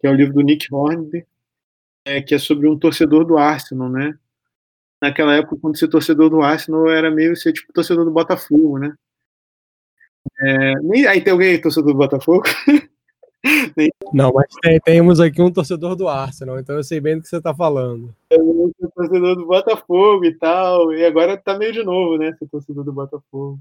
Que 0.00 0.06
é 0.06 0.10
o 0.10 0.14
livro 0.14 0.32
do 0.32 0.40
Nick 0.40 0.72
Hornby 0.72 1.26
é, 2.06 2.22
que 2.22 2.34
é 2.34 2.38
sobre 2.38 2.68
um 2.68 2.78
torcedor 2.78 3.26
do 3.26 3.36
Arsenal 3.36 3.90
né 3.90 4.18
naquela 5.00 5.34
época, 5.34 5.58
quando 5.60 5.78
ser 5.78 5.88
torcedor 5.88 6.30
do 6.30 6.42
Arsenal 6.42 6.88
era 6.88 7.10
meio 7.10 7.36
ser 7.36 7.52
tipo 7.52 7.72
torcedor 7.72 8.04
do 8.04 8.10
Botafogo, 8.10 8.78
né? 8.78 8.94
É, 10.40 10.74
nem, 10.80 11.06
aí 11.06 11.20
tem 11.20 11.32
alguém 11.32 11.60
torcedor 11.60 11.92
do 11.92 11.98
Botafogo? 11.98 12.44
Não, 14.12 14.32
mas 14.32 14.46
tem, 14.60 14.80
temos 14.80 15.20
aqui 15.20 15.40
um 15.40 15.52
torcedor 15.52 15.94
do 15.94 16.08
Arsenal, 16.08 16.58
então 16.58 16.76
eu 16.76 16.82
sei 16.82 17.00
bem 17.00 17.16
do 17.16 17.22
que 17.22 17.28
você 17.28 17.36
está 17.36 17.54
falando. 17.54 18.14
Eu 18.30 18.72
sou 18.80 18.90
torcedor 18.90 19.36
do 19.36 19.46
Botafogo 19.46 20.24
e 20.24 20.34
tal, 20.34 20.92
e 20.92 21.04
agora 21.04 21.36
tá 21.36 21.56
meio 21.56 21.72
de 21.72 21.82
novo, 21.82 22.16
né? 22.16 22.32
Ser 22.38 22.48
torcedor 22.48 22.84
do 22.84 22.92
Botafogo. 22.92 23.60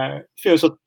É, 0.00 0.24
enfim, 0.38 0.48
eu 0.50 0.58
sou. 0.58 0.78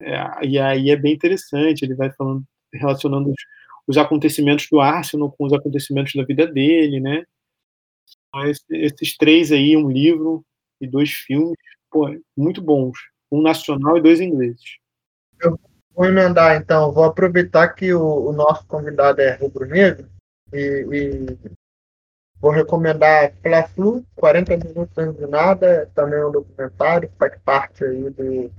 É, 0.00 0.46
e 0.46 0.58
aí 0.58 0.90
é 0.90 0.96
bem 0.96 1.14
interessante, 1.14 1.82
ele 1.82 1.94
vai 1.94 2.10
falando, 2.12 2.44
relacionando 2.72 3.30
os, 3.30 3.36
os 3.86 3.96
acontecimentos 3.96 4.66
do 4.70 4.80
Arsenal 4.80 5.32
com 5.32 5.44
os 5.46 5.52
acontecimentos 5.52 6.12
da 6.14 6.24
vida 6.24 6.46
dele, 6.46 7.00
né? 7.00 7.24
Esses 8.70 9.16
três 9.16 9.52
aí, 9.52 9.76
um 9.76 9.90
livro 9.90 10.44
e 10.80 10.86
dois 10.86 11.10
filmes, 11.10 11.56
pô, 11.90 12.08
muito 12.36 12.60
bons. 12.62 12.98
Um 13.30 13.42
nacional 13.42 13.96
e 13.96 14.02
dois 14.02 14.20
ingleses. 14.20 14.78
Eu 15.40 15.58
vou 15.94 16.06
emendar, 16.06 16.56
então. 16.56 16.92
Vou 16.92 17.04
aproveitar 17.04 17.68
que 17.68 17.92
o, 17.92 18.28
o 18.28 18.32
nosso 18.32 18.66
convidado 18.66 19.20
é 19.20 19.34
rubro-negro 19.34 20.08
e, 20.52 20.86
e, 20.92 21.56
vou 22.40 22.50
recomendar 22.50 23.32
Fla-Flu, 23.42 24.04
40 24.16 24.56
minutos 24.56 25.16
de 25.16 25.26
nada, 25.26 25.90
também 25.94 26.20
é 26.20 26.26
um 26.26 26.32
documentário, 26.32 27.10
faz 27.18 27.36
parte 27.44 27.84
aí 27.84 28.10
do, 28.10 28.52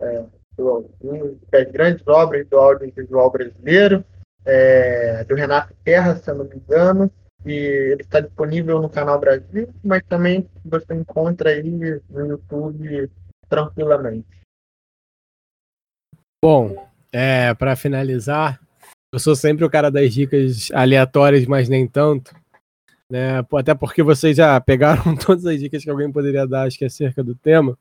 é, 0.00 0.24
do, 0.56 1.38
das 1.50 1.70
grandes 1.70 2.06
obras 2.06 2.46
do 2.46 2.56
audiovisual 2.56 3.30
brasileiro, 3.30 4.04
é, 4.44 5.24
do 5.24 5.34
Renato 5.34 5.74
Terra, 5.84 6.16
se 6.16 6.30
eu 6.30 6.36
não 6.36 6.44
me 6.44 6.56
engano, 6.56 7.10
e 7.44 7.52
ele 7.52 8.02
está 8.02 8.20
disponível 8.20 8.80
no 8.80 8.88
canal 8.88 9.18
Brasil, 9.18 9.72
mas 9.84 10.02
também 10.08 10.48
você 10.64 10.94
encontra 10.94 11.50
aí 11.50 12.00
no 12.08 12.26
YouTube 12.26 13.10
tranquilamente. 13.48 14.26
Bom, 16.42 16.88
é, 17.12 17.54
para 17.54 17.74
finalizar, 17.74 18.60
eu 19.12 19.18
sou 19.18 19.34
sempre 19.34 19.64
o 19.64 19.70
cara 19.70 19.90
das 19.90 20.12
dicas 20.12 20.70
aleatórias, 20.72 21.46
mas 21.46 21.68
nem 21.68 21.86
tanto. 21.86 22.34
Né? 23.10 23.38
Até 23.54 23.74
porque 23.74 24.02
vocês 24.02 24.36
já 24.36 24.60
pegaram 24.60 25.16
todas 25.16 25.46
as 25.46 25.58
dicas 25.58 25.82
que 25.82 25.90
alguém 25.90 26.12
poderia 26.12 26.46
dar, 26.46 26.66
acho 26.66 26.78
que 26.78 26.84
acerca 26.84 27.24
do 27.24 27.34
tema. 27.34 27.76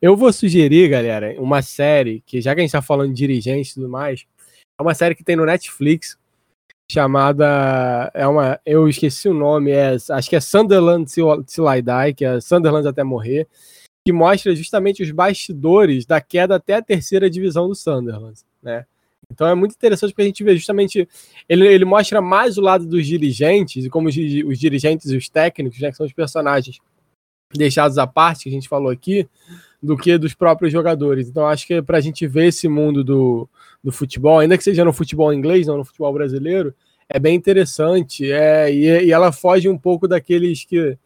Eu 0.00 0.16
vou 0.16 0.32
sugerir, 0.32 0.88
galera, 0.88 1.34
uma 1.40 1.62
série 1.62 2.22
que, 2.26 2.40
já 2.40 2.54
que 2.54 2.60
a 2.60 2.62
gente 2.62 2.70
está 2.70 2.82
falando 2.82 3.10
de 3.10 3.16
dirigentes 3.16 3.72
e 3.72 3.74
tudo 3.74 3.88
mais, 3.88 4.26
é 4.78 4.82
uma 4.82 4.94
série 4.94 5.14
que 5.14 5.22
tem 5.22 5.36
no 5.36 5.44
Netflix, 5.44 6.18
chamada 6.90 8.10
é 8.14 8.26
uma 8.26 8.60
eu 8.64 8.88
esqueci 8.88 9.28
o 9.28 9.34
nome 9.34 9.70
é 9.70 9.96
acho 10.10 10.28
que 10.28 10.36
é 10.36 10.40
Sunderland 10.40 11.10
Till, 11.10 11.44
que 12.14 12.24
é 12.24 12.40
Sunderland 12.40 12.86
até 12.86 13.02
morrer 13.02 13.48
que 14.06 14.12
mostra 14.12 14.54
justamente 14.54 15.02
os 15.02 15.10
bastidores 15.10 16.04
da 16.04 16.20
queda 16.20 16.56
até 16.56 16.74
a 16.74 16.82
terceira 16.82 17.30
divisão 17.30 17.68
do 17.68 17.74
Sunderland 17.74 18.40
né? 18.62 18.84
Então 19.30 19.46
é 19.48 19.54
muito 19.54 19.72
interessante 19.72 20.10
porque 20.10 20.22
a 20.22 20.26
gente 20.26 20.44
vê 20.44 20.54
justamente 20.54 21.08
ele, 21.48 21.66
ele 21.66 21.84
mostra 21.86 22.20
mais 22.20 22.58
o 22.58 22.60
lado 22.60 22.86
dos 22.86 23.06
dirigentes 23.06 23.84
e 23.84 23.90
como 23.90 24.08
os, 24.08 24.14
os 24.14 24.58
dirigentes 24.58 25.10
e 25.10 25.16
os 25.16 25.28
técnicos 25.28 25.80
né, 25.80 25.90
que 25.90 25.96
são 25.96 26.06
os 26.06 26.12
personagens 26.12 26.78
deixados 27.52 27.98
à 27.98 28.06
parte 28.06 28.44
que 28.44 28.48
a 28.50 28.52
gente 28.52 28.68
falou 28.68 28.90
aqui 28.90 29.26
do 29.82 29.96
que 29.96 30.18
dos 30.18 30.34
próprios 30.34 30.72
jogadores. 30.72 31.28
Então 31.28 31.46
acho 31.46 31.66
que 31.66 31.80
para 31.80 31.98
a 31.98 32.00
gente 32.00 32.26
ver 32.26 32.46
esse 32.46 32.68
mundo 32.68 33.02
do 33.02 33.48
do 33.84 33.92
futebol, 33.92 34.38
ainda 34.38 34.56
que 34.56 34.64
seja 34.64 34.82
no 34.82 34.94
futebol 34.94 35.32
inglês, 35.32 35.66
não 35.66 35.76
no 35.76 35.84
futebol 35.84 36.10
brasileiro, 36.12 36.74
é 37.06 37.18
bem 37.18 37.36
interessante. 37.36 38.32
É, 38.32 38.72
e, 38.72 39.06
e 39.06 39.12
ela 39.12 39.30
foge 39.30 39.68
um 39.68 39.76
pouco 39.76 40.08
daqueles 40.08 40.64
que 40.64 40.96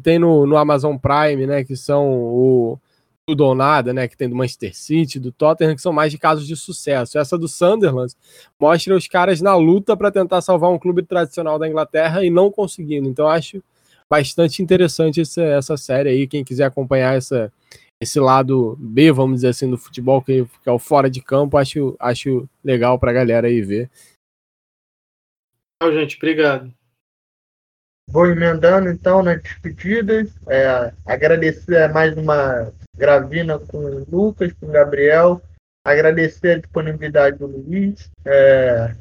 tem 0.00 0.20
no, 0.20 0.46
no 0.46 0.56
Amazon 0.56 0.96
Prime, 0.96 1.46
né? 1.46 1.64
Que 1.64 1.76
são 1.76 2.08
o 2.08 2.78
tudo 3.26 3.44
ou 3.44 3.54
nada, 3.54 3.92
né? 3.92 4.06
Que 4.06 4.16
tem 4.16 4.28
do 4.28 4.36
Manchester 4.36 4.74
City, 4.74 5.18
do 5.18 5.32
Tottenham, 5.32 5.74
que 5.74 5.82
são 5.82 5.92
mais 5.92 6.12
de 6.12 6.16
casos 6.16 6.46
de 6.46 6.56
sucesso. 6.56 7.18
Essa 7.18 7.36
do 7.36 7.48
Sunderland 7.48 8.14
mostra 8.58 8.96
os 8.96 9.08
caras 9.08 9.42
na 9.42 9.54
luta 9.56 9.96
para 9.96 10.10
tentar 10.10 10.40
salvar 10.40 10.70
um 10.70 10.78
clube 10.78 11.02
tradicional 11.02 11.58
da 11.58 11.68
Inglaterra 11.68 12.24
e 12.24 12.30
não 12.30 12.50
conseguindo. 12.50 13.08
Então 13.08 13.28
acho 13.28 13.62
bastante 14.08 14.62
interessante 14.62 15.20
essa, 15.20 15.42
essa 15.42 15.76
série 15.76 16.08
aí. 16.08 16.26
Quem 16.26 16.44
quiser 16.44 16.64
acompanhar 16.64 17.16
essa, 17.16 17.52
esse 18.00 18.20
lado 18.20 18.76
B, 18.78 19.10
vamos 19.10 19.36
dizer 19.36 19.48
assim, 19.48 19.68
do 19.68 19.76
futebol, 19.76 20.22
que, 20.22 20.44
que 20.44 20.68
é 20.68 20.72
o 20.72 20.78
fora 20.78 21.10
de 21.10 21.20
campo, 21.20 21.56
acho, 21.56 21.96
acho 21.98 22.48
legal 22.62 22.98
pra 22.98 23.12
galera 23.12 23.48
aí 23.48 23.60
ver. 23.60 23.90
Tchau, 25.80 25.92
gente. 25.92 26.16
Obrigado. 26.16 26.72
Vou 28.10 28.26
emendando 28.26 28.88
então 28.88 29.22
nas 29.22 29.42
despedidas. 29.42 30.34
É, 30.48 30.92
agradecer 31.04 31.92
mais 31.92 32.16
uma 32.16 32.72
gravina 32.96 33.58
com 33.58 33.78
o 33.78 34.04
Lucas, 34.10 34.52
com 34.54 34.66
o 34.66 34.72
Gabriel. 34.72 35.42
Agradecer 35.84 36.52
a 36.52 36.58
disponibilidade 36.58 37.38
do 37.38 37.46
Luiz. 37.46 38.10
É, 38.24 38.94